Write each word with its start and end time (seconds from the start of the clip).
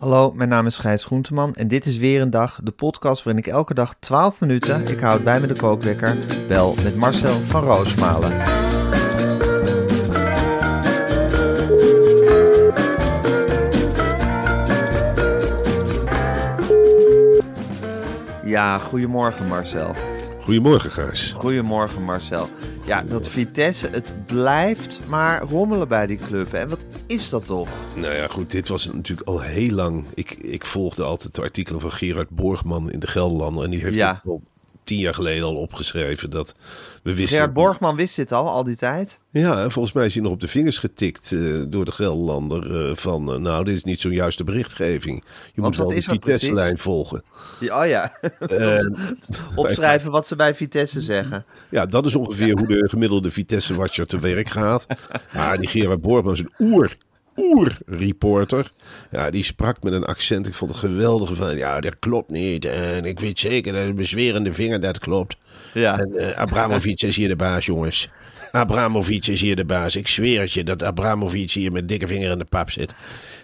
Hallo, 0.00 0.32
mijn 0.32 0.48
naam 0.48 0.66
is 0.66 0.78
Gijs 0.78 1.04
Groenteman 1.04 1.54
en 1.54 1.68
dit 1.68 1.86
is 1.86 1.96
weer 1.96 2.20
een 2.20 2.30
dag, 2.30 2.60
de 2.62 2.70
podcast 2.70 3.22
waarin 3.22 3.42
ik 3.44 3.50
elke 3.50 3.74
dag 3.74 3.94
12 3.98 4.40
minuten, 4.40 4.86
ik 4.86 5.00
houd 5.00 5.24
bij 5.24 5.40
me 5.40 5.46
de 5.46 5.54
kookwekker, 5.54 6.18
bel 6.48 6.74
met 6.82 6.96
Marcel 6.96 7.40
van 7.40 7.62
Roosmalen. 7.62 8.36
Ja, 18.44 18.78
goedemorgen 18.78 19.46
Marcel. 19.46 19.94
Goedemorgen, 20.40 20.90
Gijs. 20.90 21.32
Goedemorgen 21.32 22.02
Marcel. 22.02 22.48
Ja, 22.84 23.02
dat 23.02 23.28
Vitesse, 23.28 23.88
het 23.92 24.12
blijft 24.26 25.00
maar 25.06 25.42
rommelen 25.42 25.88
bij 25.88 26.06
die 26.06 26.18
club. 26.18 26.52
En 26.52 26.68
wat 26.68 26.86
is 27.10 27.28
dat 27.30 27.46
toch? 27.46 27.68
Nou 27.94 28.14
ja, 28.14 28.26
goed, 28.28 28.50
dit 28.50 28.68
was 28.68 28.86
natuurlijk 28.92 29.28
al 29.28 29.40
heel 29.40 29.70
lang. 29.70 30.04
Ik, 30.14 30.30
ik 30.30 30.66
volgde 30.66 31.04
altijd 31.04 31.34
de 31.34 31.42
artikelen 31.42 31.80
van 31.80 31.92
Gerard 31.92 32.28
Borgman 32.28 32.90
in 32.90 32.98
de 33.00 33.06
Gelderlander. 33.06 33.64
En 33.64 33.70
die 33.70 33.80
heeft 33.80 33.94
Ja. 33.96 34.12
het 34.14 34.30
al 34.30 34.42
tien 34.90 34.98
jaar 34.98 35.14
geleden 35.14 35.44
al 35.44 35.56
opgeschreven 35.56 36.30
dat 36.30 36.54
we 37.02 37.14
wisten... 37.14 37.28
Gerard 37.28 37.52
Borgman 37.52 37.96
wist 37.96 38.16
dit 38.16 38.32
al, 38.32 38.48
al 38.48 38.64
die 38.64 38.76
tijd? 38.76 39.18
Ja, 39.30 39.62
en 39.62 39.70
volgens 39.70 39.94
mij 39.94 40.06
is 40.06 40.14
hij 40.14 40.22
nog 40.22 40.32
op 40.32 40.40
de 40.40 40.48
vingers 40.48 40.78
getikt 40.78 41.32
eh, 41.32 41.62
door 41.68 41.84
de 41.84 41.92
Gelderlander 41.92 42.88
eh, 42.88 42.96
van... 42.96 43.32
eh, 43.32 43.38
nou, 43.38 43.64
dit 43.64 43.74
is 43.74 43.84
niet 43.84 44.00
zo'n 44.00 44.12
juiste 44.12 44.44
berichtgeving. 44.44 45.24
Je 45.54 45.60
moet 45.60 45.76
wel 45.76 45.88
de 45.88 46.02
Vitesse-lijn 46.02 46.78
volgen. 46.78 47.22
Ja, 47.60 47.82
oh 47.82 47.88
ja. 47.88 48.18
Opschrijven 49.54 50.10
wat 50.10 50.26
ze 50.26 50.36
bij 50.36 50.54
Vitesse 50.54 51.00
zeggen. 51.00 51.44
Ja, 51.68 51.86
dat 51.86 52.06
is 52.06 52.14
ongeveer 52.14 52.58
hoe 52.58 52.66
de 52.66 52.88
gemiddelde 52.88 53.30
Vitesse-watcher 53.30 54.06
te 54.06 54.18
werk 54.18 54.48
gaat. 54.48 54.86
Maar 55.34 55.58
die 55.58 55.68
Gerard 55.68 56.00
Borgman 56.00 56.32
is 56.32 56.40
een 56.40 56.52
oer, 56.58 56.96
oer-reporter. 57.40 58.70
Ja, 59.10 59.30
die 59.30 59.44
sprak 59.44 59.82
met 59.82 59.92
een 59.92 60.04
accent. 60.04 60.46
Ik 60.46 60.54
vond 60.54 60.70
het 60.70 60.80
geweldig 60.80 61.34
van, 61.34 61.56
ja, 61.56 61.80
dat 61.80 61.94
klopt 61.98 62.30
niet. 62.30 62.64
En 62.64 63.04
ik 63.04 63.20
weet 63.20 63.38
zeker 63.38 63.72
dat 63.72 63.82
een 63.82 63.94
bezwerende 63.94 64.52
vinger 64.52 64.80
dat 64.80 64.98
klopt. 64.98 65.36
Ja. 65.74 65.98
En 65.98 66.16
eh, 66.16 66.38
Abramovic 66.38 67.02
is 67.02 67.16
hier 67.16 67.28
de 67.28 67.36
baas, 67.36 67.66
jongens. 67.66 68.08
Abramovic 68.52 69.26
is 69.26 69.40
hier 69.40 69.56
de 69.56 69.64
baas. 69.64 69.96
Ik 69.96 70.08
zweer 70.08 70.40
het 70.40 70.52
je 70.52 70.64
dat 70.64 70.82
Abramovic 70.82 71.50
hier 71.50 71.72
met 71.72 71.88
dikke 71.88 72.06
vinger 72.06 72.30
in 72.30 72.38
de 72.38 72.44
pap 72.44 72.70
zit. 72.70 72.94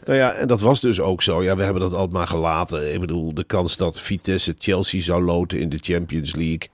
Nou 0.04 0.18
ja, 0.18 0.32
en 0.32 0.46
dat 0.46 0.60
was 0.60 0.80
dus 0.80 1.00
ook 1.00 1.22
zo. 1.22 1.42
Ja, 1.42 1.56
we 1.56 1.62
hebben 1.62 1.82
dat 1.82 1.92
altijd 1.92 2.12
maar 2.12 2.26
gelaten. 2.26 2.92
Ik 2.92 3.00
bedoel, 3.00 3.34
de 3.34 3.44
kans 3.44 3.76
dat 3.76 4.00
Vitesse 4.00 4.54
Chelsea 4.58 5.00
zou 5.00 5.24
loten 5.24 5.60
in 5.60 5.68
de 5.68 5.78
Champions 5.80 6.34
League... 6.34 6.68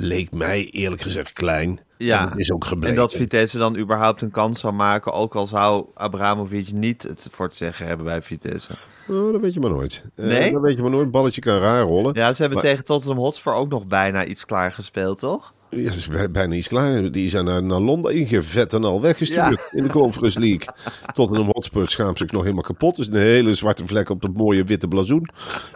leek 0.00 0.30
mij 0.32 0.64
eerlijk 0.70 1.02
gezegd 1.02 1.32
klein. 1.32 1.80
Ja, 1.96 2.20
En 2.22 2.28
dat 2.28 2.38
is 2.38 2.52
ook 2.52 2.64
gebleken. 2.64 2.88
En 2.88 2.94
dat 3.02 3.12
Vitesse 3.14 3.58
dan 3.58 3.76
überhaupt 3.76 4.22
een 4.22 4.30
kans 4.30 4.60
zou 4.60 4.72
maken, 4.74 5.12
ook 5.12 5.34
al 5.34 5.46
zou 5.46 5.86
Abramovic 5.94 6.72
niet 6.72 7.02
het 7.02 7.28
voor 7.30 7.48
te 7.48 7.56
zeggen 7.56 7.86
hebben 7.86 8.06
bij 8.06 8.22
Vitesse. 8.22 8.72
Oh, 9.08 9.32
dat 9.32 9.40
weet 9.40 9.54
je 9.54 9.60
maar 9.60 9.70
nooit. 9.70 10.02
Eh, 10.14 10.26
Nee? 10.26 10.52
dat 10.52 10.60
weet 10.62 10.74
je 10.76 10.82
maar 10.82 10.90
nooit. 10.90 11.10
Balletje 11.10 11.40
kan 11.40 11.58
raar 11.58 11.82
rollen. 11.82 12.14
Ja, 12.14 12.32
ze 12.32 12.40
hebben 12.40 12.58
Maar- 12.58 12.68
tegen 12.70 12.84
Tottenham 12.84 13.18
Hotspur 13.18 13.52
ook 13.54 13.68
nog 13.68 13.86
bijna 13.86 14.24
iets 14.24 14.44
klaar 14.44 14.72
gespeeld, 14.72 15.18
toch? 15.18 15.52
Ja, 15.70 15.90
ze 15.90 15.96
is 15.98 16.08
bij- 16.08 16.30
bijna 16.30 16.54
iets 16.54 16.68
klaar. 16.68 17.10
Die 17.10 17.28
zijn 17.28 17.44
naar, 17.44 17.62
naar 17.62 17.80
Londen 17.80 18.14
ingevet 18.14 18.72
en 18.74 18.84
al 18.84 19.00
weggestuurd 19.00 19.60
in 19.70 19.82
de 19.82 19.88
Conference 19.88 20.38
League. 20.40 20.66
Tottenham 21.14 21.48
Hotspur 21.52 21.88
schaamt 21.90 22.18
zich 22.18 22.30
nog 22.30 22.42
helemaal 22.42 22.62
kapot. 22.62 22.98
Is 22.98 23.06
een 23.06 23.14
hele 23.14 23.54
zwarte 23.54 23.86
vlek 23.86 24.08
op 24.10 24.20
dat 24.20 24.34
mooie 24.34 24.64
witte 24.64 24.88
blazoen. 24.88 25.28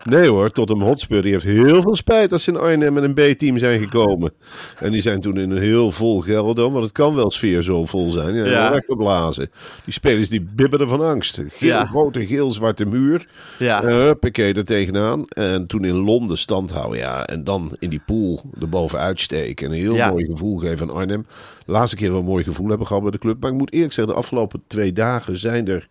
Nee 0.05 0.29
hoor, 0.29 0.51
Tottenham 0.51 0.87
Hotspur 0.87 1.23
die 1.23 1.33
heeft 1.33 1.45
heel 1.45 1.83
veel 1.83 1.95
spijt 1.95 2.31
dat 2.31 2.41
ze 2.41 2.51
in 2.51 2.57
Arnhem 2.57 2.93
met 2.93 3.03
een 3.05 3.15
B-team 3.35 3.59
zijn 3.59 3.81
gekomen. 3.81 4.33
En 4.79 4.93
die 4.93 5.01
zijn 5.01 5.21
toen 5.21 5.37
in 5.39 5.51
een 5.51 5.59
heel 5.63 5.91
vol 5.91 6.21
Gelderdoom, 6.21 6.73
want 6.73 6.85
het 6.85 6.93
kan 6.95 7.15
wel 7.15 7.31
sfeer 7.31 7.63
zo 7.63 7.85
vol 7.87 8.11
zijn. 8.11 8.35
Ja, 8.35 8.45
Ja. 8.47 8.71
weggeblazen. 8.71 9.51
Die 9.85 9.93
spelers 9.93 10.29
die 10.29 10.41
bibberden 10.55 10.89
van 10.89 11.01
angst. 11.01 11.41
Geel, 11.49 11.69
Ja. 11.69 11.85
grote 11.87 12.27
geel-zwarte 12.27 12.85
muur. 12.85 13.27
Ja. 13.59 13.83
Huppakee 13.85 14.55
er 14.55 14.65
tegenaan. 14.65 15.25
En 15.29 15.67
toen 15.67 15.85
in 15.85 15.95
Londen 15.97 16.39
stand 16.39 16.71
houden. 16.71 16.99
Ja, 16.99 17.27
en 17.27 17.45
dan 17.45 17.77
in 17.79 17.91
die 17.91 18.03
pool 18.07 18.43
erboven 18.61 18.99
uitsteken. 18.99 19.67
En 19.67 19.73
een 19.73 19.81
heel 19.83 19.95
Ja. 19.95 20.11
mooi 20.11 20.25
gevoel 20.25 20.57
geven 20.57 20.89
aan 20.91 20.97
Arnhem. 20.97 21.27
Laatste 21.67 21.97
keer 21.97 22.11
wel 22.11 22.19
een 22.19 22.25
mooi 22.25 22.45
gevoel 22.45 22.69
hebben 22.69 22.87
gehad 22.87 23.03
bij 23.03 23.11
de 23.13 23.19
club. 23.19 23.41
Maar 23.41 23.51
ik 23.53 23.59
moet 23.59 23.73
eerlijk 23.73 23.93
zeggen, 23.93 24.13
de 24.15 24.19
afgelopen 24.21 24.63
twee 24.67 24.93
dagen 24.93 25.39
zijn 25.39 25.69
er 25.69 25.89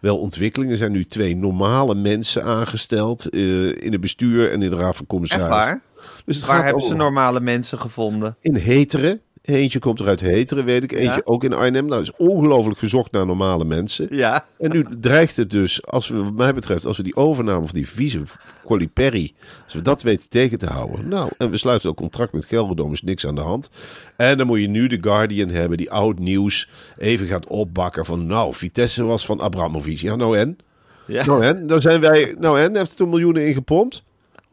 wel 0.00 0.18
ontwikkelingen. 0.18 0.72
Er 0.74 0.78
zijn 0.78 0.92
nu 0.92 1.04
twee 1.04 1.36
normale 1.36 1.94
mensen 1.94 2.42
aangesteld. 2.44 3.28
eh, 3.30 3.66
in 3.82 3.92
het 3.92 4.00
bestuur 4.00 4.50
en 4.50 4.62
in 4.62 4.70
de 4.70 4.76
raad 4.76 4.84
van 4.90 4.94
Echt 5.00 5.06
commissarissen. 5.06 5.54
waar? 5.54 5.82
Dus 6.24 6.36
het 6.36 6.46
Waar 6.46 6.64
hebben 6.64 6.82
ze 6.82 6.94
normale 6.94 7.40
mensen 7.40 7.78
gevonden? 7.78 8.36
in 8.40 8.54
Heteren. 8.54 9.20
Eentje 9.42 9.78
komt 9.78 10.00
er 10.00 10.06
uit 10.06 10.20
Heteren, 10.20 10.64
weet 10.64 10.82
ik. 10.84 10.92
Eentje 10.92 11.04
Ja. 11.04 11.20
ook 11.24 11.44
in 11.44 11.52
Arnhem. 11.52 11.86
Nou, 11.86 12.02
is 12.02 12.16
ongelooflijk 12.16 12.78
gezocht 12.78 13.12
naar 13.12 13.26
normale 13.26 13.64
mensen. 13.64 14.06
Ja. 14.10 14.44
En 14.58 14.70
nu 14.70 14.86
dreigt 15.00 15.36
het 15.36 15.50
dus, 15.50 15.86
als 15.86 16.08
we, 16.08 16.22
wat 16.24 16.32
mij 16.34 16.54
betreft, 16.54 16.86
als 16.86 16.96
we 16.96 17.02
die 17.02 17.16
overname 17.16 17.66
van 17.66 17.74
die 17.74 17.88
vieze 17.88 18.20
Colli-Perry, 18.64 19.32
als 19.64 19.74
we 19.74 19.82
dat 19.82 20.02
weten 20.02 20.28
tegen 20.28 20.58
te 20.58 20.66
houden. 20.66 21.08
Nou, 21.08 21.30
en 21.38 21.50
we 21.50 21.56
sluiten 21.56 21.88
ook 21.90 21.96
contract 21.96 22.32
met 22.32 22.44
Gelredome, 22.44 22.92
is 22.92 23.02
niks 23.02 23.26
aan 23.26 23.34
de 23.34 23.40
hand. 23.40 23.70
En 24.16 24.38
dan 24.38 24.46
moet 24.46 24.60
je 24.60 24.68
nu 24.68 24.86
de 24.86 24.98
Guardian 25.00 25.48
hebben, 25.48 25.78
die 25.78 25.90
oud 25.90 26.18
nieuws, 26.18 26.68
even 26.98 27.26
gaat 27.26 27.46
opbakken 27.46 28.04
van, 28.04 28.26
nou, 28.26 28.54
Vitesse 28.54 29.04
was 29.04 29.26
van 29.26 29.40
Abramovic. 29.40 29.98
Ja, 29.98 30.16
nou 30.16 30.38
en? 30.38 30.58
Ja. 31.06 31.26
Nou 31.26 31.44
en? 31.44 31.66
Dan 31.66 31.80
zijn 31.80 32.00
wij, 32.00 32.34
nou 32.38 32.60
en? 32.60 32.76
Heeft 32.76 32.90
het 32.90 33.00
er 33.00 33.08
miljoenen 33.08 33.46
in 33.46 33.54
gepompt? 33.54 34.02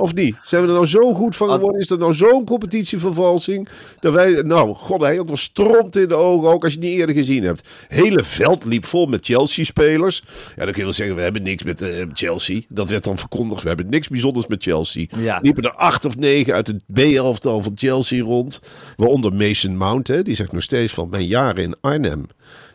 Of 0.02 0.14
niet? 0.14 0.36
Zijn 0.44 0.62
we 0.62 0.68
er 0.68 0.74
nou 0.74 0.86
zo 0.86 1.14
goed 1.14 1.36
van 1.36 1.50
geworden? 1.50 1.82
Is 1.82 1.90
er 1.90 1.98
nou 1.98 2.14
zo'n 2.14 2.46
competitievervalsing? 2.46 3.70
Dat 4.00 4.14
wij, 4.14 4.42
nou, 4.42 4.76
god, 4.76 5.02
hij 5.02 5.16
had 5.16 5.28
wel 5.28 5.38
stront 5.38 5.96
in 5.96 6.08
de 6.08 6.16
ogen, 6.16 6.50
ook 6.50 6.64
als 6.64 6.74
je 6.74 6.80
het 6.80 6.88
niet 6.88 6.98
eerder 6.98 7.16
gezien 7.16 7.44
hebt. 7.44 7.68
hele 7.88 8.24
veld 8.24 8.66
liep 8.66 8.86
vol 8.86 9.06
met 9.06 9.26
Chelsea-spelers. 9.26 10.24
Ja, 10.56 10.64
dan 10.64 10.66
kun 10.66 10.76
je 10.76 10.84
wel 10.84 10.94
zeggen, 10.94 11.16
we 11.16 11.22
hebben 11.22 11.44
niks 11.44 11.64
met 11.64 11.82
eh, 11.82 12.06
Chelsea. 12.14 12.62
Dat 12.68 12.90
werd 12.90 13.04
dan 13.04 13.18
verkondigd, 13.18 13.62
we 13.62 13.68
hebben 13.68 13.90
niks 13.90 14.08
bijzonders 14.08 14.48
met 14.48 14.64
Chelsea. 14.64 15.06
Ja. 15.18 15.40
Liepen 15.42 15.64
er 15.64 15.74
acht 15.74 16.06
of 16.06 16.18
negen 16.18 16.54
uit 16.54 16.68
het 16.68 16.84
B-elftal 16.94 17.64
van 17.64 17.72
Chelsea 17.76 18.24
rond. 18.24 18.62
Waaronder 18.96 19.34
Mason 19.34 19.78
Mount, 19.78 20.08
hè, 20.08 20.24
die 20.24 20.36
zegt 20.36 20.52
nog 20.52 20.64
steeds 20.64 20.94
van 20.94 21.10
mijn 21.10 21.28
jaren 21.28 21.64
in 21.64 21.76
Arnhem. 21.82 22.26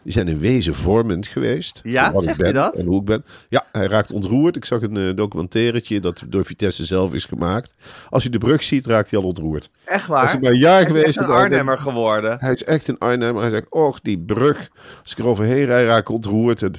Die 0.04 0.12
zijn 0.12 0.28
in 0.28 0.38
wezen 0.38 0.74
vormend 0.74 1.26
geweest. 1.26 1.80
Ja, 1.82 2.12
wat 2.12 2.22
zeg 2.22 2.32
ik 2.32 2.38
je 2.38 2.42
ben 2.42 2.54
dat? 2.54 2.74
En 2.74 2.86
hoe 2.86 3.00
ik 3.00 3.04
ben. 3.04 3.24
Ja, 3.48 3.66
hij 3.72 3.86
raakt 3.86 4.12
ontroerd. 4.12 4.56
Ik 4.56 4.64
zag 4.64 4.82
een 4.82 4.96
uh, 4.96 5.14
documentairetje 5.14 6.00
dat 6.00 6.24
door 6.28 6.44
Vitesse 6.44 6.84
zelf 6.84 7.14
is 7.14 7.24
gemaakt. 7.24 7.74
Als 8.10 8.22
hij 8.22 8.32
de 8.32 8.38
brug 8.38 8.62
ziet, 8.62 8.86
raakt 8.86 9.10
hij 9.10 9.20
al 9.20 9.26
ontroerd. 9.26 9.70
Echt 9.84 10.06
waar? 10.06 10.22
Als 10.22 10.40
maar 10.40 10.50
een 10.52 10.58
jaar 10.58 10.72
Hij 10.72 10.84
is 10.84 10.92
geweest 10.96 11.16
een 11.18 11.24
Arnhemmer 11.24 11.78
geworden. 11.78 12.36
Hij 12.38 12.52
is 12.52 12.64
echt 12.64 12.88
in 12.88 12.98
Arnhem. 12.98 13.36
Hij 13.36 13.50
zegt, 13.50 13.70
och, 13.70 14.00
die 14.00 14.18
brug. 14.18 14.68
Als 15.02 15.12
ik 15.12 15.18
er 15.18 15.26
overheen 15.26 15.64
rijd, 15.64 15.86
raak 15.86 16.00
ik 16.00 16.08
ontroerd. 16.08 16.62
En 16.62 16.72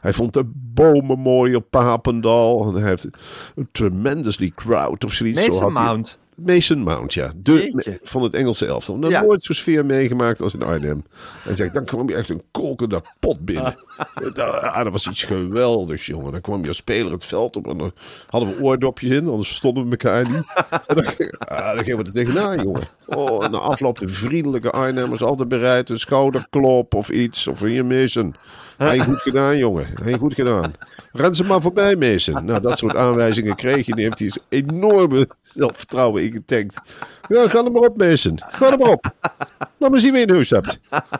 hij 0.00 0.12
vond 0.12 0.32
de 0.32 0.50
bomen 0.54 1.18
mooi 1.18 1.54
op 1.54 1.66
Papendal. 1.70 2.68
En 2.68 2.80
hij 2.80 2.88
heeft 2.88 3.08
een 3.54 3.68
tremendously 3.72 4.52
crowd 4.54 5.04
of 5.04 5.12
zoiets. 5.12 5.40
Zo 5.44 5.46
Mason 5.46 5.62
hij- 5.74 5.84
Mount. 5.84 6.18
Mason 6.36 6.78
Mount, 6.78 7.14
ja. 7.14 7.32
De, 7.36 7.98
van 8.02 8.22
het 8.22 8.34
Engelse 8.34 8.66
elftal. 8.66 8.96
Nog 8.96 9.10
Ja. 9.10 9.22
nooit 9.22 9.44
zo'n 9.44 9.54
sfeer 9.54 9.86
meegemaakt 9.86 10.40
als 10.40 10.54
in 10.54 10.62
Arnhem. 10.62 11.04
En 11.44 11.56
zegt, 11.56 11.74
dan 11.74 11.84
kwam 11.84 12.08
je 12.08 12.14
echt 12.14 12.28
een 12.28 12.42
kolkende 12.50 13.02
pot 13.20 13.44
binnen. 13.44 13.76
ah, 14.36 14.82
dat 14.82 14.92
was 14.92 15.06
iets 15.08 15.24
geweldigs, 15.24 16.06
jongen. 16.06 16.32
Dan 16.32 16.40
kwam 16.40 16.62
je 16.62 16.68
als 16.68 16.76
speler 16.76 17.12
het 17.12 17.24
veld 17.24 17.56
op 17.56 17.66
en 17.66 17.78
dan 17.78 17.92
hadden 18.28 18.56
we 18.56 18.62
oordopjes 18.62 19.10
in, 19.10 19.28
anders 19.28 19.48
verstonden 19.48 19.84
we 19.84 19.90
elkaar 19.90 20.30
niet. 20.30 20.42
En 20.86 20.96
dan, 20.96 21.04
ah, 21.38 21.74
dan 21.74 21.84
gingen 21.84 21.98
we 21.98 22.04
er 22.04 22.12
tegenaan, 22.12 22.62
jongen. 22.62 22.82
Oh, 23.06 23.44
en 23.44 23.50
na 23.50 23.58
afloop 23.58 23.98
de 23.98 24.08
vriendelijke 24.08 24.70
Arnhemmers 24.70 25.22
altijd 25.22 25.48
bereid, 25.48 25.88
een 25.90 25.98
schouderklop 25.98 26.94
of 26.94 27.10
iets. 27.10 27.46
Of 27.46 27.60
hier, 27.60 27.84
Mason. 27.84 28.34
Hij 28.82 28.98
goed 28.98 29.20
gedaan, 29.20 29.56
jongen. 29.56 29.86
Hij 30.02 30.12
goed 30.12 30.34
gedaan. 30.34 30.72
Ren 31.12 31.34
ze 31.34 31.44
maar 31.44 31.60
voorbij, 31.62 31.96
Mason. 31.96 32.44
Nou, 32.44 32.60
dat 32.60 32.78
soort 32.78 32.96
aanwijzingen 32.96 33.54
kreeg 33.54 33.86
je. 33.86 33.94
Die 33.94 34.04
heeft 34.04 34.18
hij 34.18 34.32
enorme 34.48 35.28
zelfvertrouwen 35.42 36.22
ingetankt. 36.22 36.80
Ja, 37.28 37.48
ga 37.48 37.64
er 37.64 37.72
maar 37.72 37.82
op, 37.82 37.96
Mason. 37.96 38.38
Ga 38.48 38.72
er 38.72 38.78
maar 38.78 38.90
op. 38.90 39.10
Laat 39.78 39.90
me 39.90 39.98
zien 39.98 40.12
wie 40.12 40.20
je 40.20 40.26
in 40.26 40.34
huis 40.34 40.50
hebt. 40.50 40.78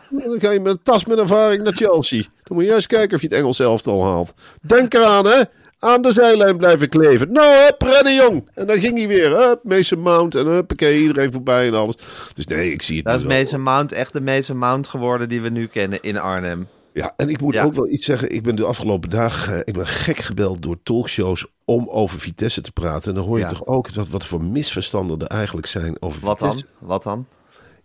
Dan 0.09 0.39
ga 0.39 0.51
je 0.51 0.59
met 0.59 0.71
een 0.71 0.83
tas 0.83 1.05
met 1.05 1.17
ervaring 1.17 1.63
naar 1.63 1.73
Chelsea. 1.73 2.21
Dan 2.43 2.55
moet 2.57 2.63
je 2.63 2.69
juist 2.69 2.87
kijken 2.87 3.15
of 3.15 3.21
je 3.21 3.27
het 3.27 3.37
Engels 3.37 3.59
elftal 3.59 4.03
haalt. 4.03 4.33
Denk 4.61 4.93
eraan, 4.93 5.25
hè. 5.25 5.41
Aan 5.79 6.01
de 6.01 6.11
zijlijn 6.11 6.57
blijven 6.57 6.89
kleven. 6.89 7.31
Nou, 7.31 7.63
hup, 7.63 7.81
rennen 7.81 8.15
jong. 8.15 8.49
En 8.53 8.67
dan 8.67 8.79
ging 8.79 8.97
hij 8.97 9.07
weer. 9.07 9.37
Hup, 9.37 9.59
Mason 9.63 9.99
Mount. 9.99 10.35
En 10.35 10.45
huppakee, 10.45 10.99
iedereen 10.99 11.31
voorbij 11.31 11.67
en 11.67 11.73
alles. 11.73 11.95
Dus 12.33 12.47
nee, 12.47 12.71
ik 12.71 12.81
zie 12.81 12.95
het 12.95 13.05
Dat 13.05 13.15
is 13.15 13.21
niet. 13.21 13.31
Mason 13.31 13.61
Mount 13.61 13.91
echt 13.91 14.13
de 14.13 14.21
Mason 14.21 14.57
Mount 14.57 14.87
geworden 14.87 15.29
die 15.29 15.41
we 15.41 15.49
nu 15.49 15.67
kennen 15.67 16.01
in 16.01 16.17
Arnhem. 16.17 16.67
Ja, 16.93 17.13
en 17.17 17.29
ik 17.29 17.41
moet 17.41 17.53
Ja. 17.53 17.63
ook 17.63 17.73
wel 17.73 17.87
iets 17.89 18.05
zeggen. 18.05 18.31
Ik 18.31 18.43
ben 18.43 18.55
de 18.55 18.65
afgelopen 18.65 19.09
dag 19.09 19.49
eh, 19.49 19.59
ik 19.63 19.73
ben 19.73 19.87
gek 19.87 20.17
gebeld 20.17 20.61
door 20.61 20.77
talkshows 20.83 21.47
om 21.65 21.89
over 21.89 22.19
Vitesse 22.19 22.61
te 22.61 22.71
praten. 22.71 23.09
En 23.09 23.15
dan 23.15 23.25
hoor 23.27 23.37
je 23.37 23.43
Ja. 23.43 23.49
toch 23.49 23.65
ook 23.65 23.89
wat, 23.89 24.07
wat 24.07 24.25
voor 24.25 24.43
misverstanden 24.43 25.19
er 25.19 25.27
eigenlijk 25.27 25.67
zijn 25.67 26.01
over 26.01 26.21
Wat 26.25 26.39
dan? 26.39 26.47
Vitesse. 26.49 26.73
Wat 26.79 27.03
dan? 27.03 27.25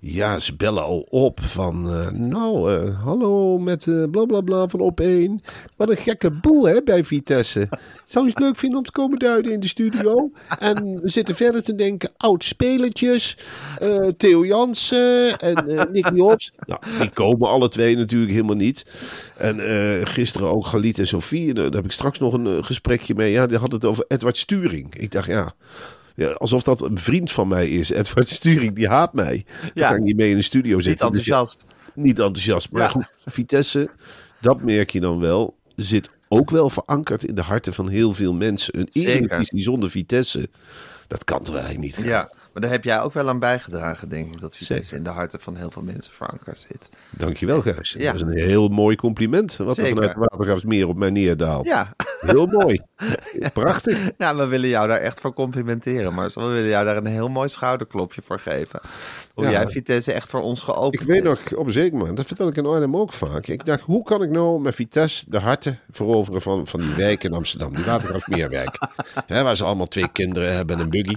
Ja, 0.00 0.38
ze 0.38 0.56
bellen 0.56 0.82
al 0.82 1.06
op 1.08 1.40
van, 1.40 1.90
eh, 1.90 2.10
nou, 2.10 2.74
eh, 2.74 3.04
hallo 3.04 3.58
met 3.58 3.86
eh 3.86 4.04
bla 4.10 4.40
bla 4.40 4.68
van 4.68 4.80
op 4.80 5.00
één. 5.00 5.40
Wat 5.76 5.90
een 5.90 5.96
gekke 5.96 6.30
boel 6.30 6.64
hè, 6.64 6.82
bij 6.82 7.04
Vitesse. 7.04 7.68
Zou 8.06 8.24
je 8.24 8.30
het 8.30 8.40
leuk 8.40 8.56
vinden 8.56 8.78
om 8.78 8.84
te 8.84 8.92
komen 8.92 9.18
duiden 9.18 9.52
in 9.52 9.60
de 9.60 9.68
studio? 9.68 10.30
En 10.58 11.00
we 11.00 11.08
zitten 11.08 11.34
verder 11.34 11.62
te 11.62 11.74
denken, 11.74 12.10
oud 12.16 12.44
spelertjes, 12.44 13.36
Theo 14.16 14.46
Jansen 14.46 15.38
en 15.38 15.88
Nicky 15.92 16.14
Hobbs. 16.14 16.52
Nou, 16.66 16.80
die 16.98 17.10
komen 17.10 17.48
alle 17.48 17.68
twee 17.68 17.96
natuurlijk 17.96 18.32
helemaal 18.32 18.56
niet. 18.56 18.86
En 19.36 19.60
gisteren 20.06 20.48
ook 20.48 20.66
Galit 20.66 20.98
en 20.98 21.06
Sofie, 21.06 21.54
daar 21.54 21.64
heb 21.64 21.84
ik 21.84 21.92
straks 21.92 22.18
nog 22.18 22.32
een 22.32 22.64
gesprekje 22.64 23.14
mee. 23.14 23.30
Ja, 23.30 23.46
die 23.46 23.58
had 23.58 23.72
het 23.72 23.84
over 23.84 24.04
Edward 24.08 24.36
Sturing. 24.36 24.94
Ik 24.94 25.12
dacht, 25.12 25.26
ja... 25.26 25.54
Ja, 26.18 26.28
alsof 26.30 26.62
dat 26.62 26.82
een 26.82 26.98
vriend 26.98 27.30
van 27.32 27.48
mij 27.48 27.68
is. 27.68 27.90
Edward 27.90 28.28
Sturing, 28.28 28.74
die 28.74 28.88
haat 28.88 29.12
mij. 29.14 29.44
Ja. 29.62 29.70
Dan 29.74 29.88
kan 29.88 29.96
ik 29.96 30.02
niet 30.02 30.16
mee 30.16 30.30
in 30.30 30.36
de 30.36 30.42
studio 30.42 30.76
Niet 30.76 30.84
zitten. 30.84 31.12
Dus 31.12 31.24
ja, 31.24 31.38
enthousiast. 31.38 31.64
niet 31.94 32.18
enthousiast. 32.18 32.70
Maar 32.70 32.82
Ja. 32.82 32.88
goed, 32.88 33.06
Vitesse, 33.24 33.90
dat 34.40 34.62
merk 34.62 34.90
je 34.90 35.00
dan 35.00 35.18
wel, 35.20 35.56
zit 35.76 36.10
ook 36.28 36.50
wel 36.50 36.70
verankerd 36.70 37.24
in 37.24 37.34
de 37.34 37.42
harten 37.42 37.74
van 37.74 37.88
heel 37.88 38.14
veel 38.14 38.34
mensen. 38.34 38.78
Een. 38.78 38.88
Eredivisie 38.92 39.60
zonder 39.60 39.90
Vitesse, 39.90 40.48
dat 41.06 41.24
kan 41.24 41.42
toch 41.42 41.54
eigenlijk 41.56 41.84
niet. 41.96 42.06
Ja, 42.06 42.30
maar 42.58 42.68
daar 42.68 42.76
heb 42.76 42.84
jij 42.86 43.00
ook 43.00 43.12
wel 43.12 43.28
aan 43.28 43.38
bijgedragen, 43.38 44.08
denk 44.08 44.34
ik, 44.34 44.40
dat 44.40 44.56
Vitesse 44.56 44.82
Zeker. 44.82 44.96
in 44.96 45.02
de 45.02 45.10
harten 45.10 45.40
van 45.40 45.56
heel 45.56 45.70
veel 45.70 45.82
mensen 45.82 46.12
verankerd 46.12 46.66
zit. 46.68 46.88
Dankjewel, 47.10 47.60
Gijs. 47.60 47.94
Ja. 47.98 48.12
Dat 48.12 48.14
is 48.14 48.20
een 48.20 48.38
heel 48.48 48.68
mooi 48.68 48.96
compliment. 48.96 49.56
Wat 49.56 49.74
Zeker. 49.74 49.90
er 49.90 49.96
vanuit 49.96 50.16
Watergraafsmeer 50.16 50.88
op 50.88 50.96
mij 50.96 51.10
neerdaalt. 51.10 51.66
Ja. 51.66 51.94
Heel 52.20 52.46
mooi. 52.46 52.80
Prachtig. 53.52 54.10
ja, 54.18 54.36
we 54.36 54.46
willen 54.46 54.68
jou 54.68 54.88
daar 54.88 55.00
echt 55.00 55.20
voor 55.20 55.32
complimenteren, 55.34 56.14
maar 56.14 56.30
we 56.34 56.40
willen 56.40 56.68
jou 56.68 56.84
daar 56.84 56.96
een 56.96 57.06
heel 57.06 57.28
mooi 57.28 57.48
schouderklopje 57.48 58.22
voor 58.24 58.38
geven. 58.38 58.80
Hoe 59.34 59.44
Ja. 59.44 59.50
jij 59.50 59.66
Vitesse 59.66 60.12
echt 60.12 60.28
voor 60.28 60.40
ons 60.40 60.62
geopend 60.62 61.02
Ik 61.02 61.08
weet 61.08 61.22
nog, 61.22 61.54
op 61.54 61.66
een 61.66 61.72
zeker 61.72 61.98
moment, 61.98 62.16
dat 62.16 62.26
vertel 62.26 62.48
ik 62.48 62.56
in 62.56 62.66
Arnhem 62.66 62.96
ook 62.96 63.12
vaak. 63.12 63.46
Ik 63.46 63.64
dacht, 63.64 63.80
hoe 63.80 64.02
kan 64.04 64.22
ik 64.22 64.30
nou 64.30 64.60
met 64.60 64.74
Vitesse 64.74 65.24
de 65.28 65.38
harten 65.38 65.78
veroveren 65.90 66.42
van, 66.42 66.66
van 66.66 66.80
die 66.80 66.94
wijk 66.94 67.24
in 67.24 67.32
Amsterdam, 67.32 67.74
die 67.74 67.84
Watergraafsmeerwijk. 67.84 68.78
Waar 69.28 69.56
ze 69.56 69.64
allemaal 69.64 69.86
twee 69.86 70.08
kinderen 70.12 70.54
hebben 70.54 70.76
en 70.76 70.82
een 70.82 70.90
buggy. 70.90 71.16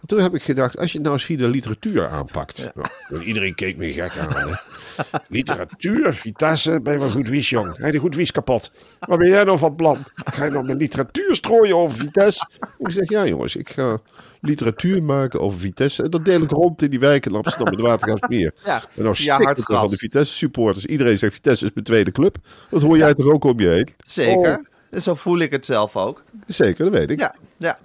En 0.00 0.06
toen 0.06 0.20
heb 0.20 0.34
ik 0.34 0.42
gedacht, 0.42 0.71
als 0.78 0.88
je 0.90 0.94
het 0.98 1.02
nou 1.02 1.14
eens 1.14 1.24
via 1.24 1.36
de 1.36 1.48
literatuur 1.48 2.08
aanpakt. 2.08 2.70
Nou, 3.08 3.24
iedereen 3.24 3.54
keek 3.54 3.76
me 3.76 3.92
gek 3.92 4.16
aan. 4.16 4.48
Hè. 4.48 4.54
Literatuur, 5.28 6.14
Vitesse, 6.14 6.80
ben 6.82 6.92
je 6.92 6.98
wel 6.98 7.10
goed 7.10 7.28
wies, 7.28 7.50
jong. 7.50 7.76
Hij 7.76 7.90
de 7.90 7.98
goed 7.98 8.14
wies 8.14 8.30
kapot. 8.30 8.72
Wat 9.00 9.18
ben 9.18 9.28
jij 9.28 9.44
nou 9.44 9.58
van 9.58 9.76
plan? 9.76 10.04
Ga 10.14 10.44
je 10.44 10.50
nou 10.50 10.66
met 10.66 10.76
literatuur 10.76 11.34
strooien 11.34 11.76
over 11.76 11.98
Vitesse? 11.98 12.48
Ik 12.78 12.90
zeg, 12.90 13.08
ja 13.08 13.26
jongens, 13.26 13.56
ik 13.56 13.68
ga 13.70 13.98
literatuur 14.40 15.02
maken 15.02 15.40
over 15.40 15.60
Vitesse. 15.60 16.02
En 16.02 16.10
dat 16.10 16.24
deel 16.24 16.42
ik 16.42 16.50
rond 16.50 16.82
in 16.82 16.90
die 16.90 16.98
wijken 16.98 17.30
in 17.30 17.36
Amsterdam, 17.36 17.80
Watergraafsmeer. 17.80 18.52
Ja, 18.64 18.82
en 18.96 19.02
nou 19.02 19.14
stikt 19.14 19.56
het 19.56 19.64
van 19.64 19.88
de 19.90 19.96
Vitesse 19.96 20.34
supporters. 20.34 20.86
Iedereen 20.86 21.18
zegt 21.18 21.34
Vitesse 21.34 21.64
is 21.64 21.70
mijn 21.74 21.86
tweede 21.86 22.12
club. 22.12 22.36
Dat 22.70 22.82
hoor 22.82 22.96
jij 22.96 23.14
toch 23.14 23.26
ook 23.26 23.44
om 23.44 23.60
je 23.60 23.68
heen? 23.68 23.88
Zeker. 24.04 24.58
Oh, 24.58 24.66
En 24.90 25.02
zo 25.02 25.14
voel 25.14 25.38
ik 25.38 25.50
het 25.50 25.66
zelf 25.66 25.96
ook. 25.96 26.22
zeker, 26.46 26.84
dat 26.84 26.94
weet 26.94 27.10
ik. 27.10 27.18
Ja, 27.20 27.34
ja. 27.56 27.78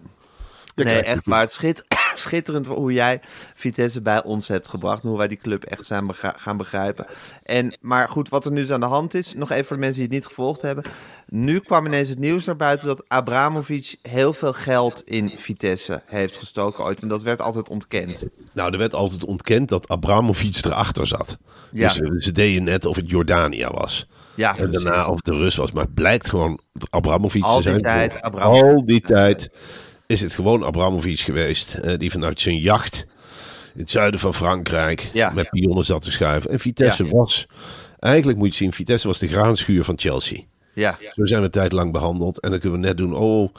Je 0.76 0.84
nee, 0.84 1.02
echt 1.02 1.26
waar. 1.26 1.42
Het 1.42 1.52
schit, 1.52 1.84
schitterend 2.28 2.68
hoe 2.68 2.94
jij 2.94 3.20
Vitesse 3.56 4.02
bij 4.02 4.24
ons 4.24 4.48
hebt 4.48 4.68
gebracht. 4.68 5.04
En 5.04 5.10
hoe 5.10 5.18
wij 5.18 5.28
die 5.28 5.38
club 5.38 5.64
echt 5.64 5.86
zijn 5.86 6.14
gaan 6.14 6.58
begrijpen. 6.58 7.06
En, 7.44 7.78
maar 7.82 8.10
goed, 8.10 8.30
wat 8.30 8.46
er 8.46 8.52
nu 8.52 8.62
dus 8.62 8.72
aan 8.72 8.80
de 8.80 8.86
hand 8.86 9.14
is. 9.14 9.34
Nog 9.34 9.52
even 9.52 9.66
voor 9.66 9.76
de 9.76 9.82
mensen 9.82 10.00
die 10.00 10.08
het 10.08 10.18
niet 10.18 10.26
gevolgd 10.26 10.62
hebben. 10.62 10.84
Nu 11.28 11.60
kwam 11.60 11.86
ineens 11.86 12.10
het 12.10 12.20
nieuws 12.20 12.46
naar 12.46 12.56
buiten 12.56 12.88
dat 12.88 13.04
Abramovic 13.08 13.96
heel 14.02 14.34
veel 14.34 14.54
geld 14.54 15.02
in 15.06 15.32
Vitesse 15.36 16.02
heeft 16.06 16.38
gestoken 16.38 16.84
ooit. 16.84 17.02
En 17.02 17.08
dat 17.08 17.22
werd 17.22 17.42
altijd 17.42 17.70
ontkend. 17.70 18.26
Nou, 18.54 18.72
er 18.72 18.78
werd 18.78 18.94
altijd 18.94 19.26
ontkend 19.26 19.70
dat 19.70 19.88
Abramovic 19.88 20.66
erachter 20.66 21.08
zat. 21.08 21.38
Ja. 21.72 21.88
Dus 21.88 22.00
eh, 22.00 22.10
ze 22.18 22.32
deden 22.32 22.64
net 22.64 22.86
of 22.86 22.96
het 22.96 23.10
Jordania 23.10 23.72
was. 23.72 24.08
Ja, 24.36 24.58
En 24.58 24.72
daarna 24.72 25.08
of 25.08 25.16
het 25.16 25.26
de 25.26 25.36
Rus 25.36 25.56
was. 25.56 25.72
Maar 25.72 25.84
het 25.84 25.94
blijkt 25.94 26.30
gewoon 26.30 26.60
Abramovic 26.90 27.44
Al 27.44 27.62
te 27.62 27.62
die 27.62 27.72
zijn. 27.72 27.82
tijd 27.82 28.22
Abramovic. 28.22 28.64
Al 28.64 28.86
die 28.86 29.02
tijd 29.02 29.52
is 30.08 30.22
het 30.22 30.34
gewoon 30.34 30.64
Abramovic 30.64 31.20
geweest. 31.20 31.74
eh, 31.74 31.98
die 31.98 32.12
vanuit 32.12 32.40
zijn 32.40 32.58
jacht 32.60 33.08
in 33.74 33.80
het 33.80 33.92
zuiden 33.92 34.20
van 34.20 34.34
Frankrijk 34.34 35.10
Ja. 35.14 35.32
met 35.32 35.50
pionnen 35.50 35.86
zat 35.86 36.02
te 36.02 36.12
schuiven. 36.12 36.52
En 36.52 36.60
Vitesse 36.60 37.04
Ja. 37.06 37.10
was, 37.12 37.46
eigenlijk 38.00 38.38
moet 38.38 38.48
je 38.50 38.56
zien, 38.56 38.74
Vitesse 38.74 39.08
was 39.08 39.20
de 39.20 39.28
graanschuur 39.28 39.84
van 39.84 39.98
Chelsea. 40.00 40.40
Ja, 40.78 40.98
Zo 41.16 41.26
zijn 41.26 41.40
we 41.40 41.46
een 41.46 41.52
tijd 41.52 41.72
lang 41.72 41.92
behandeld. 41.92 42.40
En 42.40 42.50
dan 42.50 42.60
kunnen 42.60 42.80
we 42.80 42.86
net 42.86 42.98
doen, 42.98 43.14
oh, 43.16 43.50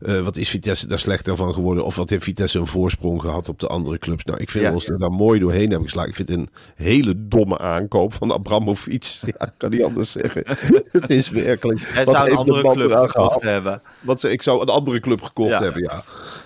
eh, 0.00 0.20
wat 0.20 0.36
is 0.36 0.48
Vitesse 0.48 0.86
daar 0.86 0.98
slechter 0.98 1.36
van 1.36 1.54
geworden? 1.54 1.84
Of 1.84 1.96
wat 1.96 2.10
heeft 2.10 2.24
Vitesse 2.24 2.58
een 2.58 2.66
voorsprong 2.66 3.20
gehad 3.20 3.48
op 3.48 3.58
de 3.60 3.66
andere 3.66 3.98
clubs? 3.98 4.24
Nou, 4.24 4.38
ik 4.40 4.50
vind 4.50 4.64
Ja. 4.64 4.72
ons 4.72 4.86
er 4.88 4.98
daar 4.98 5.10
mooi 5.10 5.40
doorheen 5.40 5.68
hebben 5.68 5.82
geslagen. 5.82 6.10
Ik 6.10 6.16
vind 6.16 6.28
het 6.28 6.38
een 6.38 6.48
hele 6.74 7.14
domme 7.16 7.58
aankoop 7.58 8.14
van 8.14 8.32
Abramovic. 8.32 9.06
Ja, 9.38 9.46
ik 9.46 9.52
kan 9.56 9.70
niet 9.70 9.82
anders 9.82 10.12
zeggen. 10.12 10.42
het 11.00 11.10
is 11.10 11.28
werkelijk. 11.30 11.80
hij 11.84 12.04
zou 12.04 12.30
een 12.30 12.36
andere 12.36 12.72
club 12.72 12.90
gekocht 12.92 13.10
gehad? 13.12 13.42
hebben. 13.42 13.82
Wat 14.00 14.20
ze, 14.20 14.30
ik 14.30 14.42
zou 14.42 14.60
een 14.62 14.68
andere 14.68 15.00
club 15.00 15.22
gekocht 15.22 15.58
hebben, 15.58 15.82
ja. 15.82 16.02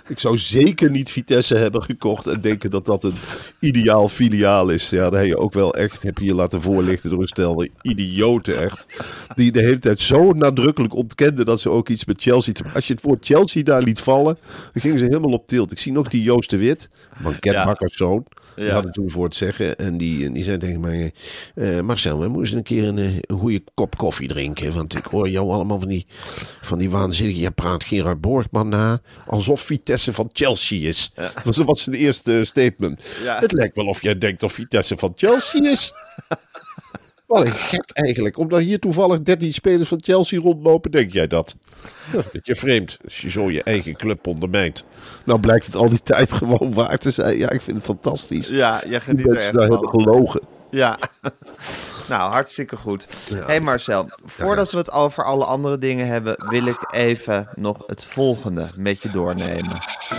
Ik 0.08 0.18
zou 0.18 0.38
zeker 0.38 0.90
niet 0.90 1.10
Vitesse 1.10 1.56
hebben 1.56 1.82
gekocht 1.82 2.26
en 2.26 2.40
denken 2.40 2.70
dat 2.70 2.84
dat 2.84 3.04
een 3.04 3.14
ideaal 3.60 4.08
filiaal 4.08 4.68
is. 4.68 4.90
Ja, 4.90 5.10
daar 5.10 5.18
heb 5.20 5.28
je 5.28 5.36
ook 5.36 5.52
wel 5.52 5.74
echt, 5.74 6.02
heb 6.02 6.18
je 6.18 6.24
je 6.24 6.34
laten 6.34 6.60
voorlichten 6.62 7.10
door 7.10 7.20
een 7.20 7.28
stel 7.28 7.66
idioten 7.82 8.58
echt. 8.60 8.86
Die 9.34 9.52
de 9.52 9.60
hele 9.62 9.78
tijd 9.78 10.00
zo 10.00 10.21
nadrukkelijk 10.30 10.94
ontkenden 10.94 11.44
dat 11.46 11.60
ze 11.60 11.70
ook 11.70 11.88
iets 11.88 12.04
met 12.04 12.22
Chelsea 12.22 12.52
te 12.52 12.64
Als 12.74 12.86
je 12.86 12.92
het 12.94 13.02
woord 13.02 13.24
Chelsea 13.26 13.62
daar 13.62 13.82
liet 13.82 14.00
vallen, 14.00 14.38
dan 14.72 14.82
gingen 14.82 14.98
ze 14.98 15.04
helemaal 15.04 15.30
op 15.32 15.46
tilt. 15.46 15.72
Ik 15.72 15.78
zie 15.78 15.92
nog 15.92 16.08
die 16.08 16.22
Joost 16.22 16.50
de 16.50 16.56
Wit. 16.56 16.88
Die 18.56 18.64
Ja. 18.64 18.72
had 18.72 18.84
het 18.84 18.92
toen 18.92 19.10
voor 19.10 19.24
het 19.24 19.36
zeggen. 19.36 19.76
En 19.76 19.96
die, 19.98 20.24
en 20.24 20.32
die 20.32 20.44
zei 20.44 20.58
tegen 20.58 20.80
mij: 20.80 21.12
eh, 21.54 21.80
Marcel, 21.80 22.20
we 22.20 22.28
moeten 22.28 22.56
een 22.56 22.62
keer 22.62 22.88
een, 22.88 22.98
eh, 22.98 23.14
een 23.20 23.38
goede 23.38 23.62
kop 23.74 23.96
koffie 23.96 24.28
drinken. 24.28 24.72
Want 24.74 24.96
ik 24.96 25.04
hoor 25.04 25.28
jou 25.28 25.50
allemaal 25.50 25.78
van 25.78 25.88
die, 25.88 26.06
van 26.60 26.78
die 26.78 26.90
waanzinnige. 26.90 27.40
Je 27.40 27.50
praat 27.50 27.84
Gerard 27.84 28.20
Borgman 28.20 28.68
na. 28.68 29.00
Alsof 29.26 29.60
Vitesse 29.60 30.12
van 30.12 30.30
Chelsea 30.32 30.88
is. 30.88 31.12
Dat 31.44 31.56
was 31.56 31.82
zijn 31.82 31.96
eerste 31.96 32.40
statement. 32.44 33.02
Ja. 33.22 33.38
Het 33.38 33.52
lijkt 33.52 33.76
wel 33.76 33.86
of 33.86 34.02
jij 34.02 34.18
denkt 34.18 34.40
dat 34.40 34.52
Vitesse 34.52 34.96
van 34.96 35.12
Chelsea 35.16 35.70
is. 35.70 35.92
Wat 37.32 37.46
een 37.46 37.52
gek 37.52 37.90
eigenlijk. 37.92 38.38
Omdat 38.38 38.60
hier 38.60 38.78
toevallig 38.78 39.22
13 39.22 39.52
spelers 39.52 39.88
van 39.88 40.02
Chelsea 40.02 40.40
rondlopen, 40.40 40.90
denk 40.90 41.12
jij 41.12 41.26
dat? 41.26 41.56
Ja, 42.12 42.22
beetje 42.32 42.56
vreemd. 42.56 42.98
Als 43.04 43.20
je 43.20 43.30
zo 43.30 43.50
je 43.50 43.62
eigen 43.62 43.96
club 43.96 44.26
ondermijnt. 44.26 44.84
Nou 45.24 45.40
blijkt 45.40 45.66
het 45.66 45.76
al 45.76 45.88
die 45.88 46.02
tijd 46.02 46.32
gewoon 46.32 46.74
waar 46.74 46.98
te 46.98 47.10
zijn. 47.10 47.38
Ja, 47.38 47.50
ik 47.50 47.62
vind 47.62 47.76
het 47.76 47.86
fantastisch. 47.86 48.48
Ja, 48.48 48.80
jij 48.80 48.90
Die 48.90 49.00
geniet 49.00 49.26
er 49.26 49.36
echt 49.36 49.52
daar 49.52 49.68
hebben 49.68 49.88
gelogen. 49.88 50.40
Ja, 50.70 50.98
nou 52.08 52.32
hartstikke 52.32 52.76
goed. 52.76 53.06
hey 53.34 53.60
Marcel, 53.60 54.08
voordat 54.24 54.70
we 54.70 54.78
het 54.78 54.90
over 54.90 55.24
alle 55.24 55.44
andere 55.44 55.78
dingen 55.78 56.06
hebben, 56.06 56.48
wil 56.48 56.66
ik 56.66 56.92
even 56.92 57.48
nog 57.54 57.82
het 57.86 58.04
volgende 58.04 58.68
met 58.76 59.02
je 59.02 59.10
doornemen. 59.10 59.78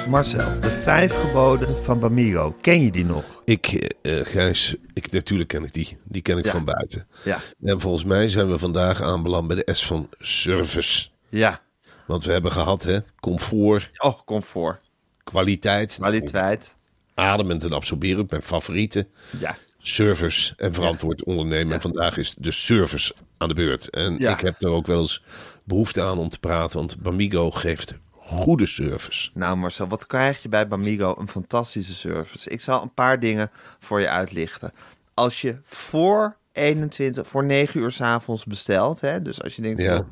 Marcel, 0.09 0.59
de 0.61 0.69
vijf 0.69 1.13
geboden 1.21 1.83
van 1.83 1.99
Bamigo, 1.99 2.55
ken 2.61 2.83
je 2.83 2.91
die 2.91 3.05
nog? 3.05 3.41
Ik, 3.45 3.67
eh, 4.01 4.19
Gijs, 4.23 4.75
ik, 4.93 5.11
natuurlijk 5.11 5.49
ken 5.49 5.63
ik 5.63 5.73
die. 5.73 5.97
Die 6.03 6.21
ken 6.21 6.37
ik 6.37 6.45
Ja. 6.45 6.51
van 6.51 6.65
buiten. 6.65 7.07
Ja, 7.23 7.39
En 7.63 7.79
volgens 7.81 8.03
mij 8.03 8.29
zijn 8.29 8.49
we 8.51 8.57
vandaag 8.57 9.01
aanbeland 9.01 9.47
bij 9.47 9.55
de 9.63 9.73
S 9.73 9.85
van 9.85 10.09
service. 10.19 11.07
ja. 11.29 11.61
Want 12.07 12.23
we 12.23 12.31
hebben 12.31 12.51
gehad, 12.51 12.83
hè, 12.83 12.99
comfort, 13.19 13.89
Oh, 13.97 14.19
comfort, 14.25 14.79
kwaliteit, 15.23 15.95
kwaliteit. 15.99 16.75
ademend 17.13 17.63
en 17.63 17.71
absorberend, 17.73 18.29
mijn 18.29 18.41
favorieten. 18.43 19.07
Ja, 19.39 19.57
Service 19.77 20.53
en 20.57 20.73
verantwoord 20.73 21.23
ondernemen. 21.23 21.73
En 21.73 21.81
vandaag 21.81 22.17
is 22.17 22.33
de 22.37 22.51
service 22.51 23.13
aan 23.37 23.47
de 23.47 23.53
beurt. 23.53 23.89
En 23.89 24.15
Ja. 24.17 24.31
ik 24.33 24.39
heb 24.39 24.61
er 24.61 24.69
ook 24.69 24.87
wel 24.87 24.99
eens 24.99 25.23
behoefte 25.63 26.01
aan 26.01 26.17
om 26.17 26.29
te 26.29 26.39
praten, 26.39 26.77
want 26.77 26.99
Bamigo 27.01 27.51
geeft 27.51 27.93
goede 28.25 28.65
service. 28.65 29.29
nou 29.33 29.57
Marcel, 29.57 29.87
wat 29.87 30.07
krijg 30.07 30.41
je 30.41 30.49
bij 30.49 30.67
Bamigo? 30.67 31.15
Een 31.17 31.27
fantastische 31.29 31.93
service. 31.95 32.49
Ik 32.49 32.61
zal 32.61 32.81
een 32.81 32.93
paar 32.93 33.19
dingen 33.19 33.51
voor 33.79 33.99
je 34.01 34.09
uitlichten. 34.09 34.73
Als 35.13 35.41
je 35.41 35.59
voor 35.63 36.37
21, 36.51 37.27
voor 37.27 37.43
9 37.43 37.79
uur 37.79 37.91
's 37.91 38.01
avonds 38.01 38.45
bestelt, 38.45 39.01
hè, 39.01 39.21
dus 39.21 39.41
als 39.43 39.55
je 39.55 39.61
denkt, 39.61 39.81
Ja. 39.81 39.93
joh, 39.95 40.05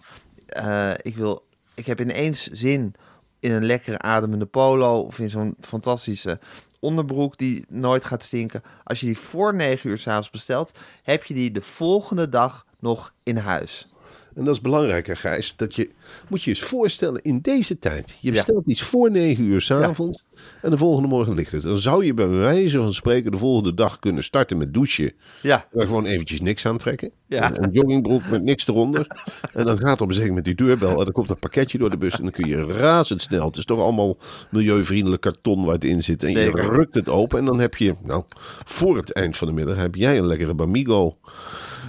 eh, 0.46 0.94
ik 1.01 1.15
wil, 1.15 1.46
ik 1.74 1.86
heb 1.86 2.00
ineens 2.01 2.48
zin 2.48 2.94
in 3.39 3.51
een 3.51 3.65
lekkere 3.65 4.00
ademende 4.00 4.46
polo 4.46 5.00
of 5.01 5.20
in 5.20 5.30
zo'n 5.30 5.56
fantastische 5.60 6.39
onderbroek 6.80 7.38
die 7.38 7.65
nooit 7.70 8.06
gaat 8.06 8.24
stinken. 8.24 8.62
Als 8.84 9.00
je 9.00 9.06
die 9.06 9.18
voor 9.18 9.56
9 9.56 9.89
uur 9.89 9.98
s'avonds 9.98 10.30
bestelt, 10.30 10.72
heb 11.03 11.24
je 11.24 11.34
die 11.34 11.51
de 11.51 11.62
volgende 11.62 12.30
dag 12.30 12.65
nog 12.80 13.13
in 13.24 13.38
huis. 13.38 13.88
En 14.35 14.43
dat 14.43 14.53
is 14.53 14.61
belangrijker, 14.61 15.17
Gijs. 15.17 15.55
Dat 15.55 15.75
je, 15.75 15.89
moet 16.27 16.43
je 16.43 16.50
eens 16.50 16.61
voorstellen, 16.61 17.21
in 17.21 17.39
deze 17.41 17.79
tijd. 17.79 18.17
Je 18.19 18.31
bestelt 18.31 18.65
iets 18.65 18.81
voor 18.81 19.11
negen 19.11 19.43
uur 19.43 19.61
s'avonds. 19.61 20.23
En 20.61 20.71
de 20.71 20.77
volgende 20.77 21.07
morgen 21.07 21.33
ligt 21.33 21.51
het. 21.51 21.61
Dan 21.61 21.77
zou 21.77 22.05
je 22.05 22.13
bij 22.13 22.27
wijze 22.27 22.77
van 22.77 22.93
spreken 22.93 23.31
de 23.31 23.38
volgende 23.38 23.73
dag 23.73 24.00
kunnen 24.00 24.23
starten 24.23 24.57
met 24.57 24.73
douchen. 24.73 25.13
Ja. 25.41 25.67
En 25.71 25.85
gewoon 25.85 26.05
eventjes 26.05 26.41
niks 26.41 26.65
aantrekken. 26.65 27.11
Ja. 27.27 27.50
Een, 27.50 27.63
een 27.63 27.71
joggingbroek 27.71 28.29
met 28.29 28.43
niks 28.43 28.67
eronder. 28.67 29.07
en 29.53 29.65
dan 29.65 29.79
gaat 29.79 30.01
op 30.01 30.11
een 30.11 30.27
moment 30.27 30.45
die 30.45 30.55
deurbel. 30.55 30.89
En 30.89 30.95
dan 30.95 31.11
komt 31.11 31.27
dat 31.27 31.39
pakketje 31.39 31.77
door 31.77 31.89
de 31.89 31.97
bus. 31.97 32.17
En 32.17 32.23
dan 32.23 32.31
kun 32.31 32.47
je 32.47 32.65
razendsnel. 32.65 33.45
Het 33.45 33.57
is 33.57 33.65
toch 33.65 33.79
allemaal 33.79 34.17
milieuvriendelijk 34.50 35.21
karton 35.21 35.65
waar 35.65 35.73
het 35.73 35.83
in 35.83 36.03
zit. 36.03 36.23
En 36.23 36.31
Zeker. 36.31 36.63
je 36.63 36.69
rukt 36.69 36.93
het 36.93 37.09
open. 37.09 37.39
En 37.39 37.45
dan 37.45 37.59
heb 37.59 37.75
je, 37.75 37.95
nou, 38.03 38.23
voor 38.65 38.97
het 38.97 39.13
eind 39.13 39.38
van 39.38 39.47
de 39.47 39.53
middag 39.53 39.75
heb 39.75 39.95
jij 39.95 40.17
een 40.17 40.27
lekkere 40.27 40.53
Bamigo. 40.53 41.17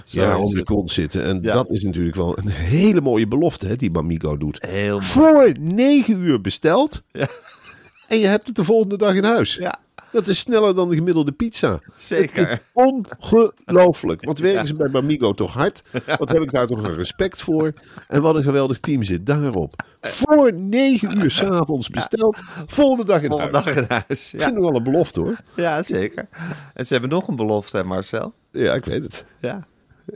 Ja, 0.05 0.37
om 0.37 0.55
het. 0.55 0.65
kont 0.65 0.91
zitten. 0.91 1.23
En 1.23 1.39
Ja. 1.41 1.53
dat 1.53 1.69
is 1.71 1.83
natuurlijk 1.83 2.15
wel 2.15 2.37
een 2.37 2.47
hele 2.47 3.01
mooie 3.01 3.27
belofte, 3.27 3.67
hè, 3.67 3.75
die 3.75 3.91
Bamigo 3.91 4.37
doet. 4.37 4.65
Heel 4.67 4.91
mooi. 4.91 5.03
Voor 5.03 5.51
negen 5.59 6.19
uur 6.19 6.41
besteld. 6.41 7.03
Ja. 7.11 7.27
En 8.07 8.19
je 8.19 8.27
hebt 8.27 8.47
het 8.47 8.55
de 8.55 8.63
volgende 8.63 8.97
dag 8.97 9.15
in 9.15 9.23
huis. 9.23 9.55
Ja, 9.55 9.79
Dat 10.11 10.27
is 10.27 10.39
sneller 10.39 10.75
dan 10.75 10.89
de 10.89 10.95
gemiddelde 10.95 11.31
pizza. 11.31 11.79
zeker. 11.95 12.61
Ongelooflijk. 12.73 14.25
Wat 14.25 14.39
werken 14.39 14.67
ze 14.67 14.75
bij 14.75 14.89
Bamigo 14.89 15.33
toch 15.33 15.53
hard? 15.53 15.81
Wat 16.17 16.29
heb 16.29 16.41
ik 16.41 16.51
daar 16.51 16.67
toch 16.67 16.83
een 16.83 16.95
respect 16.95 17.41
voor? 17.41 17.73
En 18.07 18.21
wat 18.21 18.35
een 18.35 18.43
geweldig 18.43 18.79
team 18.79 19.03
zit 19.03 19.25
daarop. 19.25 19.83
Voor 20.01 20.53
negen 20.53 21.17
uur 21.23 21.31
s'avonds 21.31 21.89
besteld. 21.89 22.41
Volgende 22.65 23.05
dag 23.05 23.21
in 23.21 23.29
Volgende 23.29 23.51
huis. 23.61 23.65
dag 23.65 23.75
in 23.75 23.85
huis. 24.07 24.31
Ja. 24.31 24.49
nog 24.49 24.63
wel 24.63 24.75
een 24.75 24.83
belofte 24.83 25.19
hoor. 25.21 25.35
ja, 25.55 25.83
zeker. 25.83 26.27
En 26.73 26.85
ze 26.85 26.93
hebben 26.93 27.11
nog 27.11 27.27
een 27.27 27.35
belofte, 27.35 27.77
hè, 27.77 27.83
Marcel. 27.83 28.33
Ja, 28.51 28.73
ik 28.73 28.85
weet 28.85 29.03
het. 29.03 29.25
Ja, 29.41 29.67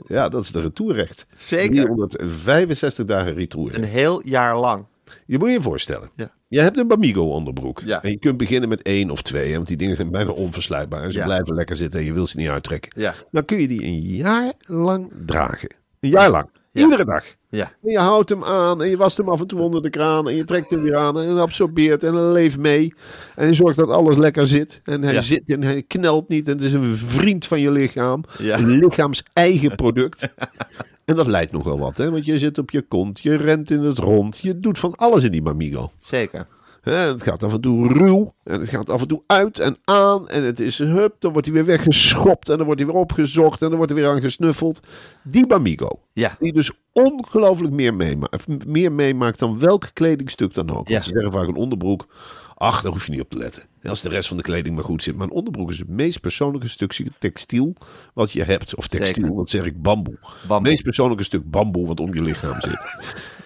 Ja, 0.06 0.28
dat 0.28 0.42
is 0.42 0.52
de 0.52 0.60
retourrecht. 0.60 1.26
zeker. 1.36 1.84
365 1.84 3.04
dagen 3.04 3.34
retour. 3.34 3.74
Een 3.74 3.84
heel 3.84 4.26
jaar 4.26 4.58
lang. 4.58 4.84
Je 5.26 5.38
moet 5.38 5.50
je 5.52 5.62
voorstellen. 5.62 6.10
Ja. 6.16 6.30
Je 6.48 6.60
hebt 6.60 6.76
een 6.78 6.86
Bamigo 6.88 7.22
onderbroek. 7.30 7.80
Ja. 7.84 8.02
En 8.02 8.10
je 8.10 8.18
kunt 8.18 8.36
beginnen 8.36 8.68
met 8.68 8.82
één 8.82 9.10
of 9.10 9.22
twee. 9.22 9.54
Want 9.54 9.66
die 9.68 9.76
dingen 9.76 9.96
zijn 9.96 10.10
bijna 10.10 10.30
onverslijtbaar. 10.30 11.02
En 11.02 11.12
ze 11.12 11.18
Ja. 11.18 11.24
blijven 11.24 11.54
lekker 11.54 11.76
zitten 11.76 12.00
en 12.00 12.06
je 12.06 12.12
wil 12.12 12.26
ze 12.26 12.36
niet 12.36 12.48
uittrekken. 12.48 13.00
Ja. 13.00 13.14
Dan 13.30 13.44
kun 13.44 13.60
je 13.60 13.68
die 13.68 13.84
een 13.84 14.00
jaar 14.00 14.52
lang 14.60 15.12
dragen. 15.26 15.70
Een 16.00 16.10
jaar 16.10 16.30
lang. 16.30 16.48
Ja. 16.72 16.82
Iedere 16.84 17.04
dag. 17.04 17.24
Ja, 17.50 17.64
En 17.82 17.90
je 17.90 17.98
houdt 17.98 18.28
hem 18.28 18.44
aan 18.44 18.82
en 18.82 18.88
je 18.88 18.96
wast 18.96 19.16
hem 19.16 19.28
af 19.28 19.40
en 19.40 19.46
toe 19.46 19.60
onder 19.60 19.82
de 19.82 19.90
kraan. 19.90 20.28
En 20.28 20.36
je 20.36 20.44
trekt 20.44 20.70
hem 20.70 20.82
weer 20.82 20.96
aan 20.96 21.18
en 21.20 21.28
hij 21.28 21.40
absorbeert 21.40 22.02
en 22.02 22.32
leeft 22.32 22.58
mee. 22.58 22.94
En 23.36 23.46
je 23.46 23.54
zorgt 23.54 23.76
dat 23.76 23.88
alles 23.88 24.16
lekker 24.16 24.46
zit. 24.46 24.80
En 24.84 25.02
hij 25.02 25.12
Ja. 25.12 25.20
zit 25.20 25.50
en 25.50 25.62
hij 25.62 25.82
knelt 25.82 26.28
niet. 26.28 26.46
En 26.48 26.52
het 26.52 26.62
is 26.62 26.72
een 26.72 26.96
vriend 26.96 27.44
van 27.44 27.60
je 27.60 27.70
lichaam. 27.70 28.24
Ja. 28.38 28.58
Een 28.58 28.66
lichaams 28.78 29.22
eigen 29.32 29.74
product. 29.76 30.28
en 31.04 31.14
dat 31.16 31.26
leidt 31.26 31.52
nogal 31.52 31.78
wat. 31.78 31.96
Hè? 31.96 32.10
Want 32.10 32.24
je 32.26 32.38
zit 32.38 32.58
op 32.58 32.70
je 32.70 32.82
kont, 32.82 33.20
je 33.20 33.34
rent 33.34 33.70
in 33.70 33.80
het 33.82 33.98
rond. 33.98 34.38
Je 34.38 34.58
doet 34.60 34.78
van 34.78 34.94
alles 34.96 35.24
in 35.24 35.32
die 35.32 35.42
Mamigo. 35.42 35.90
zeker. 35.98 36.46
Het 36.80 37.22
gaat 37.22 37.42
af 37.42 37.52
en 37.52 37.60
toe 37.60 37.92
ruw. 37.92 38.34
En 38.44 38.60
het 38.60 38.68
gaat 38.68 38.90
af 38.90 39.00
en 39.00 39.08
toe 39.08 39.22
uit 39.26 39.58
en 39.58 39.76
aan. 39.84 40.28
En 40.28 40.42
het 40.42 40.60
is 40.60 40.78
hup. 40.78 41.16
Dan 41.18 41.32
wordt 41.32 41.46
hij 41.46 41.56
weer 41.56 41.64
weggeschopt. 41.64 42.48
En 42.48 42.56
dan 42.56 42.66
wordt 42.66 42.80
hij 42.80 42.90
weer 42.90 43.00
opgezocht. 43.00 43.62
En 43.62 43.68
dan 43.68 43.76
wordt 43.76 43.92
er 43.92 43.98
weer 43.98 44.08
aan 44.08 44.20
gesnuffeld. 44.20 44.80
Die 45.22 45.46
Bamigo. 45.46 46.00
Ja. 46.12 46.36
Die 46.38 46.52
dus 46.52 46.70
ongelooflijk 46.92 47.72
meer 47.72 47.94
meemaakt, 47.94 48.66
meer 48.66 48.92
meemaakt 48.92 49.38
dan 49.38 49.58
welk 49.58 49.90
kledingstuk 49.92 50.54
dan 50.54 50.70
ook. 50.70 50.86
Ja. 50.86 50.92
Want 50.92 51.04
ze 51.04 51.10
zeggen 51.10 51.32
vaak 51.32 51.48
een 51.48 51.56
onderbroek. 51.56 52.06
Ach, 52.54 52.82
daar 52.82 52.92
hoef 52.92 53.06
je 53.06 53.10
niet 53.10 53.20
op 53.20 53.30
te 53.30 53.38
letten. 53.38 53.62
Als 53.82 54.02
de 54.02 54.08
rest 54.08 54.28
van 54.28 54.36
de 54.36 54.42
kleding 54.42 54.74
maar 54.74 54.84
goed 54.84 55.02
zit. 55.02 55.16
Maar 55.16 55.26
een 55.26 55.32
onderbroek 55.32 55.70
is 55.70 55.78
het 55.78 55.88
meest 55.88 56.20
persoonlijke 56.20 56.68
stukje 56.68 57.06
textiel 57.18 57.74
wat 58.14 58.32
je 58.32 58.42
hebt. 58.42 58.74
Of 58.74 58.88
textiel, 58.88 59.24
Zeker. 59.24 59.36
wat 59.36 59.50
zeg 59.50 59.64
ik, 59.64 59.82
bamboe. 59.82 60.18
Bamboe. 60.20 60.56
Het 60.56 60.62
meest 60.62 60.82
persoonlijke 60.82 61.24
stuk 61.24 61.50
bamboe 61.50 61.86
wat 61.86 62.00
om 62.00 62.14
je 62.14 62.22
lichaam 62.22 62.60
zit. 62.60 62.80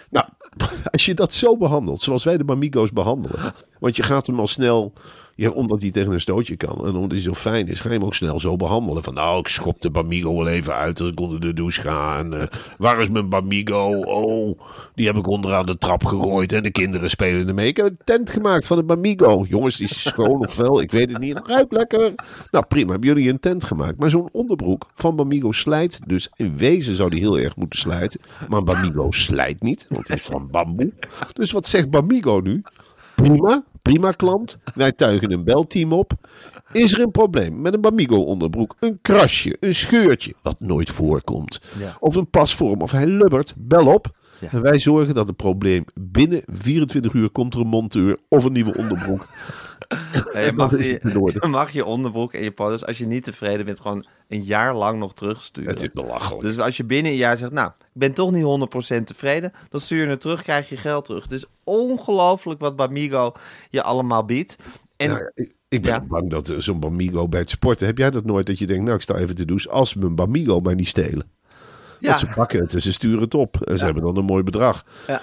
als 0.93 1.07
je 1.07 1.15
dat 1.15 1.35
zo 1.35 1.57
behandelt, 1.57 2.03
zoals 2.03 2.25
wij 2.25 2.37
de 2.37 2.45
Bamigo's 2.45 2.93
behandelen. 2.93 3.55
Want 3.79 3.97
je 3.97 4.03
gaat 4.03 4.27
hem 4.27 4.41
al 4.41 4.49
snel, 4.49 4.93
ja, 5.35 5.51
omdat 5.51 5.81
hij 5.81 5.91
tegen 5.91 6.13
een 6.13 6.21
stootje 6.21 6.57
kan. 6.57 6.87
En 6.87 6.95
omdat 6.95 7.11
hij 7.11 7.21
zo 7.21 7.35
fijn 7.35 7.69
is, 7.69 7.81
ga 7.81 7.89
je 7.89 7.95
hem 7.95 8.05
ook 8.05 8.15
snel 8.15 8.41
zo 8.41 8.57
behandelen. 8.57 9.03
Van 9.03 9.15
nou, 9.15 9.39
ik 9.39 9.49
schop 9.49 9.81
de 9.81 9.91
Bamigo 9.91 10.37
wel 10.37 10.49
even 10.49 10.75
uit 10.75 11.01
als 11.01 11.11
ik 11.11 11.21
onder 11.21 11.41
de 11.41 11.53
douche 11.53 11.81
ga. 11.81 12.19
En 12.19 12.41
eh, 12.41 12.47
waar 12.79 13.01
is 13.01 13.09
mijn 13.09 13.29
Bamigo? 13.29 14.01
Oh, 14.01 14.61
die 14.95 15.07
heb 15.07 15.17
ik 15.17 15.27
onderaan 15.27 15.67
de 15.67 15.79
trap 15.79 16.05
gegooid. 16.05 16.53
En 16.53 16.63
de 16.63 16.71
kinderen 16.71 17.11
spelen 17.11 17.49
ermee. 17.49 17.67
Ik 17.67 17.77
heb 17.77 17.87
een 17.87 17.99
tent 18.05 18.31
gemaakt 18.31 18.67
van 18.67 18.79
een 18.79 18.87
Bamigo. 18.87 19.45
Jongens, 19.49 19.77
die 19.77 19.89
is 19.89 20.03
schoon 20.03 20.39
of 20.41 20.57
wel? 20.57 20.81
Ik 20.81 20.91
weet 20.91 21.11
het 21.11 21.19
niet. 21.19 21.35
Het 21.35 21.49
ruikt 21.49 21.73
lekker. 21.73 22.15
Nou, 22.51 22.65
prima. 22.67 22.91
Hebben 22.91 23.09
jullie 23.09 23.31
een 23.31 23.41
tent 23.41 23.65
gemaakt. 23.65 23.99
Maar 23.99 24.11
zo'n 24.11 24.29
onderbroek 24.33 24.87
van 24.95 25.17
Bamigo 25.17 25.53
slijt. 25.53 26.01
Dus 26.07 26.31
in 26.37 26.57
wezen 26.57 26.95
zou 26.95 27.11
die 27.11 27.21
heel 27.21 27.39
erg 27.39 27.57
moeten 27.57 27.79
slijten. 27.79 28.21
Maar 28.49 28.63
Bamigo 28.65 29.11
slijt 29.11 29.63
niet, 29.63 29.87
want 29.89 30.09
het 30.09 30.19
is 30.19 30.27
van 30.27 30.49
bamboe. 30.51 30.93
Dus 31.33 31.53
wat 31.53 31.67
zegt 31.67 31.91
Bamigo 31.91 32.41
nu? 32.41 32.63
Prima, 33.15 33.65
prima 33.83 34.13
klant. 34.13 34.59
Wij 34.75 34.93
tuigen 34.93 35.33
een 35.33 35.45
belteam 35.45 35.93
op. 35.93 36.13
Is 36.73 36.93
er 36.93 37.01
een 37.01 37.11
probleem 37.11 37.61
met 37.61 37.75
een 37.75 37.81
Bamigo 37.81 38.17
onderbroek? 38.17 38.77
Een 38.81 38.99
krasje, 39.03 39.57
een 39.61 39.75
scheurtje, 39.75 40.35
wat 40.43 40.61
nooit 40.61 40.91
voorkomt. 40.91 41.61
Ja. 41.79 41.97
Of 42.01 42.17
een 42.17 42.31
pasvorm, 42.31 42.81
of 42.81 42.91
hij 42.91 43.07
lubbert, 43.07 43.55
bel 43.57 43.87
op. 43.87 44.11
Ja. 44.41 44.49
En 44.51 44.63
wij 44.63 44.79
zorgen 44.79 45.15
dat 45.15 45.27
het 45.27 45.37
probleem 45.37 45.85
binnen 45.95 46.43
24 46.47 47.13
uur 47.13 47.31
komt 47.31 47.55
er 47.55 47.61
een 47.61 47.67
monteur 47.67 48.19
of 48.29 48.45
een 48.45 48.53
nieuwe 48.53 48.77
onderbroek. 48.77 49.29
Je, 50.33 50.53
mag 50.57 50.71
die- 50.77 50.99
je 51.03 51.49
mag 51.49 51.71
je 51.71 51.85
onderbroek 51.85 52.33
en 52.33 52.43
je 52.43 52.51
polos, 52.51 52.87
als 52.87 52.99
je 52.99 53.07
niet 53.07 53.25
tevreden 53.25 53.67
bent, 53.67 53.81
gewoon 53.81 54.07
een 54.29 54.43
jaar 54.43 54.75
lang 54.75 54.99
nog 54.99 55.15
terugsturen. 55.15 55.71
Het 55.71 55.83
is 55.83 55.91
belachelijk. 55.93 56.43
Dus 56.43 56.59
als 56.59 56.77
je 56.77 56.85
binnen 56.85 57.13
een 57.13 57.19
jaar 57.19 57.37
zegt, 57.37 57.53
nou, 57.53 57.69
ik 57.69 57.87
ben 57.93 58.13
toch 58.13 58.31
niet 58.31 58.45
100% 59.01 59.05
tevreden, 59.05 59.53
dan 59.69 59.81
stuur 59.81 60.05
je 60.05 60.11
het 60.11 60.21
terug, 60.21 60.43
krijg 60.43 60.69
je 60.69 60.77
geld 60.77 61.05
terug. 61.05 61.27
Dus 61.27 61.45
ongelooflijk 61.65 62.61
wat 62.61 62.77
Bamigo 62.77 63.33
je 63.71 63.83
allemaal 63.83 64.25
biedt. 64.25 64.57
En 64.97 65.11
Nou, 65.11 65.31
ik, 65.35 65.53
ik 65.69 65.83
ben 65.83 65.91
Ja. 65.93 66.05
bang 66.05 66.31
dat 66.31 66.55
zo'n 66.59 66.81
Bamigo 66.81 67.29
bij 67.29 67.41
het 67.41 67.51
sporten... 67.51 67.87
Heb 67.87 67.99
jij 67.99 68.11
dat 68.11 68.25
nooit 68.25 68.47
dat 68.47 68.59
je 68.59 68.67
denkt, 68.67 68.83
nou 68.85 68.97
ik 68.97 69.03
sta 69.03 69.15
even 69.15 69.35
te 69.35 69.45
douchen... 69.45 69.71
als 69.71 69.95
mijn 69.95 70.15
Bamigo 70.15 70.61
mij 70.61 70.75
niet 70.75 70.89
stelen. 70.89 71.31
ja, 71.99 72.17
ze 72.17 72.27
pakken 72.27 72.61
het 72.61 72.75
en 72.75 72.83
ze 72.83 72.93
sturen 72.93 73.21
het 73.21 73.35
op. 73.35 73.61
En 73.63 73.79
ze 73.79 73.85
hebben 73.85 74.03
dan 74.03 74.17
een 74.17 74.25
mooi 74.25 74.43
bedrag. 74.43 74.85
Ja. 75.07 75.21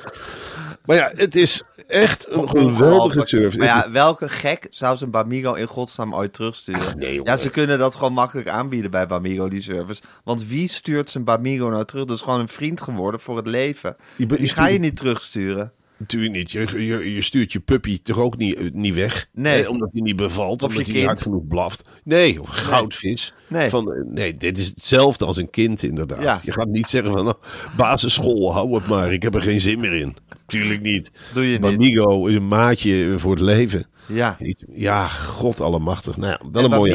Maar 0.90 0.98
ja, 0.98 1.12
het 1.16 1.36
is 1.36 1.64
echt 1.88 2.30
een 2.30 2.50
geweldige 2.50 3.28
service. 3.28 3.58
Maar 3.58 3.68
ja, 3.68 3.92
welke 3.92 4.30
gek 4.30 4.68
zou 4.70 4.98
zijn 4.98 5.12
Bamigo 5.12 5.54
in 5.54 5.68
godsnaam 5.68 6.16
ooit 6.16 6.34
terugsturen? 6.34 6.82
Ach, 6.82 6.96
nee, 6.96 7.14
jongen. 7.14 7.32
ja, 7.32 7.38
ze 7.38 7.50
kunnen 7.50 7.80
dat 7.80 7.96
gewoon 7.96 8.14
makkelijk 8.14 8.48
aanbieden 8.48 8.92
bij 8.92 9.08
Bamigo, 9.08 9.48
die 9.48 9.62
service. 9.62 10.02
Want 10.24 10.48
wie 10.48 10.68
stuurt 10.68 11.10
zijn 11.10 11.24
Bamigo 11.24 11.70
nou 11.70 11.86
terug? 11.86 12.06
Dat 12.06 12.16
is 12.16 12.22
gewoon 12.22 12.40
een 12.40 12.48
vriend 12.48 12.82
geworden 12.82 13.20
voor 13.20 13.38
het 13.38 13.48
leven. 13.48 13.96
Die 14.18 14.50
ga 14.50 14.68
je 14.68 14.80
niet 14.80 14.98
terugsturen. 14.98 15.72
Natuurlijk 16.00 16.34
niet. 16.34 16.52
Je, 16.52 16.86
je, 16.86 17.14
je 17.14 17.22
stuurt 17.22 17.52
je 17.52 17.60
puppy 17.60 18.02
toch 18.02 18.18
ook 18.18 18.38
niet, 18.38 18.56
eh, 18.56 18.66
niet 18.72 18.94
weg? 18.94 19.28
Nee. 19.34 19.70
Omdat 19.70 19.92
hij 19.92 20.02
niet 20.02 20.16
bevalt, 20.16 20.64
Of 20.64 20.70
omdat 20.70 20.88
hij 20.88 21.02
hard 21.02 21.22
genoeg 21.22 21.48
blaft. 21.48 21.82
Nee, 22.04 22.42
of 22.42 22.50
goudvis. 22.50 23.34
Nee. 23.48 23.70
Van, 23.70 23.94
eh, 23.94 24.02
nee, 24.06 24.38
dit 24.38 24.58
is 24.58 24.68
hetzelfde 24.68 25.26
als 25.26 25.38
een 25.38 25.50
kind 25.50 25.84
inderdaad. 25.84 26.22
Ja. 26.22 26.40
Je 26.44 26.52
gaat 26.52 26.68
niet 26.68 26.90
zeggen 26.90 27.12
van, 27.12 27.24
nou, 27.24 27.36
basisschool, 27.78 28.54
hou 28.54 28.76
het 28.76 28.88
maar. 28.88 29.14
Ik 29.14 29.22
heb 29.22 29.36
er 29.36 29.42
geen 29.42 29.60
zin 29.60 29.80
meer 29.80 29.94
in. 29.94 30.16
Tuurlijk 30.46 30.82
niet. 30.82 31.12
Doe 31.34 31.44
je 31.44 31.52
niet. 31.52 31.62
Bamigo 31.62 32.26
is 32.26 32.36
een 32.36 32.48
maatje 32.48 33.14
voor 33.18 33.32
het 33.32 33.42
leven. 33.42 33.86
Ja. 34.10 34.38
Ja, 34.74 35.08
god 35.08 35.62
allemachtig. 35.62 36.18
Nou 36.18 36.32
ja, 36.32 36.40
wel 36.52 36.64
En 36.64 36.72
een 36.72 36.78
mooie 36.78 36.94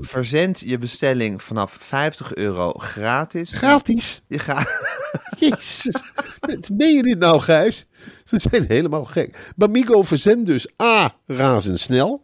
verzendt 0.00 0.60
je 0.60 0.78
bestelling 0.78 1.42
vanaf 1.42 1.76
50 1.80 2.34
euro 2.34 2.72
gratis. 2.72 3.50
Gratis. 3.52 4.22
Je 4.28 4.38
gaat... 4.38 4.68
Jezus. 5.38 6.02
Meen 6.72 6.94
je 6.94 7.02
dit 7.02 7.18
nou, 7.18 7.40
Gijs? 7.40 7.86
Ze 8.24 8.40
zijn 8.40 8.64
helemaal 8.68 9.04
gek. 9.04 9.52
Bamigo 9.56 10.02
verzendt 10.02 10.46
dus 10.46 10.68
A, 10.82 11.14
razendsnel. 11.26 12.22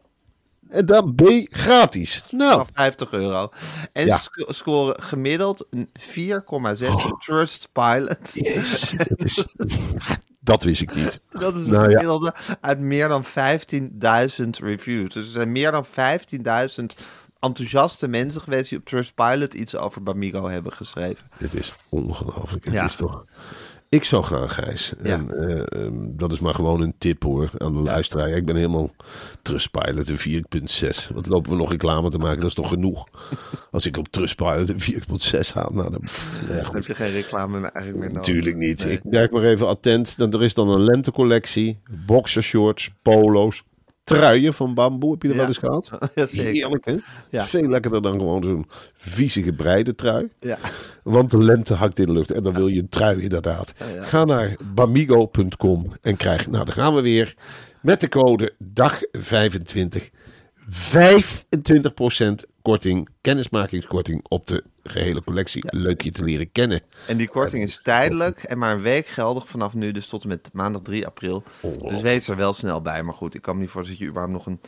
En 0.69 0.87
dan 0.87 1.15
B, 1.15 1.23
gratis. 1.45 2.23
Nou, 2.31 2.51
vanaf 2.53 2.69
50 2.75 3.13
euro. 3.13 3.49
En 3.93 4.07
Ja. 4.07 4.19
sc- 4.19 4.45
scoren 4.49 5.03
gemiddeld 5.03 5.67
een 5.71 5.89
4,6 6.01 6.89
op 6.89 7.21
Trustpilot. 7.21 8.19
jezus, 8.33 8.91
dat, 9.09 9.25
is, 9.25 9.45
dat 10.51 10.63
wist 10.63 10.83
ik 10.83 10.95
niet. 10.95 11.21
Dat 11.39 11.57
is 11.57 11.67
Nou 11.67 11.91
ja. 11.91 12.35
uit 12.61 12.79
meer 12.79 13.09
dan 13.09 13.25
15.000 13.25 13.31
reviews. 14.61 15.15
Dus 15.15 15.25
er 15.25 15.31
zijn 15.31 15.53
meer 15.53 15.71
dan 15.73 15.87
15.000 15.87 16.85
enthousiaste 17.41 18.09
mensen 18.09 18.41
geweest 18.41 18.69
die 18.69 18.79
op 18.79 18.85
Trustpilot 18.85 19.55
iets 19.55 19.77
over 19.77 20.03
Bamigo 20.03 20.49
hebben 20.49 20.73
geschreven. 20.73 21.27
Het 21.37 21.55
is 21.55 21.73
ongelooflijk. 21.89 22.65
Het 22.65 22.75
Ja. 22.75 22.85
is 22.85 22.97
toch... 22.97 23.25
Ik 23.91 24.05
zou 24.05 24.25
gaan, 24.25 24.51
Gijs. 24.51 24.93
Ja. 25.03 25.13
En, 25.13 25.49
eh, 25.49 25.83
ehm, 25.83 25.95
dat 25.95 26.33
is 26.33 26.41
maar 26.41 26.55
gewoon 26.55 26.81
een 26.81 26.95
tip 26.99 27.23
hoor 27.23 27.51
aan 27.59 27.73
de 27.73 27.79
luisteraar. 27.79 28.29
Ik 28.29 28.45
ben 28.45 28.57
helemaal 28.57 28.91
Trustpilot 29.43 30.09
een 30.09 30.19
4.6. 30.19 31.09
Wat 31.15 31.27
lopen 31.27 31.51
we 31.51 31.57
nog 31.57 31.71
reclame 31.71 32.11
te 32.11 32.19
maken? 32.19 32.39
Dat 32.39 32.49
is 32.49 32.55
toch 32.55 32.69
genoeg? 32.69 33.07
Als 33.71 33.87
ik 33.87 33.97
op 33.97 34.09
Trustpilot 34.09 34.69
een 34.69 34.81
4.6 34.81 35.53
haal. 35.53 35.71
Nou, 35.73 35.91
dan, 35.91 36.03
ja, 36.49 36.63
Dan 36.63 36.75
heb 36.75 36.87
je 36.87 36.95
geen 36.95 37.11
reclame 37.11 37.61
meer 37.61 37.71
eigenlijk 37.71 38.05
meer 38.05 38.15
nodig. 38.15 38.27
Natuurlijk 38.27 38.57
niet. 38.57 38.85
Nee. 38.85 38.93
Ik 38.93 39.03
kijk 39.11 39.31
maar 39.31 39.45
even 39.45 39.67
attent. 39.69 40.17
Dan, 40.17 40.33
er 40.33 40.43
is 40.43 40.55
dan 40.55 40.69
een 40.69 40.83
lentecollectie. 40.83 41.79
Boxershorts, 42.07 42.91
polo's, 43.03 43.65
truien 44.19 44.55
van 44.55 44.75
bamboe. 44.75 45.13
Heb 45.13 45.23
je 45.23 45.29
er 45.29 45.37
wel 45.37 45.47
eens 45.47 45.59
gehad? 45.59 45.91
Ja, 46.15 46.27
zeker. 46.27 46.53
Heerlijk, 46.53 46.85
hè? 46.85 46.97
Ja. 47.31 47.47
Veel 47.47 47.69
lekkerder 47.69 48.03
dan 48.03 48.13
gewoon 48.13 48.43
zo'n 48.43 48.67
viezige 48.97 49.53
breide 49.53 49.95
trui. 49.95 50.29
Ja. 50.41 50.59
Want 51.03 51.31
de 51.31 51.39
lente 51.39 51.75
hakt 51.75 51.99
in 51.99 52.07
de 52.07 52.13
lucht. 52.13 52.31
En 52.31 52.43
dan 52.43 52.55
wil 52.55 52.67
je 52.67 52.81
een 52.81 52.89
trui 52.89 53.23
inderdaad. 53.23 53.75
Ga 54.01 54.25
naar 54.25 54.57
bamigo.com 54.75 55.87
en 56.03 56.17
krijg, 56.17 56.51
nou 56.51 56.65
dan 56.65 56.75
gaan 56.75 56.95
we 56.95 57.01
weer, 57.01 57.35
met 57.81 58.01
de 58.01 58.09
code 58.09 58.53
DAG25 58.65 60.11
25% 60.71 60.75
korting, 62.63 63.09
kennismakingskorting 63.21 64.25
op 64.29 64.47
de 64.47 64.65
gehele 64.83 65.23
collectie. 65.23 65.63
Leuk 65.67 66.03
je 66.03 66.11
te 66.11 66.25
leren 66.25 66.53
kennen. 66.53 66.83
En 67.07 67.17
die 67.17 67.29
korting 67.29 67.63
is 67.63 67.81
tijdelijk 67.83 68.43
en 68.43 68.59
maar 68.59 68.75
een 68.75 68.83
week 68.83 69.07
geldig 69.07 69.49
vanaf 69.49 69.75
nu, 69.75 69.93
dus 69.93 70.07
tot 70.07 70.23
en 70.23 70.29
met 70.29 70.51
maandag 70.53 70.83
3 70.83 71.07
april. 71.07 71.43
Dus 71.89 72.01
wees 72.01 72.29
er 72.29 72.37
wel 72.37 72.53
snel 72.53 72.83
bij. 72.83 73.03
Maar 73.03 73.15
goed, 73.15 73.35
ik 73.35 73.43
kan 73.43 73.55
me 73.55 73.61
niet 73.61 73.71
voorstellen 73.71 74.01
dat 74.01 74.09
je 74.09 74.21
überhaupt 74.21 74.47
nog 74.47 74.55
een 74.55 74.61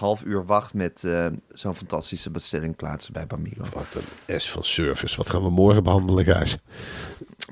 half 0.00 0.22
uur 0.24 0.44
wacht 0.44 0.74
met 0.74 1.04
eh, 1.04 1.26
zo'n 1.48 1.74
fantastische 1.74 2.30
bestelling 2.30 2.76
plaatsen 2.76 3.12
bij 3.12 3.26
Bamigo. 3.26 3.64
Wat 3.74 3.96
een 4.26 4.40
S 4.40 4.50
van 4.50 4.64
service. 4.64 5.16
Wat 5.16 5.30
gaan 5.30 5.42
we 5.42 5.50
morgen 5.50 5.82
behandelen, 5.82 6.24
Gijs? 6.24 6.56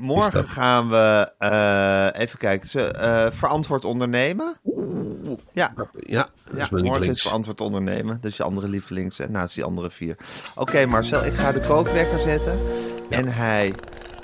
Morgen 0.01 0.33
dat? 0.33 0.49
gaan 0.49 0.89
we 0.89 1.33
eh, 1.39 2.21
even 2.21 2.39
kijken. 2.39 2.69
Ze, 2.69 2.83
eh, 2.83 3.31
verantwoord 3.31 3.85
ondernemen. 3.85 4.57
Ja, 5.53 5.73
Ja, 6.01 6.29
ja 6.55 6.69
morgen 6.71 7.09
is 7.09 7.23
verantwoord 7.23 7.61
ondernemen. 7.61 8.19
Dus 8.21 8.37
je 8.37 8.43
andere 8.43 8.69
lievelings 8.69 9.19
en 9.19 9.33
naast 9.33 9.55
die 9.55 9.65
andere 9.65 9.91
vier. 9.91 10.17
Oké 10.55 10.87
Marcel, 10.87 11.25
ik 11.25 11.35
ga 11.35 11.53
de 11.53 11.61
zetten. 12.17 12.59
En 13.11 13.29
hij 13.29 13.73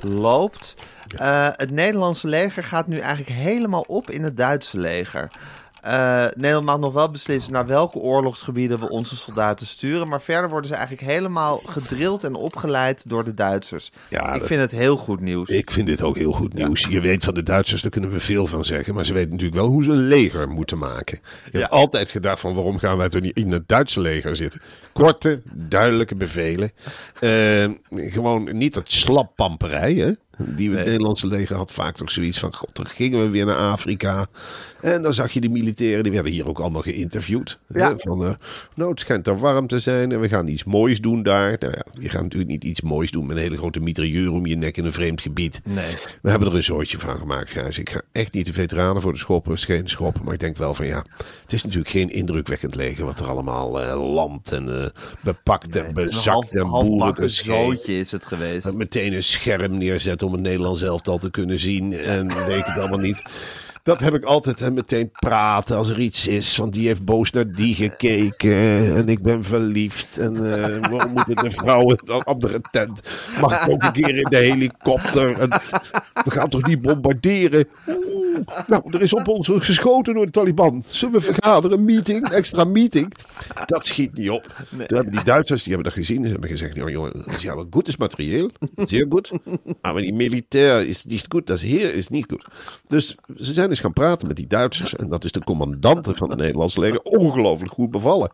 loopt. 0.00 0.76
Eh, 1.16 1.48
het 1.52 1.70
Nederlandse 1.70 2.28
leger 2.28 2.64
gaat 2.64 2.86
nu 2.86 2.98
eigenlijk 2.98 3.38
helemaal 3.38 3.84
op 3.86 4.10
in 4.10 4.22
het 4.22 4.36
Duitse 4.36 4.78
leger. 4.78 5.30
Eh, 5.84 6.24
Nederland 6.36 6.64
mag 6.64 6.78
nog 6.78 6.92
wel 6.92 7.10
beslissen 7.10 7.52
naar 7.52 7.66
welke 7.66 7.98
oorlogsgebieden 7.98 8.80
we 8.80 8.88
onze 8.88 9.16
soldaten 9.16 9.66
sturen. 9.66 10.08
Maar 10.08 10.22
verder 10.22 10.50
worden 10.50 10.68
ze 10.70 10.76
eigenlijk 10.76 11.06
helemaal 11.10 11.60
gedrild 11.66 12.24
en 12.24 12.34
opgeleid 12.34 13.08
door 13.08 13.24
de 13.24 13.34
Duitsers. 13.34 13.90
Ja, 14.08 14.32
ik 14.32 14.38
dat- 14.38 14.48
vind 14.48 14.60
het 14.60 14.70
heel 14.70 14.96
goed 14.96 15.20
nieuws. 15.20 15.48
Ik 15.48 15.70
vind 15.70 15.86
dit 15.86 16.02
ook 16.02 16.16
heel 16.16 16.32
goed 16.32 16.54
nieuws. 16.54 16.86
Je 16.90 17.00
weet 17.00 17.24
van 17.24 17.34
de 17.34 17.42
Duitsers, 17.42 17.82
daar 17.82 17.90
kunnen 17.90 18.10
we 18.10 18.20
veel 18.20 18.46
van 18.46 18.64
zeggen. 18.64 18.94
Maar 18.94 19.04
ze 19.04 19.12
weten 19.12 19.30
natuurlijk 19.30 19.56
wel 19.60 19.68
hoe 19.68 19.82
ze 19.82 19.90
een 19.90 20.06
leger 20.08 20.48
moeten 20.48 20.78
maken. 20.78 21.18
Je 21.44 21.50
Ja. 21.52 21.58
hebt 21.58 21.72
altijd 21.72 22.08
gedacht 22.08 22.40
van 22.40 22.54
waarom 22.54 22.78
gaan 22.78 22.96
wij 22.96 23.08
toch 23.08 23.20
niet 23.20 23.36
in 23.36 23.52
het 23.52 23.68
Duitse 23.68 24.00
leger 24.00 24.36
zitten. 24.36 24.60
Korte, 24.92 25.42
duidelijke 25.52 26.14
bevelen. 26.14 26.72
Eh, 27.20 27.64
gewoon 27.90 28.56
niet 28.56 28.74
dat 28.74 28.92
slappamperij, 28.92 29.94
hè. 29.94 30.12
Die 30.38 30.70
we 30.70 30.76
het 30.76 30.84
Nee. 30.84 30.92
Nederlandse 30.92 31.26
leger 31.26 31.56
had 31.56 31.72
vaak 31.72 31.94
toch 31.94 32.10
zoiets 32.10 32.38
van... 32.38 32.54
God, 32.54 32.76
dan 32.76 32.86
gingen 32.86 33.20
we 33.20 33.30
weer 33.30 33.46
naar 33.46 33.56
Afrika. 33.56 34.26
En 34.80 35.02
dan 35.02 35.14
zag 35.14 35.30
je 35.32 35.40
die 35.40 35.50
militairen, 35.50 36.02
die 36.02 36.12
werden 36.12 36.32
hier 36.32 36.48
ook 36.48 36.58
allemaal 36.58 36.82
geïnterviewd. 36.82 37.58
Ja. 37.68 37.88
Hè, 37.88 37.94
Van, 37.98 38.24
eh, 38.26 38.34
nou, 38.74 38.90
het 38.90 39.00
schijnt 39.00 39.24
daar 39.24 39.38
warm 39.38 39.66
te 39.66 39.78
zijn 39.78 40.12
en 40.12 40.20
we 40.20 40.28
gaan 40.28 40.48
iets 40.48 40.64
moois 40.64 41.00
doen 41.00 41.22
daar. 41.22 41.56
Nou 41.60 41.72
ja, 41.72 41.84
je 42.00 42.08
gaat 42.08 42.22
natuurlijk 42.22 42.50
niet 42.50 42.64
iets 42.64 42.80
moois 42.80 43.10
doen 43.10 43.26
met 43.26 43.36
een 43.36 43.42
hele 43.42 43.56
grote 43.56 43.80
mitrailleur 43.80 44.32
om 44.32 44.46
je 44.46 44.56
nek 44.56 44.76
in 44.76 44.84
een 44.84 44.92
vreemd 44.92 45.20
gebied. 45.20 45.60
Nee. 45.64 45.94
We 46.22 46.30
hebben 46.30 46.48
er 46.48 46.54
een 46.54 46.62
soortje 46.62 46.98
van 46.98 47.18
gemaakt, 47.18 47.50
Gijs. 47.50 47.78
Ik 47.78 47.90
ga 47.90 48.00
echt 48.12 48.32
niet 48.32 48.46
de 48.46 48.52
veteranen 48.52 49.02
voor 49.02 49.12
de 49.12 49.18
schoppen, 49.18 49.52
is 49.52 49.64
geen 49.64 49.88
schop. 49.88 50.22
Maar 50.22 50.34
ik 50.34 50.40
denk 50.40 50.56
wel 50.56 50.74
van 50.74 50.86
ja, 50.86 51.04
het 51.42 51.52
is 51.52 51.62
natuurlijk 51.62 51.90
geen 51.90 52.10
indrukwekkend 52.10 52.74
leger 52.74 53.04
wat 53.04 53.20
er 53.20 53.26
allemaal 53.26 53.80
eh 53.80 54.12
landt 54.14 54.52
en 54.52 54.82
eh, 54.82 54.88
bepakt 55.20 55.76
en 55.76 55.86
een 55.86 55.94
bezakt 55.94 56.24
half, 56.24 56.52
en 56.52 56.68
boeren 56.68 57.30
schepen. 57.30 57.64
zootje 57.64 57.98
is 57.98 58.10
het 58.10 58.26
geweest. 58.26 58.72
Meteen 58.72 59.12
een 59.12 59.22
scherm 59.24 59.78
neerzetten 59.78 60.23
om 60.24 60.32
het 60.32 60.40
Nederlands 60.40 60.82
elftal 60.82 61.18
te 61.18 61.30
kunnen 61.30 61.58
zien. 61.58 61.92
En 61.92 62.28
weet 62.46 62.66
het 62.66 62.78
allemaal 62.78 62.98
niet. 62.98 63.22
Dat 63.82 64.00
heb 64.00 64.14
ik 64.14 64.24
altijd 64.24 64.60
en 64.60 64.74
meteen 64.74 65.10
praten 65.10 65.76
als 65.76 65.88
er 65.88 65.98
iets 65.98 66.26
is. 66.26 66.56
Want 66.56 66.72
die 66.72 66.86
heeft 66.86 67.04
boos 67.04 67.30
naar 67.30 67.52
die 67.52 67.74
gekeken. 67.74 68.96
En 68.96 69.08
ik 69.08 69.22
ben 69.22 69.44
verliefd. 69.44 70.18
En 70.18 70.36
eh 70.36 70.90
waarom 70.90 71.12
moeten 71.12 71.36
de 71.36 71.50
vrouwen 71.50 71.98
in 72.04 72.12
een 72.12 72.22
andere 72.22 72.60
tent? 72.70 73.00
Mag 73.40 73.62
ik 73.62 73.72
ook 73.72 73.82
een 73.82 73.92
keer 73.92 74.16
in 74.16 74.24
de 74.30 74.36
helikopter? 74.36 75.38
En 75.38 75.48
we 76.24 76.30
gaan 76.30 76.48
toch 76.48 76.66
niet 76.66 76.80
bombarderen? 76.80 77.68
Nou, 78.66 78.82
er 78.90 79.02
is 79.02 79.14
op 79.14 79.28
ons 79.28 79.50
geschoten 79.52 80.14
door 80.14 80.24
de 80.26 80.32
Taliban. 80.32 80.82
Zullen 80.86 81.14
we 81.14 81.20
vergaderen? 81.20 81.78
Een 81.78 81.84
meeting? 81.84 82.28
Extra 82.28 82.64
meeting? 82.64 83.12
Dat 83.66 83.86
schiet 83.86 84.14
niet 84.14 84.30
op. 84.30 84.42
Toen 84.70 84.96
hebben 84.96 85.10
die 85.12 85.24
Duitsers, 85.24 85.62
die 85.62 85.72
hebben 85.72 85.92
dat 85.92 86.00
gezien. 86.04 86.24
Ze 86.24 86.30
hebben 86.30 86.48
gezegd, 86.48 86.76
"Nou, 86.76 86.90
jongen, 86.90 87.12
dat 87.12 87.34
is 87.34 87.42
ja 87.42 87.54
wel 87.54 87.66
goed 87.70 87.88
is 87.88 87.96
materieel. 87.96 88.50
Zeer 88.86 89.06
goed. 89.08 89.30
Maar 89.82 89.94
die 89.94 90.14
militair 90.14 90.86
is 90.86 91.04
niet 91.04 91.26
goed. 91.28 91.46
Dat 91.46 91.60
heer 91.60 91.94
is 91.94 92.08
niet 92.08 92.26
goed. 92.30 92.46
Dus 92.86 93.16
ze 93.36 93.52
zijn 93.52 93.70
eens 93.70 93.80
gaan 93.80 93.92
praten 93.92 94.26
met 94.28 94.36
die 94.36 94.46
Duitsers. 94.46 94.96
En 94.96 95.08
dat 95.08 95.24
is 95.24 95.32
de 95.32 95.44
commandante 95.44 96.14
van 96.14 96.30
het 96.30 96.38
Nederlandse 96.38 96.80
leger. 96.80 97.00
Ongelooflijk 97.00 97.72
goed 97.72 97.90
bevallen. 97.90 98.30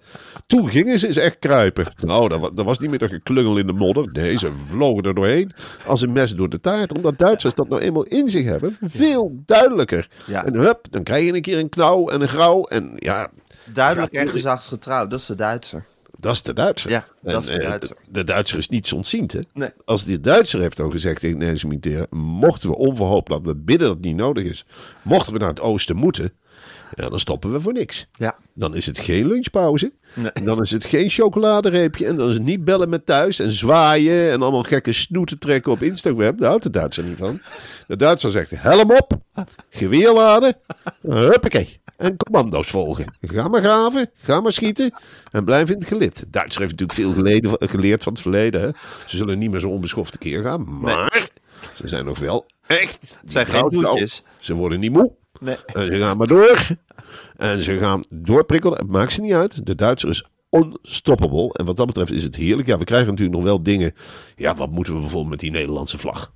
Toen 0.47 0.69
gingen 0.69 0.99
ze 0.99 1.07
eens 1.07 1.17
echt 1.17 1.39
kruipen. 1.39 1.93
Nou, 2.03 2.29
dat, 2.29 2.57
dat 2.57 2.65
was 2.65 2.79
niet 2.79 2.91
meer 2.91 2.99
dat 2.99 3.11
geklungel 3.11 3.59
in 3.59 3.67
de 3.67 3.73
modder. 3.73 4.09
Nee, 4.13 4.39
ze 4.39 4.51
vlogen 4.69 5.03
er 5.03 5.15
doorheen. 5.15 5.53
Als 5.87 6.01
een 6.03 6.13
mes 6.13 6.35
door 6.35 6.49
de 6.49 6.61
taart. 6.61 6.95
Omdat 6.95 7.19
Duitsers 7.19 7.55
dat 7.55 7.69
nou 7.69 7.83
eenmaal 7.83 8.05
in 8.05 8.29
zich 8.29 8.45
hebben. 8.45 8.77
Veel 8.81 9.43
duidelijker. 9.45 9.90
Ja. 10.27 10.45
En 10.45 10.55
hup, 10.55 10.87
dan 10.91 11.03
krijg 11.03 11.25
je 11.25 11.35
een 11.35 11.43
keer 11.43 11.59
een 11.59 11.69
knauw 11.69 12.09
en 12.09 12.21
een 12.21 12.29
grauw. 12.29 12.65
En 12.65 12.93
ja, 12.97 13.31
Duidelijk 13.73 14.13
en 14.13 14.23
Gaat- 14.25 14.31
gezagsgetrouwd, 14.31 15.11
dat 15.11 15.21
is 15.21 15.27
de 15.27 15.35
Duitser. 15.35 15.85
dat 16.19 16.33
is 16.33 16.43
de 16.43 16.53
Duitser. 16.53 16.91
Ja, 16.91 17.07
dat 17.21 17.43
is 17.43 17.49
de 17.49 17.59
eh, 17.59 17.69
Duitser. 17.69 17.97
De 18.09 18.25
Duitser 18.25 18.59
is 18.59 18.69
niets 18.69 18.93
ontziend, 18.93 19.33
hè? 19.33 19.41
Nee. 19.53 19.71
Als 19.85 20.05
de 20.05 20.21
Duitser 20.21 20.61
heeft 20.61 20.81
ook 20.81 20.93
gezegd 20.93 21.21
tegen 21.21 21.39
de 21.39 21.67
militairen... 21.67 22.07
mochten 22.17 22.69
we 22.69 22.77
onverhoopt, 22.77 23.29
dat 23.29 23.43
we 23.43 23.55
bidden 23.57 23.87
dat 23.87 23.97
het 23.97 24.07
niet 24.07 24.17
nodig 24.17 24.45
is... 24.45 24.65
mochten 25.03 25.33
we 25.33 25.39
naar 25.39 25.49
het 25.49 25.61
oosten 25.61 25.97
moeten... 25.97 26.33
Ja, 26.95 27.09
dan 27.09 27.19
stoppen 27.19 27.53
we 27.53 27.61
voor 27.61 27.73
niks. 27.73 28.07
Ja. 28.19 28.37
Dan 28.55 28.75
is 28.75 28.87
het 28.87 28.99
geen 28.99 29.27
lunchpauze. 29.27 29.93
Nee. 30.15 30.31
En 30.31 30.45
dan 30.45 30.61
is 30.61 30.71
het 30.71 30.85
geen 30.85 31.11
chocoladereepje. 31.11 32.07
En 32.07 32.17
dan 32.17 32.29
is 32.29 32.35
het 32.35 32.43
niet 32.43 32.65
bellen 32.65 32.89
met 32.89 33.07
thuis 33.07 33.39
en 33.39 33.53
zwaaien... 33.53 34.31
en 34.31 34.43
allemaal 34.43 34.63
gekke 34.63 34.93
snoeten 34.93 35.39
trekken 35.39 35.73
op 35.73 35.83
Instagram. 35.83 36.37
Daar 36.37 36.49
houdt 36.49 36.63
de 36.63 36.71
Duitser 36.71 37.05
niet 37.05 37.19
van. 37.19 37.41
De 37.87 37.97
Duitser 37.97 38.31
zegt, 38.31 38.51
helm 38.55 38.91
op, 38.91 39.13
geweer 39.71 40.13
laden, 40.13 40.57
huppakee. 41.01 41.81
En 41.97 42.17
commando's 42.17 42.71
volgen. 42.71 43.05
Ga 43.21 43.49
maar 43.49 43.61
graven, 43.61 44.11
ga 44.23 44.41
maar 44.41 44.53
schieten 44.53 44.95
en 45.31 45.45
blijf 45.45 45.71
in 45.71 45.79
het 45.79 45.87
gelid. 45.87 46.25
Duitser 46.29 46.61
heeft 46.61 46.79
natuurlijk 46.79 46.99
veel 46.99 47.13
geleden, 47.13 47.57
geleerd 47.59 48.03
van 48.03 48.13
het 48.13 48.23
verleden. 48.23 48.61
Hè? 48.61 48.69
Ze 49.07 49.17
zullen 49.17 49.39
niet 49.39 49.51
meer 49.51 49.61
zo 49.61 49.69
onbeschoft 49.69 50.19
keer 50.19 50.43
gaan, 50.43 50.81
maar 50.81 51.29
ze 51.75 51.89
zijn 51.89 52.05
nog 52.05 52.19
wel 52.19 52.47
echt... 52.67 53.19
Het 53.21 53.31
zijn 53.31 53.47
geen 53.47 53.69
doetjes. 53.69 54.23
Ze 54.39 54.55
worden 54.55 54.81
niet 54.81 54.93
moe. 54.93 55.19
Nee. 55.41 55.57
En 55.67 55.87
ze 55.87 55.99
gaan 55.99 56.17
maar 56.17 56.27
door. 56.27 56.67
En 57.37 57.63
ze 57.63 57.79
gaan 57.79 58.05
doorprikkelen. 58.09 58.79
Het 58.79 58.91
maakt 58.91 59.13
ze 59.13 59.21
niet 59.21 59.33
uit. 59.33 59.67
De 59.67 59.75
Duitser 59.75 60.09
is 60.09 60.29
unstoppable. 60.51 61.53
En 61.53 61.65
wat 61.65 61.77
dat 61.77 61.87
betreft 61.87 62.13
is 62.13 62.23
het 62.23 62.37
heerlijk. 62.37 62.69
Ja, 62.69 62.79
we 62.79 62.85
krijgen 62.85 63.09
natuurlijk 63.09 63.37
nog 63.37 63.45
wel 63.45 63.63
dingen. 63.63 63.93
Ja, 64.37 64.55
wat 64.55 64.71
moeten 64.71 64.95
we 64.95 65.01
bijvoorbeeld 65.01 65.31
met 65.31 65.41
die 65.41 65.51
Nederlandse 65.51 65.99
vlag? 65.99 66.33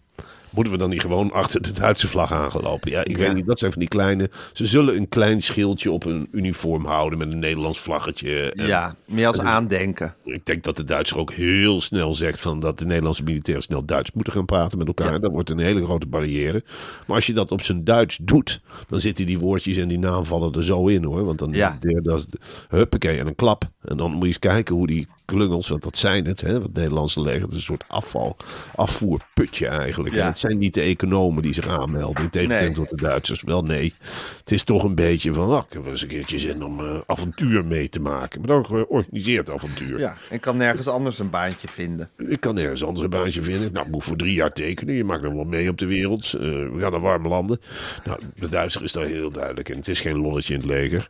Moeten 0.54 0.72
we 0.72 0.78
dan 0.78 0.88
niet 0.90 1.00
gewoon 1.00 1.32
achter 1.32 1.62
de 1.62 1.72
Duitse 1.72 2.08
vlag 2.08 2.32
aangelopen? 2.32 2.90
Ja, 2.90 3.00
ik 3.04 3.10
Ja. 3.10 3.18
weet 3.18 3.34
niet. 3.34 3.46
Dat 3.46 3.58
zijn 3.58 3.70
van 3.72 3.80
die 3.80 3.88
kleine. 3.88 4.30
Ze 4.52 4.66
zullen 4.66 4.96
een 4.96 5.08
klein 5.08 5.42
schildje 5.42 5.90
op 5.90 6.02
hun 6.04 6.28
uniform 6.32 6.84
houden 6.86 7.18
met 7.18 7.32
een 7.32 7.38
Nederlands 7.38 7.78
vlaggetje. 7.78 8.52
En 8.52 8.66
Ja, 8.66 8.94
meer 9.06 9.26
als 9.26 9.38
aandenken. 9.40 10.14
Ik 10.24 10.46
denk 10.46 10.64
dat 10.64 10.76
de 10.76 10.84
Duitser 10.84 11.18
ook 11.18 11.32
heel 11.32 11.80
snel 11.80 12.14
zegt 12.14 12.40
van 12.40 12.60
dat 12.60 12.78
de 12.78 12.86
Nederlandse 12.86 13.22
militairen 13.22 13.62
snel 13.62 13.84
Duits 13.84 14.12
moeten 14.12 14.32
gaan 14.32 14.44
praten 14.44 14.78
met 14.78 14.86
elkaar. 14.86 15.12
Ja. 15.12 15.18
Dat 15.18 15.30
wordt 15.30 15.50
een 15.50 15.58
hele 15.58 15.84
grote 15.84 16.06
barrière. 16.06 16.62
Maar 17.06 17.16
als 17.16 17.26
je 17.26 17.32
dat 17.32 17.52
op 17.52 17.62
zijn 17.62 17.84
Duits 17.84 18.18
doet, 18.22 18.60
dan 18.88 19.00
zitten 19.00 19.26
die 19.26 19.38
woordjes 19.38 19.76
en 19.76 19.88
die 19.88 19.98
naamvallen 19.98 20.52
er 20.52 20.64
zo 20.64 20.86
in 20.86 21.04
hoor. 21.04 21.24
Want 21.24 21.38
dan 21.38 21.52
Ja. 21.52 21.78
dat 22.02 22.26
huppakee 22.68 23.18
en 23.18 23.26
een 23.26 23.34
klap. 23.34 23.64
En 23.84 23.96
dan 23.96 24.10
moet 24.10 24.20
je 24.20 24.26
eens 24.26 24.38
kijken 24.38 24.74
hoe 24.74 24.86
die 24.86 25.08
klungels, 25.24 25.68
want 25.68 25.82
dat 25.82 25.98
zijn 25.98 26.26
het, 26.26 26.40
hè, 26.40 26.52
het 26.52 26.74
Nederlandse 26.74 27.20
leger, 27.20 27.42
het 27.42 27.50
is 27.50 27.56
een 27.56 27.62
soort 27.62 27.84
afval, 27.88 28.36
afvoerputje 28.74 29.66
eigenlijk. 29.66 30.14
Ja. 30.14 30.20
En 30.20 30.26
het 30.26 30.38
zijn 30.38 30.58
niet 30.58 30.74
de 30.74 30.80
economen 30.80 31.42
die 31.42 31.54
zich 31.54 31.68
aanmelden, 31.68 32.22
in 32.22 32.30
tegenstelling 32.30 32.74
tot 32.74 32.90
de 32.90 32.96
Duitsers. 32.96 33.42
Wel 33.42 33.62
nee, 33.62 33.94
het 34.38 34.52
is 34.52 34.62
toch 34.62 34.84
een 34.84 34.94
beetje 34.94 35.32
van, 35.32 35.48
nou, 35.48 35.62
ik 35.68 35.72
heb 35.72 35.86
eens 35.86 36.02
een 36.02 36.08
keertje 36.08 36.38
zin 36.38 36.64
om 36.64 36.80
eh, 36.80 36.94
avontuur 37.06 37.64
mee 37.64 37.88
te 37.88 38.00
maken. 38.00 38.40
Maar 38.40 38.48
dan 38.48 38.66
georganiseerd 38.66 39.50
avontuur. 39.50 39.98
Ja, 39.98 40.16
en 40.30 40.40
kan 40.40 40.56
nergens 40.56 40.88
anders 40.88 41.18
een 41.18 41.30
baantje 41.30 41.68
vinden. 41.68 42.10
Ik 42.16 42.40
kan 42.40 42.58
ergens 42.58 42.84
anders 42.84 43.04
een 43.04 43.10
baantje 43.10 43.42
vinden. 43.42 43.72
Nou, 43.72 43.86
ik 43.86 43.92
moet 43.92 44.04
voor 44.04 44.16
drie 44.16 44.34
jaar 44.34 44.52
tekenen. 44.52 44.94
Je 44.94 45.04
maakt 45.04 45.22
nog 45.22 45.32
wel 45.32 45.44
mee 45.44 45.68
op 45.68 45.78
de 45.78 45.86
wereld. 45.86 46.24
Eh, 46.24 46.40
we 46.40 46.76
gaan 46.78 46.92
naar 46.92 47.00
warme 47.00 47.28
landen. 47.28 47.60
Nou, 48.04 48.20
de 48.34 48.48
Duitser 48.48 48.82
is 48.82 48.92
daar 48.92 49.06
heel 49.06 49.30
duidelijk. 49.30 49.68
En 49.68 49.76
het 49.76 49.88
is 49.88 50.00
geen 50.00 50.18
lolletje 50.18 50.54
in 50.54 50.60
het 50.60 50.68
leger. 50.68 51.08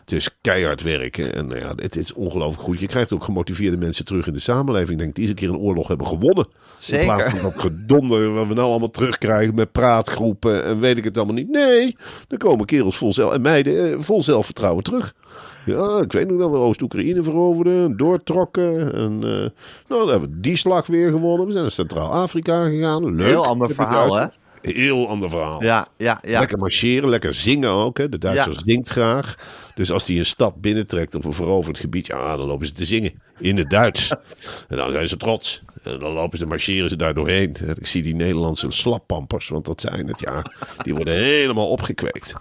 Het 0.00 0.12
is 0.12 0.36
keihard 0.40 0.82
werken. 0.82 1.34
En 1.34 1.46
nou 1.46 1.60
ja, 1.60 1.72
het 1.76 1.96
is 1.96 2.12
ongelooflijk 2.12 2.62
goed. 2.62 2.80
Je 2.80 2.86
krijgt 2.86 3.12
ook 3.12 3.24
gemotiveerde 3.54 3.86
mensen 3.86 4.04
terug 4.04 4.26
in 4.26 4.32
de 4.32 4.40
samenleving. 4.40 4.90
Ik 4.90 4.98
denk 4.98 5.14
die 5.14 5.22
eens 5.22 5.32
een 5.32 5.38
keer 5.38 5.48
een 5.48 5.66
oorlog 5.66 5.88
hebben 5.88 6.06
gewonnen. 6.06 6.46
Zeker. 6.76 7.00
In 7.00 7.14
plaats 7.14 7.30
van 7.30 7.42
dat 7.42 7.60
gedonder 7.60 8.32
wat 8.32 8.46
we 8.46 8.54
nou 8.54 8.68
allemaal 8.68 8.90
terugkrijgen 8.90 9.54
met 9.54 9.72
praatgroepen 9.72 10.64
en 10.64 10.80
weet 10.80 10.96
ik 10.96 11.04
het 11.04 11.16
allemaal 11.16 11.34
niet. 11.34 11.50
Nee, 11.50 11.96
dan 12.28 12.38
komen 12.38 12.66
kerels 12.66 12.96
vol 12.96 13.12
zelf 13.12 13.32
en 13.32 13.40
meiden 13.40 13.92
eh, 13.92 14.00
vol 14.00 14.22
zelfvertrouwen 14.22 14.84
terug. 14.84 15.14
Ja, 15.64 16.00
ik 16.00 16.12
weet 16.12 16.28
nog 16.28 16.38
dat 16.38 16.50
we 16.50 16.56
Oost-Oekraïne 16.56 17.22
veroverden, 17.22 17.96
doortrokken. 17.96 18.94
En 18.94 19.12
eh, 19.14 19.30
nou, 19.30 19.50
dan 19.88 20.08
hebben 20.08 20.30
we 20.30 20.40
die 20.40 20.56
slag 20.56 20.86
weer 20.86 21.10
gewonnen. 21.10 21.46
We 21.46 21.52
zijn 21.52 21.62
naar 21.62 21.72
Centraal-Afrika 21.72 22.64
gegaan. 22.64 23.14
Leuk. 23.14 23.26
Heel 23.26 23.46
ander 23.46 23.70
verhaal, 23.74 24.14
hè? 24.14 24.26
Heel 24.62 25.08
ander 25.08 25.28
verhaal. 25.30 25.62
Ja, 25.62 25.86
ja, 25.96 26.20
ja. 26.22 26.38
Lekker 26.38 26.58
marcheren, 26.58 27.08
lekker 27.08 27.34
zingen 27.34 27.70
ook. 27.70 27.98
Hè. 27.98 28.08
De 28.08 28.18
Duitser 28.18 28.52
Ja. 28.52 28.60
zingt 28.64 28.88
graag. 28.88 29.36
Dus 29.74 29.90
als 29.90 30.04
die 30.04 30.18
een 30.18 30.26
stad 30.26 30.60
binnentrekt 30.60 31.14
of 31.14 31.24
een 31.24 31.32
veroverd 31.32 31.78
gebied, 31.78 32.06
ja, 32.06 32.36
dan 32.36 32.46
lopen 32.46 32.66
ze 32.66 32.72
te 32.72 32.84
zingen 32.84 33.12
in 33.38 33.56
het 33.56 33.70
Duits. 33.70 34.08
en 34.68 34.76
dan 34.76 34.92
zijn 34.92 35.08
ze 35.08 35.16
trots. 35.16 35.62
En 35.82 35.98
dan 35.98 36.12
lopen 36.12 36.38
ze, 36.38 36.46
marcheren 36.46 36.90
ze 36.90 36.96
daar 36.96 37.14
doorheen. 37.14 37.56
Ik 37.74 37.86
zie 37.86 38.02
die 38.02 38.14
Nederlandse 38.14 38.70
slappampers, 38.70 39.48
want 39.48 39.64
dat 39.64 39.80
zijn 39.80 40.06
het, 40.08 40.20
ja. 40.20 40.44
Die 40.82 40.94
worden 40.94 41.14
helemaal 41.14 41.68
opgekweekt. 41.68 42.34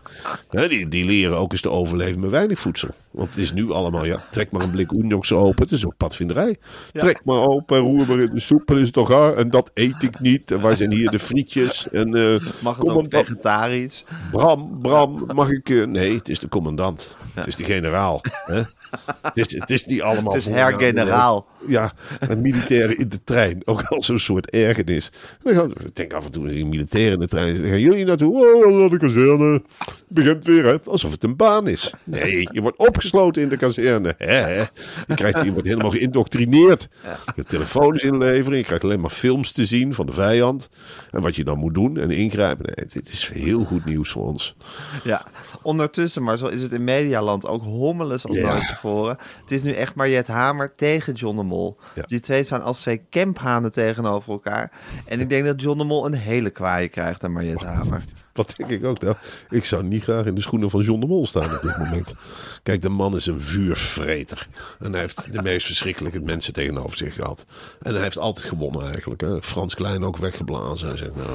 Die, 0.50 0.88
die 0.88 1.06
leren 1.06 1.38
ook 1.38 1.52
eens 1.52 1.62
te 1.62 1.69
overleven 1.69 2.19
met 2.19 2.30
weinig 2.30 2.60
voedsel. 2.60 2.89
Want 3.12 3.30
het 3.30 3.38
is 3.38 3.54
nu 3.54 3.72
allemaal, 3.72 4.06
ja, 4.06 4.26
trek 4.32 4.52
maar 4.52 4.62
een 4.62 4.72
blik 4.72 4.91
Oenjoks 4.91 5.32
open. 5.32 5.63
Het 5.63 5.72
is 5.72 5.86
ook 5.86 5.98
padvinderij. 5.98 6.56
Trek 6.91 7.22
maar 7.26 7.39
open, 7.48 7.78
roer 7.78 8.08
maar 8.08 8.19
in 8.19 8.30
de 8.34 8.39
soep, 8.39 8.69
en 8.69 8.78
is 8.78 8.84
het 8.84 8.93
toch 8.93 9.08
gaar. 9.08 9.34
En 9.34 9.50
dat 9.50 9.72
eet 9.74 10.02
ik 10.02 10.19
niet. 10.19 10.52
En 10.52 10.60
waar 10.60 10.76
zijn 10.76 10.91
hier 10.91 11.10
de 11.12 11.19
frietjes? 11.19 11.89
En, 11.89 12.15
eh, 12.15 12.62
Mag 12.62 12.78
het 12.78 12.89
ook 12.89 12.98
op, 12.98 13.06
vegetarisch? 13.10 14.04
Bram, 14.32 14.80
Bram, 14.82 15.26
mag 15.34 15.50
ik... 15.50 15.69
eh, 15.69 15.86
nee, 15.86 16.15
het 16.15 16.30
is 16.30 16.39
de 16.39 16.50
commandant. 16.50 17.17
Het 17.33 17.47
is 17.47 17.55
de 17.55 17.63
generaal. 17.63 18.21
Hè? 18.45 18.62
Het, 19.21 19.38
is, 19.38 19.51
het 19.59 19.69
is 19.69 19.86
niet 19.86 20.01
allemaal... 20.01 20.33
Het 20.33 20.41
is 20.41 20.53
hergeneraal. 20.53 21.47
Ja, 21.67 21.91
een 22.19 22.41
militaire 22.41 22.95
in 22.95 23.09
de 23.09 23.23
trein. 23.23 23.62
Ook 23.65 23.83
al 23.83 24.03
zo'n 24.03 24.19
soort 24.19 24.49
ergernis. 24.49 25.12
Dan 25.43 25.53
gaan- 25.53 25.71
Ik 25.86 25.95
denk 25.95 26.13
af 26.13 26.25
en 26.25 26.31
toe, 26.31 26.59
een 26.59 26.69
militair 26.69 27.12
in 27.12 27.19
de 27.19 27.27
trein. 27.27 27.55
Gaan 27.55 27.79
jullie 27.79 28.05
naartoe? 28.05 28.33
Oh, 28.65 28.77
naar 28.79 28.89
de 28.89 28.97
kazerne. 28.97 29.62
Begint 30.07 30.45
weer, 30.45 30.65
hè? 30.65 30.77
Alsof 30.86 31.12
het 31.12 31.23
een 31.23 31.36
baan 31.36 31.67
is. 31.67 31.93
Nee, 32.03 32.49
je 32.51 32.62
wordt 32.62 32.77
opgesloten 32.77 33.41
in 33.41 33.49
de 33.49 33.57
kazerne. 33.57 34.15
Hè, 34.17 34.25
hè? 34.36 34.57
Je, 35.07 35.15
krijgt, 35.15 35.43
je 35.43 35.51
wordt 35.51 35.67
helemaal 35.67 35.91
geïndoctrineerd. 35.91 36.88
Je 37.36 37.43
telefoons 37.43 38.01
inleveren. 38.01 38.57
Je 38.57 38.63
krijgt 38.63 38.83
alleen 38.83 38.99
maar 39.01 39.09
films 39.09 39.51
te 39.51 39.65
zien 39.65 39.93
van 39.93 40.05
de 40.05 40.12
vijand. 40.12 40.69
En 41.12 41.21
wat 41.21 41.36
je 41.36 41.43
dan 41.43 41.57
moet 41.57 41.73
doen 41.73 41.97
en 41.97 42.12
ingrijpen. 42.12 42.65
Nee, 42.75 42.86
dit 42.93 43.09
is 43.12 43.29
heel 43.33 43.63
goed 43.63 43.86
nieuws 43.86 44.09
voor 44.12 44.25
ons. 44.25 44.55
Ja, 45.03 45.25
ondertussen, 45.62 46.23
maar 46.23 46.38
zo 46.38 46.45
is 46.47 46.62
het 46.62 46.71
in 46.71 46.83
Medialand 47.13 47.47
ook 47.47 47.63
hommeles 47.63 48.26
als 48.28 48.38
Ja. 48.38 48.54
nooit 48.54 48.67
tevoren. 48.67 49.17
Het 49.41 49.52
is 49.52 49.63
nu 49.63 49.71
echt 49.71 49.95
Mariette 49.95 50.32
Hamer 50.32 50.76
tegen 50.76 51.13
John 51.13 51.38
de 51.38 51.43
Mol. 51.43 51.78
Ja. 51.95 52.04
Die 52.06 52.19
twee 52.19 52.43
staan 52.43 52.62
als 52.62 52.82
twee 52.82 53.02
kemphanen 53.10 53.71
tegenover 53.71 54.32
elkaar. 54.32 54.71
En 55.06 55.19
ik 55.19 55.30
denk 55.30 55.45
dat 55.45 55.62
John 55.62 55.78
de 55.78 55.84
Mol 55.84 56.06
een 56.06 56.13
hele 56.13 56.49
kwaaie 56.49 56.88
krijgt 56.88 57.23
aan 57.23 57.32
Mariette 57.32 57.65
Hamer. 57.65 58.04
Wat 58.34 58.54
denk 58.58 58.69
ik 58.69 58.86
ook 58.86 58.99
nou? 59.02 59.15
Ik 59.49 59.65
zou 59.65 59.84
niet 59.84 60.04
graag 60.04 60.26
in 60.26 60.36
de 60.36 60.41
schoenen 60.41 60.69
van 60.69 60.82
John 60.82 60.99
de 60.99 61.06
Mol 61.08 61.28
staan 61.28 61.56
op 61.56 61.62
dit 61.62 61.78
moment. 61.78 62.13
Kijk, 62.63 62.82
de 62.82 62.89
man 62.89 63.15
is 63.15 63.26
een 63.26 63.41
vuurvreter. 63.41 64.47
En 64.80 64.91
hij 64.91 65.02
heeft 65.02 65.34
de 65.34 65.41
meest 65.41 65.65
verschrikkelijke 65.65 66.19
mensen 66.19 66.54
tegenover 66.54 66.97
zich 66.97 67.13
gehad. 67.13 67.45
En 67.82 67.93
hij 67.93 68.04
heeft 68.04 68.17
altijd 68.17 68.47
gewonnen 68.47 68.88
eigenlijk. 68.89 69.21
Hè? 69.21 69.41
Frans 69.41 69.76
Klein 69.76 70.04
ook 70.04 70.17
weggeblazen. 70.17 70.97
Zegt 70.97 71.15
nou... 71.15 71.30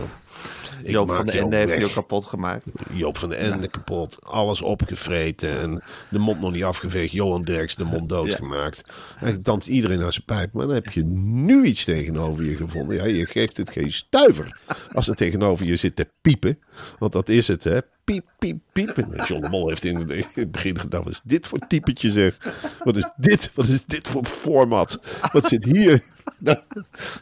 Joop 0.85 1.13
van 1.13 1.27
de 1.27 1.33
Ende 1.33 1.57
heeft 1.57 1.75
hij 1.77 1.85
ook 1.85 1.93
kapot 1.93 2.25
gemaakt. 2.25 2.65
Joop 2.93 3.19
van 3.19 3.29
de 3.29 3.35
Ende 3.35 3.69
kapot. 3.69 4.19
Alles 4.25 4.63
opgevreten. 4.63 5.61
En 5.61 5.83
de 6.11 6.19
mond 6.19 6.41
nog 6.41 6.53
niet 6.53 6.65
afgeveegd. 6.65 7.13
Johan 7.13 7.43
Derks 7.43 7.75
de 7.77 7.85
mond 7.85 8.09
doodgemaakt. 8.09 8.83
Eigenlijk 9.11 9.45
danst 9.45 9.69
iedereen 9.69 9.99
naar 9.99 10.13
zijn 10.13 10.25
pijp. 10.25 10.53
Maar 10.53 10.67
dan 10.67 10.75
heb 10.75 10.89
je 10.89 11.05
nu 11.05 11.65
iets 11.65 11.85
tegenover 11.85 12.45
je 12.45 12.57
gevonden. 12.57 12.97
Ja, 12.97 13.05
je 13.05 13.27
geeft 13.27 13.57
het 13.57 13.71
geen 13.71 13.93
stuiver. 13.93 14.61
Als 14.93 15.09
er 15.09 15.15
tegenover 15.17 15.67
je 15.67 15.77
zit 15.77 15.97
te 15.97 16.09
piepen. 16.21 16.59
Want 16.99 17.13
dat 17.13 17.29
is 17.29 17.49
het, 17.49 17.65
hè. 17.65 17.79
Piep, 18.05 18.25
piep, 18.39 18.59
piep. 18.73 18.99
En 18.99 19.25
John 19.27 19.43
de 19.43 19.49
Mol 19.49 19.69
heeft 19.69 19.85
in 19.85 19.97
het- 19.97 20.11
in 20.11 20.25
het 20.35 20.51
begin 20.53 20.79
gedacht, 20.79 21.05
wat 21.05 21.13
is 21.13 21.21
dit 21.25 21.47
voor 21.47 21.59
typetje 21.59 22.11
zeg? 22.11 22.37
Wat 22.85 22.97
is 22.97 23.11
dit? 23.17 23.51
Wat 23.55 23.67
is 23.67 23.85
dit 23.85 24.09
voor 24.09 24.25
format? 24.25 25.01
Wat 25.33 25.45
zit 25.47 25.65
hier? 25.65 26.03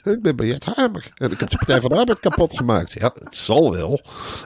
Ik 0.05 0.23
ben 0.23 0.37
Bert 0.37 0.65
Hamer. 0.65 1.11
En 1.15 1.31
ik 1.33 1.41
heb 1.41 1.51
de 1.51 1.57
Partij 1.57 1.81
van 1.81 1.91
de 1.91 1.97
Arbeid 1.97 2.21
kapot 2.21 2.57
gemaakt. 2.57 2.93
Ja, 2.93 3.11
het 3.25 3.37
zal 3.37 3.73
wel. 3.73 4.01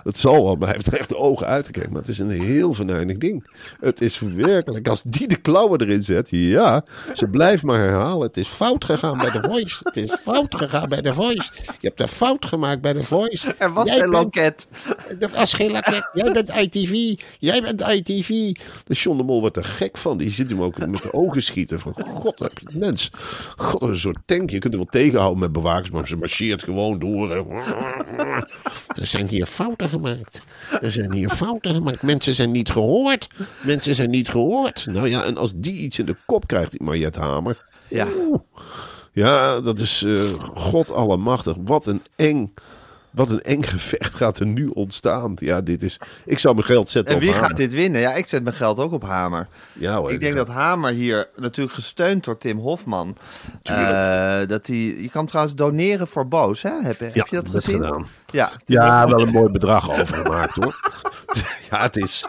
Het 0.04 0.18
zal 0.18 0.44
wel. 0.44 0.56
Maar 0.56 0.66
hij 0.66 0.74
heeft 0.76 0.86
er 0.86 0.98
echt 0.98 1.08
de 1.08 1.16
ogen 1.16 1.46
uitgekeken. 1.46 1.90
Maar 1.92 2.00
het 2.00 2.08
is 2.10 2.18
een 2.18 2.30
heel 2.30 2.72
venijnig 2.74 3.18
ding. 3.18 3.50
Het 3.80 4.00
is 4.00 4.18
werkelijk. 4.18 4.88
Als 4.88 5.02
die 5.04 5.28
de 5.28 5.36
klauwen 5.36 5.80
erin 5.80 6.02
zet. 6.02 6.28
Ja, 6.30 6.84
ze 7.14 7.28
blijft 7.28 7.62
maar 7.62 7.78
herhalen. 7.78 8.26
Het 8.26 8.36
is 8.36 8.48
fout 8.48 8.84
gegaan 8.84 9.18
bij 9.18 9.30
The 9.30 9.40
Voice. 9.48 9.80
Het 9.82 9.96
is 9.96 10.12
fout 10.22 10.54
gegaan 10.54 10.88
bij 10.88 11.02
The 11.02 11.12
Voice. 11.12 11.50
Je 11.64 11.86
hebt 11.88 12.00
een 12.00 12.08
fout 12.08 12.46
gemaakt 12.46 12.80
bij 12.80 12.92
The 12.94 13.02
Voice. 13.04 13.54
Er 13.58 13.72
was 13.72 13.86
Jij 13.88 13.98
geen 14.00 14.10
bent- 14.10 14.22
loket. 14.24 14.68
dat 15.18 15.30
was 15.30 15.52
geen 15.54 15.70
raket. 15.72 16.10
Jij 16.12 16.32
bent 16.32 16.50
ITV. 16.50 17.20
Jij 17.38 17.62
bent 17.62 17.80
ITV. 17.80 18.28
De 18.84 18.94
John 18.94 19.16
de 19.16 19.22
Mol 19.22 19.40
wordt 19.40 19.56
er 19.56 19.64
gek 19.64 19.96
van. 19.98 20.16
Die 20.18 20.30
zit 20.30 20.50
hem 20.50 20.62
ook 20.62 20.78
met 20.86 21.02
de 21.02 21.12
ogen 21.12 21.42
schieten. 21.42 21.80
Van, 21.80 21.94
god, 22.14 22.38
heb 22.38 22.52
je 22.58 22.78
mens. 22.78 23.10
God, 23.56 23.82
een 23.82 23.96
soort 23.98 24.18
tank. 24.26 24.49
Je 24.50 24.58
kunt 24.58 24.72
er 24.72 24.78
wel 24.78 24.88
tegenhouden 24.90 25.38
met 25.38 25.52
bewakers. 25.52 25.90
Maar 25.90 26.08
ze 26.08 26.16
marcheert 26.16 26.62
gewoon 26.62 26.98
door. 26.98 27.30
Er 28.86 29.06
zijn 29.06 29.28
hier 29.28 29.46
fouten 29.46 29.88
gemaakt. 29.88 30.42
Er 30.80 30.92
zijn 30.92 31.12
hier 31.12 31.28
fouten 31.28 31.74
gemaakt. 31.74 32.02
Mensen 32.02 32.34
zijn 32.34 32.50
niet 32.50 32.70
gehoord. 32.70 33.28
Mensen 33.62 33.94
zijn 33.94 34.10
niet 34.10 34.28
gehoord. 34.28 34.86
Nou 34.86 35.08
ja, 35.08 35.24
en 35.24 35.36
als 35.36 35.52
die 35.56 35.78
iets 35.78 35.98
in 35.98 36.06
de 36.06 36.16
kop 36.26 36.46
krijgt, 36.46 36.70
die 36.70 36.82
Mariette 36.82 37.20
Hamer. 37.20 37.64
Ja. 37.88 38.06
Oeh. 38.16 38.40
Ja, 39.12 39.60
dat 39.60 39.78
is 39.78 40.02
eh, 40.02 40.22
God 40.54 40.92
allemachtig. 40.92 41.56
Wat 41.64 41.86
een 41.86 42.02
eng... 42.16 42.54
Wat 43.10 43.30
een 43.30 43.42
eng 43.42 43.62
gevecht 43.62 44.14
gaat 44.14 44.38
er 44.38 44.46
nu 44.46 44.66
ontstaan. 44.66 45.32
Ja, 45.36 45.60
dit 45.60 45.82
is... 45.82 45.98
Ik 46.24 46.38
zou 46.38 46.54
mijn 46.54 46.66
geld 46.66 46.90
zetten 46.90 47.10
En 47.10 47.16
op 47.20 47.22
wie 47.26 47.32
Hamer. 47.32 47.48
gaat 47.48 47.56
dit 47.56 47.72
winnen? 47.72 48.00
Ja, 48.00 48.14
ik 48.14 48.26
zet 48.26 48.42
mijn 48.42 48.54
geld 48.56 48.78
ook 48.78 48.92
op 48.92 49.02
Hamer. 49.02 49.48
Ja, 49.72 49.96
hoor, 49.96 50.12
Ik 50.12 50.20
denk 50.20 50.32
ja. 50.36 50.44
dat 50.44 50.54
Hamer 50.54 50.92
hier, 50.92 51.28
natuurlijk 51.36 51.74
gesteund 51.74 52.24
door 52.24 52.38
Tim 52.38 52.58
Hofman. 52.58 53.16
Eh, 53.62 54.40
dat 54.46 54.66
die, 54.66 55.02
je 55.02 55.08
kan 55.10 55.26
trouwens 55.26 55.54
doneren 55.56 56.08
voor 56.08 56.28
Boos, 56.28 56.62
hè? 56.62 56.72
Heb, 56.82 56.98
heb 56.98 57.14
Ja, 57.14 57.26
je 57.30 57.36
dat 57.36 57.50
gezien? 57.50 57.74
gedaan. 57.76 58.06
Ja, 58.30 58.50
Ja, 58.64 59.08
wel 59.08 59.20
een 59.20 59.32
mooi 59.32 59.50
bedrag 59.50 59.90
overgemaakt 59.90 60.54
hoor. 60.54 60.80
Ja, 61.70 61.82
het 61.82 61.96
is, 61.96 62.24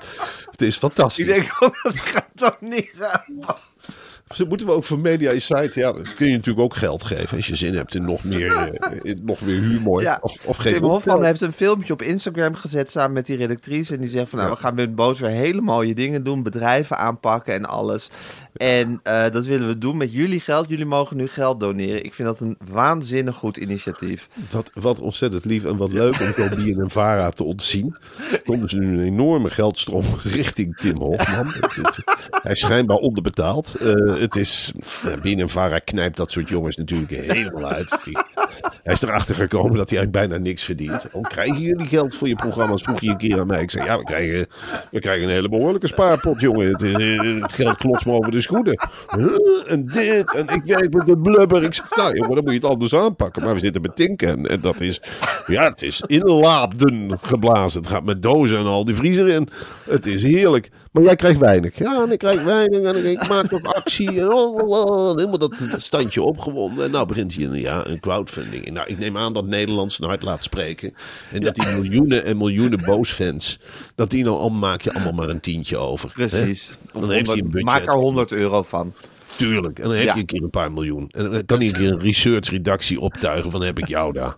het 0.51 0.61
is 0.61 0.77
fantastisch. 0.77 1.25
Ik 1.27 1.33
denk 1.33 1.55
ook 1.59 1.79
dat 1.83 1.93
ik 1.95 2.01
ga 2.01 2.27
doneren 2.33 3.11
aan 3.13 3.23
Boos. 3.27 3.95
Ze 4.33 4.45
moeten 4.45 4.67
we 4.67 4.73
ook 4.73 4.83
voor 4.83 4.99
Media 4.99 5.31
Insight, 5.31 5.73
ja, 5.73 5.91
dan 5.91 6.05
kun 6.15 6.25
je 6.27 6.31
natuurlijk 6.35 6.65
ook 6.65 6.75
geld 6.75 7.03
geven 7.03 7.37
als 7.37 7.47
je 7.47 7.55
zin 7.55 7.75
hebt 7.75 7.95
in 7.95 8.05
nog 8.05 8.23
meer, 8.23 8.51
eh, 8.51 8.99
in 9.01 9.19
nog 9.23 9.41
meer 9.41 9.59
humor. 9.59 10.01
Ja, 10.01 10.17
Of, 10.21 10.45
of 10.47 10.57
Tim 10.57 10.83
Hofman 10.83 11.23
heeft 11.23 11.41
een 11.41 11.53
filmpje 11.53 11.93
op 11.93 12.01
Instagram 12.01 12.55
gezet 12.55 12.91
samen 12.91 13.11
met 13.13 13.25
die 13.25 13.37
redactrice. 13.37 13.93
En 13.93 14.01
die 14.01 14.09
zegt 14.09 14.29
van 14.29 14.37
nou, 14.39 14.49
Ja. 14.51 14.55
we 14.57 14.61
gaan 14.61 14.75
met 14.75 14.95
Boos 14.95 15.19
weer 15.19 15.29
hele 15.29 15.61
mooie 15.61 15.93
dingen 15.95 16.23
doen. 16.23 16.43
Bedrijven 16.43 16.97
aanpakken 16.97 17.53
en 17.53 17.65
alles. 17.65 18.09
En 18.53 18.99
eh, 19.03 19.29
dat 19.29 19.45
willen 19.45 19.67
we 19.67 19.77
doen 19.77 19.97
met 19.97 20.11
jullie 20.13 20.39
geld. 20.39 20.69
Jullie 20.69 20.85
mogen 20.85 21.17
nu 21.17 21.27
geld 21.27 21.59
doneren. 21.59 22.03
Ik 22.05 22.13
vind 22.13 22.27
dat 22.27 22.39
een 22.39 22.57
waanzinnig 22.71 23.35
goed 23.35 23.57
initiatief. 23.57 24.29
Wat, 24.51 24.71
wat 24.73 24.99
ontzettend 25.01 25.45
lief 25.45 25.63
en 25.65 25.77
wat 25.77 25.91
leuk 25.91 26.19
om 26.21 26.33
Tobie 26.33 26.81
en 26.81 26.89
Vara 26.89 27.29
te 27.29 27.43
ontzien. 27.43 27.95
Komt 28.43 28.61
dus 28.61 28.73
nu 28.73 28.87
een 28.93 28.99
enorme 29.05 29.49
geldstroom 29.49 30.05
richting 30.23 30.77
Tim 30.77 30.97
Hofman. 30.97 31.47
Hij 32.41 32.51
is 32.51 32.59
schijnbaar 32.59 32.97
onderbetaald. 32.97 33.75
Eh, 33.75 34.20
het 34.21 34.35
is, 34.35 34.71
Bien 35.21 35.39
en 35.39 35.49
Vara 35.49 35.79
knijpt 35.79 36.17
dat 36.17 36.31
soort 36.31 36.49
jongens 36.49 36.75
natuurlijk 36.75 37.11
helemaal 37.11 37.71
uit. 37.71 37.99
Die, 38.03 38.17
hij 38.83 38.93
is 38.93 39.01
erachter 39.01 39.35
gekomen 39.35 39.77
dat 39.77 39.89
hij 39.89 39.99
eigenlijk 39.99 40.29
bijna 40.29 40.43
niks 40.43 40.63
verdient. 40.63 41.05
Oh, 41.11 41.23
krijgen 41.23 41.61
jullie 41.61 41.87
geld 41.87 42.15
voor 42.15 42.27
je 42.27 42.35
programma's? 42.35 42.81
Vroeg 42.81 42.99
je 42.99 43.09
een 43.09 43.17
keer 43.17 43.39
aan 43.39 43.47
mij. 43.47 43.61
Ik 43.61 43.71
zei, 43.71 43.85
ja, 43.85 43.97
we 43.97 44.03
krijgen, 44.03 44.47
we 44.91 44.99
krijgen 44.99 45.27
een 45.27 45.33
hele 45.33 45.49
behoorlijke 45.49 45.87
spaarpot, 45.87 46.39
jongen. 46.39 46.67
Het, 46.67 46.83
eh, 46.83 47.43
geld 47.53 47.77
klotst 47.77 48.05
me 48.05 48.11
over 48.11 48.31
de 48.31 48.41
schoenen. 48.41 48.75
En 49.67 49.85
dit, 49.85 50.33
en 50.33 50.47
ik 50.47 50.63
werk 50.63 50.93
met 50.93 51.05
de 51.05 51.17
blubber. 51.17 51.63
Ik 51.63 51.73
zeg, 51.73 51.95
nou 51.95 52.15
jongen, 52.15 52.35
dan 52.35 52.43
moet 52.43 52.53
je 52.53 52.59
het 52.59 52.69
anders 52.69 52.95
aanpakken. 52.95 53.43
Maar 53.43 53.53
we 53.53 53.59
zitten 53.59 53.81
met 53.81 53.95
tinken. 53.95 54.27
En, 54.27 54.49
en 54.49 54.61
dat 54.61 54.81
is, 54.81 55.01
ja, 55.47 55.69
het 55.69 55.81
is 55.81 56.03
inladen 56.05 57.19
geblazen. 57.21 57.81
Het 57.81 57.89
gaat 57.89 58.03
met 58.03 58.23
dozen 58.23 58.57
en 58.57 58.65
al 58.65 58.85
die 58.85 58.95
vriezer 58.95 59.29
in. 59.29 59.47
Het 59.89 60.05
is 60.05 60.23
heerlijk. 60.23 60.69
Maar 60.91 61.03
jij 61.03 61.15
krijgt 61.15 61.39
weinig. 61.39 61.77
Ja, 61.77 62.03
en 62.03 62.11
ik 62.11 62.19
krijg 62.19 62.43
weinig. 62.43 62.81
En 62.81 63.05
ik 63.11 63.27
maak 63.27 63.51
nog 63.51 63.63
actie. 63.63 64.19
En 64.19 64.33
oh, 64.33 64.55
oh, 64.55 64.69
oh, 64.69 65.15
helemaal 65.15 65.37
dat 65.37 65.63
standje 65.77 66.21
opgewonden. 66.21 66.85
En 66.85 66.91
nou 66.91 67.05
begint 67.05 67.33
hier 67.33 67.49
een, 67.49 67.59
ja, 67.59 67.87
een 67.87 67.99
crowdfunding. 67.99 68.71
Nou, 68.71 68.87
ik 68.89 68.97
neem 68.99 69.17
aan 69.17 69.33
dat 69.33 69.45
Nederland 69.45 69.91
zijn 69.91 70.09
hart 70.09 70.23
laat 70.23 70.43
spreken. 70.43 70.93
En 71.31 71.41
dat 71.41 71.55
die 71.55 71.65
miljoenen 71.67 72.25
en 72.25 72.37
miljoenen 72.37 72.81
boosfans. 72.85 73.59
Dat 73.95 74.09
die 74.09 74.23
nou 74.23 74.37
al 74.37 74.49
maak 74.49 74.81
je 74.81 74.93
allemaal 74.93 75.13
maar 75.13 75.29
een 75.29 75.39
tientje 75.39 75.77
over. 75.77 76.09
hè? 76.09 76.13
Precies. 76.27 76.77
Dan 76.93 77.11
heeft 77.11 77.27
hij 77.27 77.37
een 77.37 77.43
budget. 77.49 77.63
Maak 77.65 77.85
er 77.85 77.93
100 77.93 78.31
euro 78.31 78.63
van. 78.63 78.93
Tuurlijk. 79.35 79.77
En 79.79 79.83
dan 79.83 79.93
heeft 79.93 80.05
Ja. 80.05 80.11
hij 80.11 80.19
een 80.19 80.25
keer 80.27 80.43
een 80.43 80.49
paar 80.49 80.71
miljoen. 80.71 81.07
En 81.11 81.31
dan 81.31 81.45
kan 81.45 81.57
hij 81.57 81.67
een 81.67 81.73
keer 81.73 81.91
een 81.91 81.99
research-redactie 81.99 82.99
optuigen 82.99 83.51
van 83.51 83.61
heb 83.63 83.77
ik 83.79 83.87
jou 83.87 84.13
daar. 84.13 84.35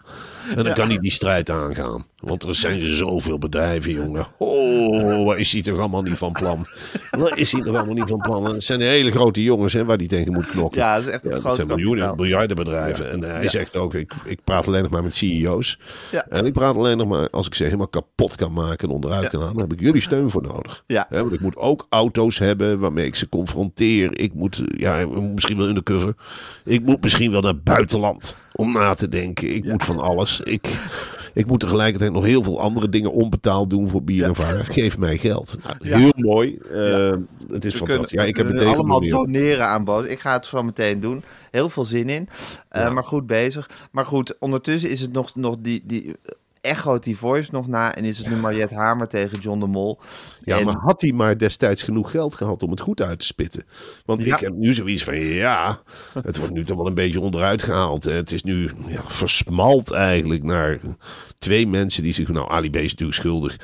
En 0.56 0.64
dan 0.64 0.74
kan 0.74 0.88
hij 0.88 0.98
die 0.98 1.12
strijd 1.12 1.50
aangaan. 1.50 2.06
Want 2.20 2.44
er 2.44 2.56
zijn 2.56 2.96
zoveel 2.96 3.38
bedrijven, 3.38 3.94
jongen. 3.94 4.28
Oh, 4.38 5.26
waar 5.26 5.38
is 5.38 5.52
hij 5.52 5.62
toch 5.62 5.80
allemaal 5.80 6.02
niet 6.02 6.18
van 6.18 6.32
plan? 6.32 6.66
Waar 7.12 7.38
is 7.38 7.52
hij 7.52 7.62
toch 7.62 7.76
allemaal 7.76 7.94
niet 7.94 8.10
van 8.10 8.20
plan? 8.20 8.46
En 8.48 8.54
het 8.54 8.64
zijn 8.64 8.82
hele 8.82 9.12
grote 9.12 9.44
jongens 9.44 9.74
hè, 9.74 9.86
waar 9.86 9.98
hij 9.98 10.08
tegen 10.08 10.34
moet 10.34 10.46
knokken. 10.46 10.82
Ja, 10.82 10.96
dat 10.96 11.06
is 11.06 11.12
echt 11.12 11.24
het 11.24 11.32
dat 11.32 11.42
grote 11.42 11.56
zijn 11.56 11.68
miljoenen, 11.68 12.16
miljarden 12.16 12.56
bedrijven. 12.56 13.12
En 13.12 13.24
hij 13.24 13.50
zegt 13.50 13.76
ook, 13.76 13.94
ik, 13.94 14.14
ik 14.26 14.40
praat 14.44 14.68
alleen 14.68 14.82
nog 14.82 14.92
maar 14.92 15.04
met 15.04 15.16
CEO's. 15.16 15.80
Ja. 16.12 16.26
En 16.30 16.46
ik 16.46 16.54
praat 16.54 16.76
alleen 16.76 16.98
nog 16.98 17.08
maar, 17.08 17.30
als 17.30 17.48
ik 17.48 17.56
ze 17.56 17.64
helemaal 17.64 17.88
kapot 17.88 18.36
kan 18.36 18.54
maken 18.54 18.88
en 18.88 18.94
onderuit 18.94 19.30
kan 19.30 19.40
halen, 19.40 19.56
dan 19.58 19.64
heb 19.70 19.74
ik 19.74 19.86
jullie 19.86 20.02
steun 20.02 20.30
voor 20.30 20.42
nodig. 20.42 20.84
Ja. 20.88 21.06
Hè, 21.10 21.22
want 21.22 21.34
ik 21.34 21.40
moet 21.40 21.56
ook 21.56 21.86
auto's 21.90 22.38
hebben 22.38 22.80
waarmee 22.80 23.06
ik 23.06 23.16
ze 23.16 23.30
confronteer. 23.30 24.20
Ik 24.20 24.34
moet, 24.34 24.64
ja, 24.78 25.08
misschien 25.08 25.58
wel 25.58 25.68
undercover. 25.68 26.14
Ik 26.66 26.82
moet 26.86 27.02
misschien 27.02 27.32
wel 27.32 27.42
naar 27.42 27.58
buitenland 27.58 28.38
om 28.56 28.72
na 28.72 28.94
te 28.94 29.10
denken. 29.10 29.56
Ik 29.56 29.66
moet 29.66 29.84
van 29.84 30.00
alles. 30.00 30.40
Ik, 30.42 30.80
Ik 31.34 31.46
moet 31.46 31.60
tegelijkertijd 31.60 32.12
nog 32.12 32.24
heel 32.24 32.44
veel 32.44 32.60
andere 32.62 32.90
dingen 32.90 33.12
onbetaald 33.12 33.70
doen 33.70 33.90
voor 33.90 34.04
bier 34.04 34.24
en. 34.26 34.36
Geef 34.66 34.98
mij 34.98 35.18
geld. 35.18 35.58
Nou, 35.64 36.00
heel 36.00 36.12
mooi. 36.16 36.58
Eh, 36.58 37.12
Het 37.52 37.66
is 37.66 37.72
We 37.74 37.78
fantastisch. 37.78 37.86
kunnen- 37.86 38.08
ja, 38.10 38.24
ik 38.24 38.36
heb 38.38 38.48
het 38.48 38.64
allemaal 38.64 39.00
doneren 39.10 39.68
aan 39.68 39.84
Boos. 39.84 40.06
Ik 40.06 40.20
ga 40.20 40.34
het 40.34 40.46
zo 40.46 40.64
meteen 40.64 41.00
doen. 41.00 41.24
Heel 41.52 41.70
veel 41.70 41.84
zin 41.84 42.10
in. 42.10 42.30
Eh, 42.70 42.94
Maar 42.94 43.04
goed 43.04 43.28
bezig. 43.28 43.70
Maar 43.92 44.06
goed, 44.06 44.36
ondertussen 44.40 44.90
is 44.90 45.00
het 45.02 45.12
nog, 45.14 45.36
nog 45.36 45.56
die, 45.60 45.84
die 45.86 46.16
echo 46.64 47.00
die 47.00 47.18
voice 47.18 47.50
nog 47.52 47.68
na. 47.68 47.96
En 47.96 48.04
is 48.04 48.18
het 48.18 48.30
nu 48.30 48.36
Mariette 48.36 48.76
Hamer 48.76 49.08
tegen 49.08 49.40
John 49.40 49.60
de 49.60 49.68
Mol. 49.68 50.00
Ja, 50.44 50.58
En- 50.58 50.66
maar 50.66 50.76
had 50.78 51.02
hij 51.02 51.12
maar 51.12 51.38
destijds 51.38 51.84
genoeg 51.84 52.12
geld 52.12 52.36
gehad 52.36 52.64
om 52.64 52.72
het 52.72 52.80
goed 52.80 53.02
uit 53.02 53.20
te 53.20 53.26
spitten? 53.26 53.64
Want 54.06 54.24
Ja. 54.24 54.34
ik 54.36 54.40
heb 54.42 54.54
nu 54.54 54.74
zoiets 54.74 55.04
van, 55.04 55.16
ja, 55.18 55.80
het 56.24 56.38
wordt 56.38 56.54
nu 56.54 56.66
toch 56.66 56.78
wel 56.78 56.88
een 56.88 56.94
beetje 56.94 57.20
onderuit 57.20 57.64
gehaald. 57.64 58.04
Het 58.04 58.32
is 58.32 58.44
nu 58.44 58.72
ja, 58.88 59.04
versmalt 59.08 59.92
eigenlijk 59.92 60.44
naar 60.44 60.80
twee 61.44 61.68
mensen 61.68 62.04
die 62.04 62.14
zich, 62.14 62.28
nou, 62.28 62.52
Ali 62.52 62.70
B 62.70 62.76
is 62.76 62.92
natuurlijk 62.92 63.20
schuldig, 63.20 63.58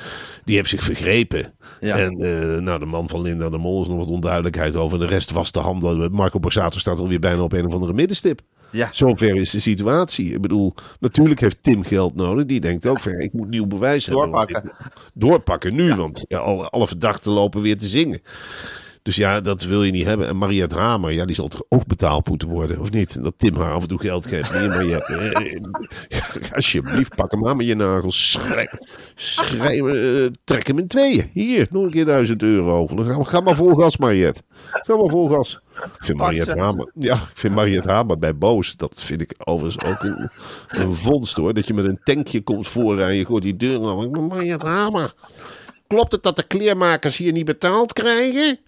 die 0.44 0.56
heeft 0.56 0.68
zich 0.68 0.82
vergrepen. 0.82 1.52
Ja. 1.80 1.98
En 1.98 2.20
eh, 2.20 2.58
nou, 2.58 2.78
de 2.78 2.84
man 2.84 3.08
van 3.08 3.22
Linda 3.22 3.50
de 3.50 3.58
Mol 3.58 3.82
is 3.82 3.88
nog 3.88 3.98
wat 3.98 4.08
onduidelijkheid 4.08 4.76
over. 4.76 4.98
De 4.98 5.06
rest 5.06 5.30
was 5.30 5.52
de 5.52 5.58
handen. 5.58 6.12
Marco 6.12 6.38
Borsato 6.38 6.78
staat 6.78 6.98
alweer 6.98 7.18
bijna 7.18 7.42
op 7.42 7.52
een 7.52 7.66
of 7.66 7.72
andere 7.72 7.92
middenstip. 7.92 8.40
Ja. 8.70 8.88
Zover 8.92 9.36
is 9.36 9.50
de 9.50 9.60
situatie. 9.60 10.32
Ik 10.32 10.40
bedoel, 10.40 10.74
natuurlijk 11.00 11.40
heeft 11.40 11.62
Tim 11.62 11.82
geld 11.84 12.14
nodig. 12.14 12.46
Die 12.46 12.60
denkt 12.60 12.86
ook 12.86 13.00
van, 13.00 13.12
ja, 13.12 13.18
ik 13.18 13.32
moet 13.32 13.48
nieuw 13.48 13.66
bewijs 13.66 14.06
hebben. 14.06 14.30
want 14.30 14.48
Doorpakken. 14.48 14.72
doorpakken 15.14 15.74
nu, 15.74 15.94
want 15.94 16.24
ja, 16.28 16.38
alle, 16.38 16.68
alle 16.68 16.86
verdachten 16.86 17.32
lopen 17.32 17.62
weer 17.62 17.78
te 17.78 17.86
zingen. 17.86 18.20
Dus 19.02 19.16
ja, 19.16 19.40
dat 19.40 19.62
wil 19.62 19.82
je 19.82 19.92
niet 19.92 20.04
hebben. 20.04 20.28
En 20.28 20.36
Mariette 20.36 20.76
Hamer, 20.76 21.12
ja, 21.12 21.24
die 21.24 21.34
zal 21.34 21.48
toch 21.48 21.62
ook 21.68 21.86
betaald 21.86 22.28
moeten 22.28 22.48
worden, 22.48 22.80
of 22.80 22.90
niet? 22.90 23.22
Dat 23.22 23.34
Tim 23.36 23.56
haar 23.56 23.72
af 23.72 23.82
en 23.82 23.88
toe 23.88 24.00
geld 24.00 24.26
geeft. 24.26 24.52
Nee, 24.52 24.68
Mariette, 24.68 25.14
eh, 25.14 25.54
eh, 25.54 26.52
alsjeblieft, 26.56 27.14
pak 27.14 27.30
hem 27.30 27.46
aan 27.46 27.56
met 27.56 27.66
je 27.66 27.74
nagels. 27.74 28.30
Schrij, 28.30 28.70
schrij, 29.14 29.80
eh, 29.80 30.30
trek 30.44 30.66
hem 30.66 30.78
in 30.78 30.86
tweeën. 30.86 31.30
Hier, 31.32 31.66
nog 31.70 31.84
een 31.84 31.90
keer 31.90 32.04
duizend 32.04 32.42
euro. 32.42 32.86
Dan 32.86 33.04
ga, 33.04 33.24
ga 33.24 33.40
maar 33.40 33.54
vol 33.54 33.74
gas, 33.74 33.96
Mariette. 33.96 34.42
Ga 34.70 34.96
maar 34.96 35.10
vol 35.10 35.28
gas. 35.28 35.60
Ik 35.84 36.04
vind 36.04 36.18
Mariette. 36.18 36.58
Hamer, 36.58 36.92
ja, 36.94 37.14
ik 37.14 37.36
vind 37.36 37.54
Mariette 37.54 37.90
Hamer 37.90 38.18
bij 38.18 38.36
Boos, 38.36 38.76
dat 38.76 39.02
vind 39.02 39.20
ik 39.20 39.34
overigens 39.44 39.84
ook 39.84 40.02
een, 40.02 40.30
een 40.68 40.96
vondst 40.96 41.36
hoor. 41.36 41.54
Dat 41.54 41.66
je 41.66 41.74
met 41.74 41.84
een 41.84 42.00
tankje 42.04 42.40
komt 42.40 42.68
voorrijden, 42.68 43.16
je 43.16 43.24
gooit 43.24 43.42
die 43.42 43.56
deur 43.56 43.88
aan. 43.88 44.26
Mariette 44.26 44.66
Hamer. 44.66 45.14
Klopt 45.90 46.12
het 46.12 46.22
dat 46.22 46.36
de 46.36 46.42
kleermakers 46.42 47.16
hier 47.16 47.32
niet 47.32 47.44
betaald 47.44 47.92
krijgen? 47.92 48.58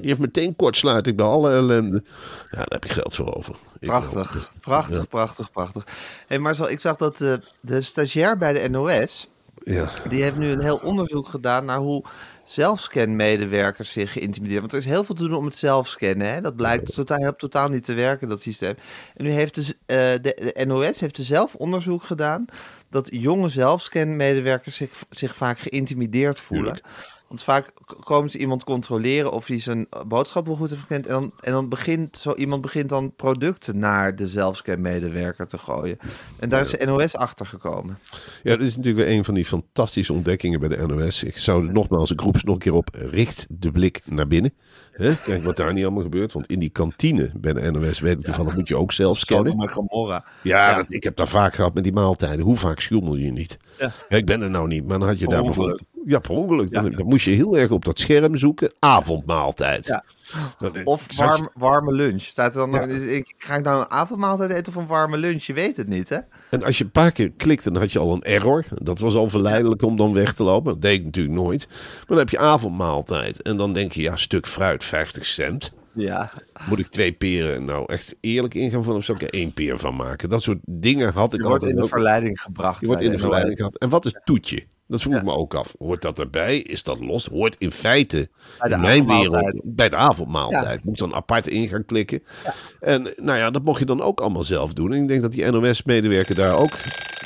Die 0.00 0.06
heeft 0.08 0.18
meteen 0.18 0.56
kortsluiting 0.56 1.16
bij 1.16 1.26
alle 1.26 1.52
ellende. 1.52 2.02
Ja, 2.50 2.56
daar 2.56 2.66
heb 2.68 2.84
je 2.84 2.92
geld 2.92 3.14
voor 3.14 3.34
over. 3.34 3.56
Ik. 3.78 3.88
Prachtig, 3.88 4.52
prachtig, 4.60 5.08
prachtig, 5.08 5.50
prachtig. 5.50 5.84
Hey, 6.26 6.38
maar 6.38 6.54
zo, 6.54 6.64
ik 6.64 6.80
zag 6.80 6.96
dat 6.96 7.16
de, 7.16 7.40
de 7.60 7.80
stagiair 7.82 8.38
bij 8.38 8.52
de 8.52 8.68
NOS, 8.68 9.28
Ja, 9.64 9.88
die 10.08 10.22
heeft 10.22 10.36
nu 10.36 10.50
een 10.50 10.62
heel 10.62 10.80
onderzoek 10.82 11.28
gedaan 11.28 11.64
naar 11.64 11.78
hoe 11.78 12.04
zelfscan-medewerkers 12.46 13.92
zich 13.92 14.12
geïntimideerd. 14.12 14.60
Want 14.60 14.72
er 14.72 14.78
is 14.78 14.84
heel 14.84 15.04
veel 15.04 15.14
te 15.14 15.24
doen 15.24 15.36
om 15.36 15.44
het 15.44 15.56
zelfscannen. 15.56 16.32
Hè? 16.32 16.40
Dat 16.40 16.56
blijkt 16.56 16.94
totaal, 16.94 17.36
totaal 17.36 17.68
niet 17.68 17.84
te 17.84 17.94
werken, 17.94 18.28
dat 18.28 18.42
systeem. 18.42 18.74
En 19.14 19.24
nu 19.24 19.30
heeft 19.30 19.54
dus, 19.54 19.68
eh, 19.68 19.96
de, 19.96 20.52
de 20.54 20.64
NOS 20.66 21.00
heeft 21.00 21.18
er 21.18 21.24
zelf 21.24 21.54
onderzoek 21.54 22.02
gedaan 22.02 22.44
dat 22.90 23.08
jonge 23.12 23.48
zelfscan-medewerkers 23.48 24.76
zich, 24.76 24.90
zich 25.10 25.36
vaak 25.36 25.58
geïntimideerd 25.58 26.40
voelen. 26.40 26.80
Want 27.28 27.42
vaak 27.42 27.72
komen 28.04 28.30
ze 28.30 28.38
iemand 28.38 28.64
controleren 28.64 29.32
of 29.32 29.46
hij 29.46 29.60
zijn 29.60 29.86
boodschap 30.06 30.46
wel 30.46 30.56
goed 30.56 30.70
heeft 30.70 30.80
gekend. 30.80 31.06
En 31.06 31.12
dan, 31.12 31.32
en 31.40 31.52
dan 31.52 31.68
begint 31.68 32.16
zo 32.16 32.34
iemand 32.34 32.62
begint 32.62 32.88
dan 32.88 33.12
producten 33.16 33.78
naar 33.78 34.16
de 34.16 34.28
zelfscan-medewerker 34.28 35.46
te 35.46 35.58
gooien. 35.58 35.98
En 36.38 36.48
daar 36.48 36.60
is 36.60 36.70
de 36.70 36.86
NOS 36.86 37.16
achter 37.16 37.46
gekomen. 37.46 37.98
Ja, 38.42 38.56
dat 38.56 38.66
is 38.66 38.76
natuurlijk 38.76 39.06
weer 39.06 39.16
een 39.16 39.24
van 39.24 39.34
die 39.34 39.44
fantastische 39.44 40.12
ontdekkingen 40.12 40.60
bij 40.60 40.68
de 40.68 40.86
NOS. 40.86 41.22
Ik 41.22 41.38
zou 41.38 41.72
nogmaals 41.72 42.10
een 42.10 42.18
groep 42.18 42.42
nog 42.42 42.54
een 42.54 42.60
keer 42.60 42.74
op. 42.74 42.88
Richt 42.92 43.46
de 43.48 43.70
blik 43.70 44.00
naar 44.04 44.26
binnen. 44.26 44.52
Kijk 45.24 45.44
wat 45.44 45.56
daar 45.56 45.72
niet 45.72 45.84
allemaal 45.84 46.02
gebeurt. 46.02 46.32
Want 46.32 46.46
in 46.46 46.58
die 46.58 46.70
kantine 46.70 47.30
bij 47.36 47.52
de 47.52 47.70
NOS, 47.70 48.00
weet 48.00 48.18
ik 48.18 48.24
toevallig, 48.24 48.54
moet 48.56 48.68
je 48.68 48.76
ook 48.76 48.92
zelf 48.92 49.18
scannen. 49.18 49.68
Gomorra. 49.70 50.24
Ja, 50.42 50.68
Ja. 50.70 50.76
dat- 50.76 50.92
ik 50.92 51.02
heb 51.02 51.16
daar 51.16 51.28
vaak 51.28 51.54
gehad 51.54 51.74
met 51.74 51.84
die 51.84 51.92
maaltijden. 51.92 52.44
Hoe 52.44 52.56
vaak 52.56 52.80
sjoemel 52.80 53.16
je 53.16 53.32
niet? 53.32 53.58
Ja. 53.78 53.92
ik 54.08 54.26
ben 54.26 54.40
er 54.42 54.50
nou 54.50 54.66
niet, 54.68 54.86
maar 54.86 54.98
dan 54.98 55.08
had 55.08 55.18
je 55.18 55.26
daar 55.28 55.42
bijvoorbeeld... 55.42 55.82
Ja, 56.08 56.18
per 56.18 56.30
ongeluk. 56.30 56.70
Dan, 56.70 57.02
moest 57.04 57.24
je 57.24 57.30
heel 57.30 57.58
erg 57.58 57.70
op 57.70 57.84
dat 57.84 58.00
scherm 58.00 58.36
zoeken. 58.36 58.72
Avondmaaltijd. 58.78 60.00
Of 60.84 61.16
warm, 61.16 61.48
warme 61.54 61.92
lunch. 61.92 62.20
Staat 62.20 62.56
er 62.56 62.70
dan, 62.70 62.90
ik, 62.90 63.34
ga 63.38 63.54
ik 63.54 63.64
nou 63.64 63.80
een 63.80 63.90
avondmaaltijd 63.90 64.50
eten 64.50 64.66
of 64.66 64.74
een 64.74 64.86
warme 64.86 65.16
lunch? 65.16 65.42
Je 65.42 65.52
weet 65.52 65.76
het 65.76 65.88
niet, 65.88 66.08
hè? 66.08 66.18
En 66.50 66.62
als 66.62 66.78
je 66.78 66.84
een 66.84 66.90
paar 66.90 67.12
keer 67.12 67.30
klikte, 67.36 67.70
dan 67.70 67.82
had 67.82 67.92
je 67.92 67.98
al 67.98 68.12
een 68.12 68.22
error. 68.22 68.64
Dat 68.74 68.98
was 68.98 69.14
al 69.14 69.28
verleidelijk 69.28 69.82
om 69.82 69.96
dan 69.96 70.12
weg 70.12 70.34
te 70.34 70.42
lopen. 70.42 70.72
Dat 70.72 70.82
deed 70.82 70.98
ik 70.98 71.04
natuurlijk 71.04 71.36
nooit. 71.36 71.66
Maar 71.68 72.04
dan 72.06 72.18
heb 72.18 72.28
je 72.28 72.38
avondmaaltijd. 72.38 73.42
En 73.42 73.56
dan 73.56 73.72
denk 73.72 73.92
je, 73.92 74.02
ja, 74.02 74.16
stuk 74.16 74.46
fruit, 74.46 74.84
50 74.84 75.26
cent. 75.26 75.72
Ja. 75.92 76.32
Moet 76.68 76.78
ik 76.78 76.88
twee 76.88 77.12
peren 77.12 77.64
nou 77.64 77.92
echt 77.92 78.16
eerlijk 78.20 78.54
ingaan 78.54 78.84
van 78.84 78.96
of 78.96 79.04
zou 79.04 79.18
ik 79.18 79.24
er 79.24 79.40
één 79.40 79.52
peer 79.52 79.78
van 79.78 79.96
maken? 79.96 80.28
Dat 80.28 80.42
soort 80.42 80.58
dingen 80.64 81.12
had 81.12 81.34
ik 81.34 81.40
Je 81.40 81.48
wordt 81.48 81.62
altijd 81.62 81.78
in 81.78 81.82
de 81.82 81.88
verleiding 81.88 82.40
gebracht. 82.40 82.80
Je 82.80 82.86
wordt 82.86 83.02
in 83.02 83.10
de 83.10 83.18
verleiding 83.18 83.56
gehad. 83.56 83.78
En 83.78 83.88
wat 83.88 84.04
is 84.04 84.20
toetje? 84.24 84.64
Dat 84.88 85.02
vroeg 85.02 85.14
ik 85.14 85.22
me 85.24 85.32
ook 85.32 85.54
af. 85.54 85.74
Hoort 85.78 86.02
dat 86.02 86.18
erbij? 86.18 86.58
Is 86.58 86.82
dat 86.82 87.00
los? 87.00 87.26
Hoort 87.26 87.56
in 87.58 87.70
feite 87.72 88.28
in 88.74 88.80
mijn 88.80 89.06
wereld 89.06 89.60
bij 89.64 89.88
de 89.88 89.96
avondmaaltijd. 89.96 90.84
Moet 90.84 90.98
dan 90.98 91.14
apart 91.14 91.48
in 91.48 91.68
gaan 91.68 91.84
klikken. 91.84 92.22
En 92.80 93.02
nou 93.16 93.38
ja, 93.38 93.50
dat 93.50 93.62
mocht 93.62 93.78
je 93.78 93.84
dan 93.84 94.00
ook 94.02 94.20
allemaal 94.20 94.44
zelf 94.44 94.72
doen. 94.72 94.92
En 94.92 95.02
ik 95.02 95.08
denk 95.08 95.22
dat 95.22 95.32
die 95.32 95.50
NOS-medewerker 95.50 96.34
daar 96.34 96.56
ook 96.58 96.70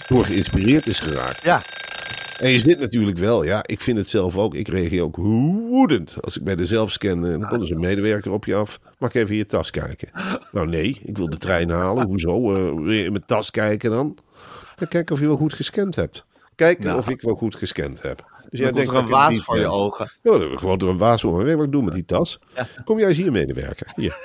door 0.08 0.24
geïnspireerd 0.24 0.86
is 0.86 0.98
geraakt. 0.98 1.42
Ja. 1.42 1.62
En 2.40 2.50
je 2.50 2.58
zit 2.58 2.78
natuurlijk 2.80 3.18
wel, 3.18 3.42
ja, 3.42 3.62
ik 3.66 3.80
vind 3.80 3.98
het 3.98 4.08
zelf 4.08 4.36
ook. 4.36 4.54
Ik 4.54 4.68
reageer 4.68 5.02
ook 5.02 5.16
woedend 5.16 6.16
als 6.20 6.36
ik 6.36 6.44
bij 6.44 6.56
de 6.56 6.66
zelfscan. 6.66 7.24
eh, 7.26 7.30
Dan 7.30 7.48
komt 7.48 7.62
er 7.62 7.72
een 7.74 7.80
medewerker 7.80 8.30
op 8.32 8.44
je 8.44 8.54
af. 8.54 8.80
Mag 8.98 9.08
ik 9.08 9.14
even 9.14 9.30
in 9.30 9.36
je 9.36 9.46
tas 9.46 9.70
kijken? 9.70 10.08
Nou, 10.52 10.68
nee, 10.68 11.00
ik 11.04 11.16
wil 11.16 11.30
de 11.30 11.38
trein 11.38 11.70
halen. 11.70 12.06
Hoezo? 12.06 12.54
Eh, 12.54 12.62
wil 12.74 12.90
je 12.90 13.04
in 13.04 13.12
mijn 13.12 13.24
tas 13.26 13.50
kijken 13.50 13.90
dan? 13.90 14.16
Dan 14.76 14.88
kijk 14.88 15.10
of 15.10 15.20
je 15.20 15.26
wel 15.26 15.36
goed 15.36 15.52
gescand 15.54 15.96
hebt. 15.96 16.24
Kijken 16.60 16.86
Nou. 16.86 16.98
of 16.98 17.08
ik 17.08 17.20
wel 17.22 17.34
goed 17.34 17.54
gescand 17.56 18.02
heb. 18.02 18.28
Dus 18.50 18.60
Dan 18.60 18.72
komt 18.72 18.88
er 18.88 18.96
een 18.96 19.08
waas 19.08 19.38
voor 19.44 19.58
je 19.58 19.66
ogen. 19.66 20.10
Ja, 20.22 20.30
dan 20.30 20.40
heb 20.40 20.50
ik 20.50 20.58
gewoon 20.58 20.78
er 20.78 20.88
een 20.88 20.98
waas 20.98 21.20
voor 21.20 21.36
me. 21.38 21.44
Weet 21.44 21.54
wat 21.56 21.64
ik 21.64 21.72
doe 21.72 21.82
met 21.82 21.94
die 21.94 22.04
tas? 22.04 22.38
Kom 22.84 22.98
jij 22.98 23.08
eens 23.08 23.16
hier 23.16 23.32
medewerker. 23.32 23.86
Hier, 23.96 24.16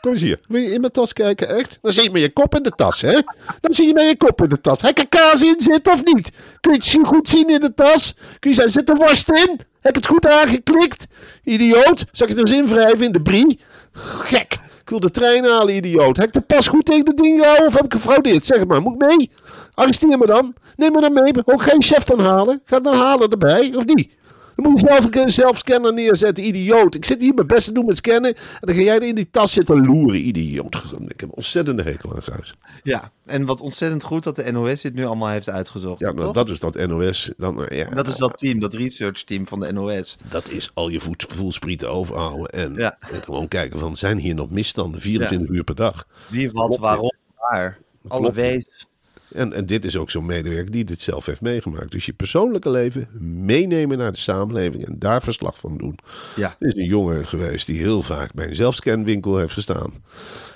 kom 0.00 0.10
eens 0.12 0.20
hier. 0.20 0.40
Wil 0.48 0.60
je 0.60 0.70
in 0.72 0.80
mijn 0.80 0.92
tas 0.92 1.12
kijken, 1.12 1.48
echt? 1.48 1.78
Dan 1.82 1.92
zie 1.92 2.02
je 2.02 2.10
met 2.10 2.22
je 2.22 2.32
kop 2.32 2.54
in 2.54 2.62
de 2.62 2.70
tas, 2.70 3.00
hè? 3.00 3.12
Dan 3.60 3.72
zie 3.74 3.86
je 3.86 3.92
met 3.92 4.06
je 4.08 4.16
kop 4.16 4.42
in 4.42 4.48
de 4.48 4.60
tas. 4.60 4.80
Heb 4.80 4.90
ik 4.90 4.98
er 4.98 5.08
kaas 5.08 5.42
in 5.42 5.54
zitten 5.60 5.92
of 5.92 6.04
niet? 6.04 6.30
Kun 6.60 6.70
je 6.72 6.76
het 6.78 6.86
zien- 6.86 7.06
goed 7.06 7.28
zien 7.28 7.48
in 7.48 7.60
de 7.60 7.74
tas? 7.74 8.14
Kun 8.38 8.50
je 8.50 8.56
zeggen, 8.56 8.72
zit 8.72 8.88
er 8.88 8.96
worst 8.96 9.28
in? 9.30 9.60
Heb 9.80 9.96
ik 9.96 10.02
het 10.02 10.06
goed 10.06 10.26
aangeklikt? 10.26 11.06
Idioot. 11.44 12.04
Zal 12.12 12.28
ik 12.28 12.36
het 12.36 12.48
er 12.48 12.54
eens 12.54 12.62
invrijven 12.62 13.04
in 13.06 13.12
de 13.12 13.22
brie? 13.22 13.60
Gek. 13.92 14.60
Ik 14.82 14.90
wil 14.90 15.00
de 15.00 15.10
trein 15.10 15.44
halen, 15.44 15.74
idioot. 15.76 16.16
Heb 16.16 16.26
ik 16.26 16.32
de 16.32 16.40
pas 16.40 16.68
goed 16.68 16.84
tegen 16.84 17.04
de 17.04 17.14
ding 17.14 17.38
gehouden 17.40 17.66
of 17.66 17.74
heb 17.74 17.84
ik 17.84 17.92
gefraudeerd? 17.92 18.46
Zeg 18.46 18.58
het 18.58 18.68
maar, 18.68 18.82
moet 18.82 19.02
ik 19.02 19.08
mee? 19.16 19.30
Arresteer 19.74 20.18
me 20.18 20.26
dan. 20.26 20.54
Neem 20.76 20.92
me 20.92 21.00
dan 21.00 21.12
mee. 21.12 21.32
Ook 21.44 21.62
geen 21.62 21.82
chef 21.82 22.04
dan 22.04 22.20
halen. 22.20 22.60
Ga 22.64 22.80
dan 22.80 22.94
halen 22.96 23.30
erbij, 23.30 23.74
of 23.76 23.84
niet? 23.84 24.10
Dan 24.56 24.70
moet 24.70 24.80
je 24.80 24.86
zelf 24.86 25.06
een 25.14 25.32
zelfscanner 25.32 25.92
neerzetten, 25.92 26.44
idioot. 26.46 26.94
Ik 26.94 27.04
zit 27.04 27.20
hier 27.20 27.34
mijn 27.34 27.46
best 27.46 27.64
te 27.64 27.72
doen 27.72 27.86
met 27.86 27.96
scannen. 27.96 28.34
En 28.34 28.40
dan 28.60 28.74
ga 28.74 28.80
jij 28.82 28.96
er 28.96 29.02
in 29.02 29.14
die 29.14 29.28
tas 29.30 29.52
zitten 29.52 29.86
loeren, 29.86 30.26
idioot. 30.26 30.74
Ik 31.06 31.20
heb 31.20 31.28
een 31.28 31.34
ontzettende 31.34 31.82
hekel 31.82 32.14
aan 32.14 32.22
Guis. 32.22 32.54
Ja. 32.82 33.10
En 33.26 33.44
wat 33.46 33.60
ontzettend 33.60 34.04
goed 34.04 34.22
dat 34.24 34.36
de 34.36 34.52
NOS 34.52 34.80
dit 34.80 34.94
nu 34.94 35.04
allemaal 35.04 35.28
heeft 35.28 35.48
uitgezocht. 35.48 36.00
Ja, 36.00 36.12
maar 36.12 36.24
toch? 36.24 36.32
dat 36.32 36.48
is 36.48 36.60
dat 36.60 36.86
NOS. 36.86 37.32
Dan, 37.36 37.64
eh, 37.64 37.78
ja, 37.78 37.94
Dat 37.94 38.08
is 38.08 38.16
dat 38.16 38.38
team, 38.38 38.60
dat 38.60 38.74
research 38.74 39.22
team 39.22 39.46
van 39.46 39.60
de 39.60 39.72
NOS. 39.72 40.16
dat 40.30 40.50
is 40.50 40.70
al 40.74 40.88
je 40.88 41.00
voet, 41.00 41.26
voelsprieten 41.28 41.90
overhouden. 41.90 42.46
En, 42.46 42.74
Ja. 42.74 42.96
en 43.12 43.22
gewoon 43.24 43.48
kijken 43.48 43.78
van, 43.78 43.96
zijn 43.96 44.18
hier 44.18 44.34
nog 44.34 44.50
misstanden? 44.50 45.00
24 45.00 45.48
uur 45.48 45.64
per 45.64 45.74
dag. 45.74 46.06
Wie, 46.28 46.50
wat, 46.52 46.66
Klopt 46.66 46.80
waarom, 46.80 47.12
waar. 47.50 47.78
Alle 48.08 48.32
wees. 48.32 48.86
En, 49.34 49.52
en 49.52 49.66
dit 49.66 49.84
is 49.84 49.96
ook 49.96 50.10
zo'n 50.10 50.26
medewerker 50.26 50.70
die 50.70 50.84
dit 50.84 51.02
zelf 51.02 51.26
heeft 51.26 51.40
meegemaakt. 51.40 51.90
Dus 51.90 52.06
je 52.06 52.12
persoonlijke 52.12 52.70
leven 52.70 53.08
meenemen 53.44 53.98
naar 53.98 54.12
de 54.12 54.18
samenleving 54.18 54.86
en 54.86 54.98
daar 54.98 55.22
verslag 55.22 55.58
van 55.58 55.76
doen. 55.76 55.98
Ja. 56.36 56.56
Er 56.58 56.66
is 56.66 56.74
een 56.74 56.84
jongen 56.84 57.26
geweest 57.26 57.66
die 57.66 57.78
heel 57.78 58.02
vaak 58.02 58.34
bij 58.34 58.48
een 58.48 58.54
zelfscanwinkel 58.54 59.38
heeft 59.38 59.52
gestaan. 59.52 59.92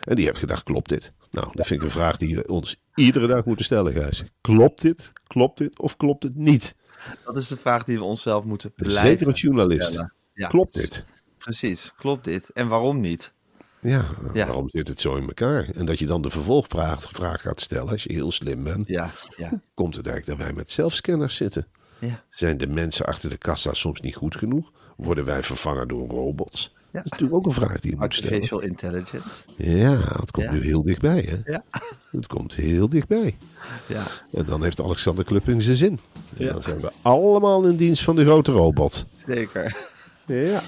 En 0.04 0.16
die 0.16 0.24
heeft 0.24 0.38
gedacht, 0.38 0.62
klopt 0.62 0.88
dit? 0.88 1.12
Nou, 1.30 1.48
dat 1.52 1.66
vind 1.66 1.80
ik 1.80 1.86
een 1.86 1.92
vraag 1.92 2.16
die 2.16 2.36
we 2.36 2.46
ons 2.46 2.76
iedere 2.94 3.26
dag 3.26 3.44
moeten 3.44 3.64
stellen, 3.64 3.92
Gijs. 3.92 4.24
Klopt 4.40 4.80
dit? 4.80 5.12
Klopt 5.26 5.58
dit? 5.58 5.78
Of 5.78 5.96
klopt 5.96 6.22
het 6.22 6.36
niet? 6.36 6.74
Dat 7.24 7.36
is 7.36 7.48
de 7.48 7.56
vraag 7.56 7.84
die 7.84 7.98
we 7.98 8.04
onszelf 8.04 8.44
moeten 8.44 8.72
blijven 8.72 9.08
Zeker 9.08 9.26
als 9.26 9.40
journalist. 9.40 10.02
Ja. 10.34 10.48
Klopt 10.48 10.74
dit? 10.74 11.04
Precies, 11.38 11.92
klopt 11.96 12.24
dit. 12.24 12.50
En 12.50 12.68
waarom 12.68 13.00
niet? 13.00 13.34
Ja, 13.88 14.04
Ja. 14.32 14.46
waarom 14.46 14.68
zit 14.70 14.88
het 14.88 15.00
zo 15.00 15.14
in 15.16 15.26
elkaar? 15.26 15.68
En 15.74 15.86
dat 15.86 15.98
je 15.98 16.06
dan 16.06 16.22
de 16.22 16.30
vervolgvraag 16.30 17.02
vraag 17.02 17.40
gaat 17.40 17.60
stellen, 17.60 17.88
als 17.92 18.02
je 18.02 18.12
heel 18.12 18.32
slim 18.32 18.64
bent, 18.64 18.88
Ja, 18.88 19.10
ja, 19.36 19.60
komt 19.74 19.96
het 19.96 20.06
eigenlijk 20.06 20.38
dat 20.38 20.46
wij 20.48 20.56
met 20.56 20.70
zelfscanners 20.70 21.36
zitten. 21.36 21.66
ja. 21.98 22.22
Zijn 22.30 22.58
de 22.58 22.66
mensen 22.66 23.06
achter 23.06 23.30
de 23.30 23.36
kassa 23.38 23.74
soms 23.74 24.00
niet 24.00 24.14
goed 24.16 24.36
genoeg? 24.36 24.72
Worden 24.96 25.24
wij 25.24 25.42
vervangen 25.42 25.88
door 25.88 26.08
robots? 26.08 26.74
Dat 26.92 27.04
is 27.04 27.10
natuurlijk 27.10 27.38
ook 27.38 27.46
een 27.46 27.52
vraag 27.66 27.80
die 27.80 27.90
je 27.90 27.96
moet 27.96 28.14
stellen. 28.14 28.32
Artificial 28.32 28.60
intelligence. 28.60 29.28
Ja, 29.56 30.18
het 30.20 30.30
komt 30.30 30.50
nu 30.50 30.62
heel 30.62 30.82
dichtbij, 30.82 31.20
hè? 31.28 31.52
Ja. 31.52 31.64
Het 32.10 32.26
komt 32.26 32.54
heel 32.54 32.88
dichtbij. 32.88 33.36
Ja. 33.88 34.06
En 34.32 34.44
dan 34.46 34.62
heeft 34.62 34.80
Alexander 34.82 35.24
Klupping 35.24 35.62
zijn 35.62 35.76
zin. 35.76 36.00
En 36.36 36.44
Ja. 36.44 36.52
dan 36.52 36.62
zijn 36.62 36.80
we 36.80 36.92
allemaal 37.02 37.64
in 37.64 37.76
dienst 37.76 38.02
van 38.04 38.16
de 38.16 38.24
grote 38.24 38.52
robot. 38.52 39.06
Zeker. 39.26 39.76
Ja. 40.26 40.60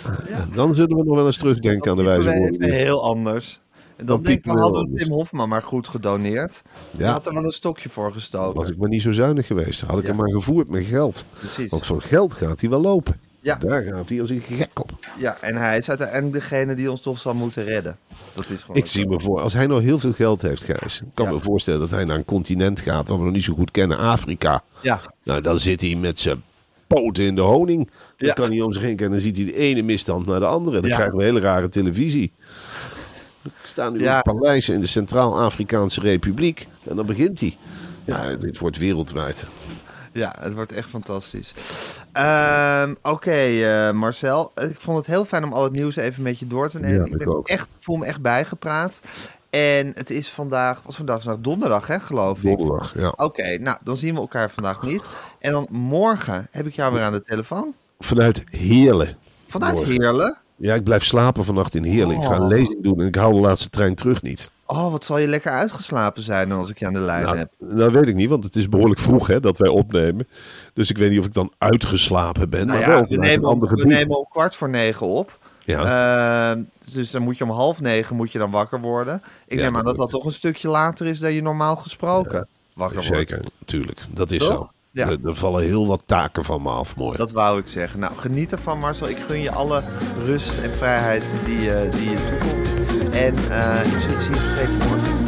Dan 0.54 0.74
zullen 0.74 0.96
we 0.96 1.04
nog 1.04 1.14
wel 1.16 1.26
eens 1.26 1.36
terugdenken 1.36 1.90
aan 1.90 1.96
de 1.96 2.02
wijze 2.02 2.34
woorden. 2.34 2.70
heel 2.72 3.04
anders. 3.04 3.60
En 3.96 4.06
dan 4.06 4.16
Dan 4.16 4.24
denk 4.24 4.36
ik, 4.36 4.42
piepen 4.42 4.54
we 4.60 4.64
hadden 4.66 4.92
we 4.92 4.98
Tim 5.04 5.12
Hofman 5.12 5.48
maar 5.48 5.62
goed 5.62 5.88
gedoneerd. 5.88 6.62
Ja. 6.90 7.12
Had 7.12 7.26
er 7.26 7.34
wel 7.34 7.44
een 7.44 7.50
stokje 7.50 7.88
voor 7.88 8.12
gestoken. 8.12 8.60
Was 8.60 8.70
ik 8.70 8.76
maar 8.78 8.88
niet 8.88 9.02
zo 9.02 9.10
zuinig 9.10 9.46
geweest. 9.46 9.80
Had 9.80 9.96
ik 9.96 10.02
Ja. 10.02 10.08
hem 10.08 10.16
maar 10.16 10.30
gevoerd 10.30 10.68
met 10.68 10.84
geld. 10.84 11.24
Precies. 11.32 11.70
Want 11.70 11.86
voor 11.86 12.02
geld 12.02 12.32
gaat 12.34 12.60
hij 12.60 12.70
wel 12.70 12.80
lopen. 12.80 13.20
Ja. 13.40 13.54
Daar 13.56 13.82
gaat 13.82 14.08
hij 14.08 14.20
als 14.20 14.30
een 14.30 14.40
gek 14.40 14.80
op. 14.80 14.90
Ja, 15.18 15.36
en 15.40 15.56
hij 15.56 15.78
is 15.78 15.88
uiteindelijk 15.88 16.32
degene 16.32 16.74
die 16.74 16.90
ons 16.90 17.00
toch 17.00 17.18
zal 17.18 17.34
moeten 17.34 17.64
redden. 17.64 17.96
Dat 18.32 18.48
is 18.50 18.60
gewoon 18.60 18.76
Ik 18.76 18.86
zo. 18.86 18.98
zie 18.98 19.08
me 19.08 19.20
voor, 19.20 19.40
als 19.40 19.52
hij 19.52 19.66
nou 19.66 19.82
heel 19.82 19.98
veel 19.98 20.12
geld 20.12 20.42
heeft, 20.42 20.64
Gijs. 20.64 21.00
Ik 21.00 21.06
kan 21.14 21.26
Ja. 21.26 21.32
me 21.32 21.38
voorstellen 21.38 21.80
dat 21.80 21.90
hij 21.90 22.04
naar 22.04 22.16
een 22.16 22.24
continent 22.24 22.80
gaat 22.80 23.08
wat 23.08 23.18
we 23.18 23.24
nog 23.24 23.32
niet 23.32 23.44
zo 23.44 23.54
goed 23.54 23.70
kennen, 23.70 23.98
Afrika. 23.98 24.62
Ja, 24.82 25.00
Nou, 25.24 25.40
dan 25.40 25.58
zit 25.58 25.80
hij 25.80 25.94
met 25.94 26.20
zijn 26.20 26.42
poten 26.88 27.24
in 27.24 27.34
de 27.34 27.40
honing. 27.40 27.86
Dan 28.16 28.28
Ja. 28.28 28.32
kan 28.32 28.50
hij 28.50 28.60
om 28.60 28.72
zich 28.72 28.82
heen 28.82 28.96
kijken 28.96 29.06
en 29.06 29.12
dan 29.12 29.20
ziet 29.20 29.36
hij 29.36 29.44
de 29.46 29.54
ene 29.56 29.82
misstand 29.82 30.26
naar 30.26 30.40
de 30.40 30.46
andere. 30.46 30.80
Dan 30.80 30.90
Ja. 30.90 30.96
krijgen 30.96 31.16
we 31.16 31.22
hele 31.24 31.40
rare 31.40 31.68
televisie. 31.68 32.32
Ik 33.44 33.52
sta 33.64 33.90
nu 33.90 34.00
Ja. 34.02 34.16
in 34.24 34.32
paleis 34.34 34.68
in 34.68 34.80
de 34.80 34.86
Centraal-Afrikaanse 34.86 36.00
Republiek. 36.00 36.66
En 36.88 36.96
dan 36.96 37.06
begint 37.06 37.40
hij. 37.40 37.56
Ja, 38.04 38.34
dit 38.36 38.58
wordt 38.58 38.78
wereldwijd. 38.78 39.46
ja, 40.12 40.34
het 40.40 40.54
wordt 40.54 40.72
echt 40.72 40.88
fantastisch. 40.88 41.54
Ehm, 42.12 42.94
Oké, 43.02 43.30
eh, 43.30 43.92
Marcel. 43.92 44.52
Ik 44.54 44.80
vond 44.80 44.96
het 44.98 45.06
heel 45.06 45.24
fijn 45.24 45.44
om 45.44 45.52
al 45.52 45.64
het 45.64 45.72
nieuws 45.72 45.96
even 45.96 46.22
met 46.22 46.38
je 46.38 46.46
door 46.46 46.68
te 46.68 46.80
nemen. 46.80 47.06
Ja, 47.06 47.12
ik 47.12 47.18
ben 47.18 47.40
echt, 47.44 47.68
voel 47.80 47.96
me 47.96 48.06
echt 48.06 48.20
bijgepraat. 48.20 49.00
En 49.50 49.92
het 49.94 50.10
is 50.10 50.28
vandaag, 50.30 50.82
wat 50.82 50.90
is 50.90 50.96
vandaag? 50.96 51.22
Vandaag 51.22 51.40
donderdag, 51.42 51.86
hè, 51.86 52.00
geloof 52.00 52.42
ik. 52.42 52.56
Donderdag, 52.58 52.94
ja. 52.98 53.12
Oké, 53.16 53.58
nou, 53.58 53.76
dan 53.84 53.96
zien 53.96 54.14
we 54.14 54.20
elkaar 54.20 54.50
vandaag 54.50 54.82
niet. 54.82 55.02
En 55.38 55.52
dan 55.52 55.66
morgen 55.70 56.48
heb 56.50 56.66
ik 56.66 56.74
jou 56.74 56.92
weer 56.92 57.02
aan 57.02 57.12
de 57.12 57.22
telefoon. 57.22 57.74
Vanuit 57.98 58.44
Heerlen. 58.50 59.16
Vanuit 59.46 59.74
Morgen. 59.74 59.92
Heerlen. 59.92 60.38
Ja, 60.56 60.74
ik 60.74 60.84
blijf 60.84 61.04
slapen 61.04 61.44
vannacht 61.44 61.74
in 61.74 61.84
Heerlen. 61.84 62.16
Ik 62.16 62.22
ga 62.22 62.34
een 62.34 62.40
Oh. 62.42 62.48
lezing 62.48 62.82
doen 62.82 63.00
en 63.00 63.06
ik 63.06 63.14
haal 63.14 63.32
de 63.32 63.38
laatste 63.40 63.70
trein 63.70 63.94
terug 63.94 64.22
niet. 64.22 64.50
Oh, 64.66 64.90
wat 64.90 65.04
zal 65.04 65.18
je 65.18 65.26
lekker 65.26 65.52
uitgeslapen 65.52 66.22
zijn 66.22 66.52
als 66.52 66.70
ik 66.70 66.78
je 66.78 66.86
aan 66.86 66.92
de 66.92 66.98
lijn 67.00 67.22
Nou, 67.24 67.36
heb. 67.36 67.52
dat 67.58 67.92
weet 67.92 68.08
ik 68.08 68.14
niet, 68.14 68.28
want 68.28 68.44
het 68.44 68.56
is 68.56 68.68
behoorlijk 68.68 69.00
vroeg 69.00 69.26
hè, 69.26 69.40
dat 69.40 69.56
wij 69.58 69.68
opnemen. 69.68 70.28
Dus 70.74 70.90
ik 70.90 70.98
weet 70.98 71.10
niet 71.10 71.18
of 71.18 71.24
ik 71.24 71.32
dan 71.34 71.52
uitgeslapen 71.58 72.50
ben. 72.50 72.66
Nou 72.66 72.78
maar 72.78 72.88
ja, 72.88 72.94
wel 72.94 73.06
we 73.08 73.16
nemen, 73.16 73.48
om, 73.48 73.60
we 73.60 73.84
nemen 73.86 74.18
om 74.18 74.26
kwart 74.30 74.56
voor 74.56 74.68
negen 74.68 75.06
op. 75.06 75.37
Ja. 75.72 76.50
Eh, 76.52 76.62
dus 76.92 77.10
dan 77.10 77.22
moet 77.22 77.38
je 77.38 77.44
om 77.44 77.50
half 77.50 77.80
negen 77.80 78.16
moet 78.16 78.32
je 78.32 78.38
dan 78.38 78.50
wakker 78.50 78.80
worden. 78.80 79.22
Ik 79.46 79.58
Ja, 79.58 79.64
neem 79.64 79.76
aan 79.76 79.84
dat 79.84 79.96
dat 79.96 80.10
toch 80.10 80.24
een 80.24 80.32
stukje 80.32 80.68
later 80.68 81.06
is 81.06 81.18
dan 81.18 81.32
je 81.32 81.42
normaal 81.42 81.76
gesproken 81.76 82.48
wakker 82.74 82.96
wordt. 82.96 83.16
Zeker, 83.16 83.44
natuurlijk. 83.58 84.00
Dat 84.10 84.30
is 84.30 84.38
Toch? 84.38 84.50
zo. 84.50 84.68
Ja. 84.90 85.08
Er, 85.08 85.18
er 85.24 85.36
vallen 85.36 85.62
heel 85.62 85.86
wat 85.86 86.02
taken 86.06 86.44
van 86.44 86.62
me 86.62 86.70
af, 86.70 86.96
mooi. 86.96 87.16
Dat 87.16 87.30
wou 87.30 87.58
ik 87.58 87.66
zeggen. 87.66 88.00
Nou, 88.00 88.14
geniet 88.14 88.52
ervan 88.52 88.78
Marcel. 88.78 89.08
Ik 89.08 89.18
gun 89.18 89.40
je 89.40 89.50
alle 89.50 89.82
rust 90.24 90.58
en 90.58 90.70
vrijheid 90.70 91.24
die, 91.44 91.60
je 91.60 91.88
die 91.90 92.10
je 92.10 92.38
toekomt. 92.40 92.68
En 93.14 93.34
eh 93.50 93.92
ik 93.92 93.98
zie, 93.98 94.10
je 94.10 94.76
morgen. 94.78 95.27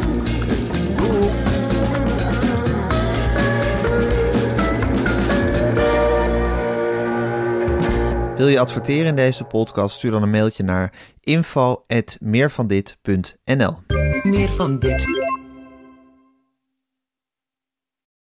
Wil 8.41 8.49
je 8.49 8.59
adverteren 8.59 9.05
in 9.05 9.15
deze 9.15 9.43
podcast? 9.43 9.95
Stuur 9.95 10.11
dan 10.11 10.23
een 10.23 10.29
mailtje 10.29 10.63
naar 10.63 10.93
info.meervandit.nl 11.19 13.77
Meer 14.23 14.49
van 14.49 14.79
dit. 14.79 15.07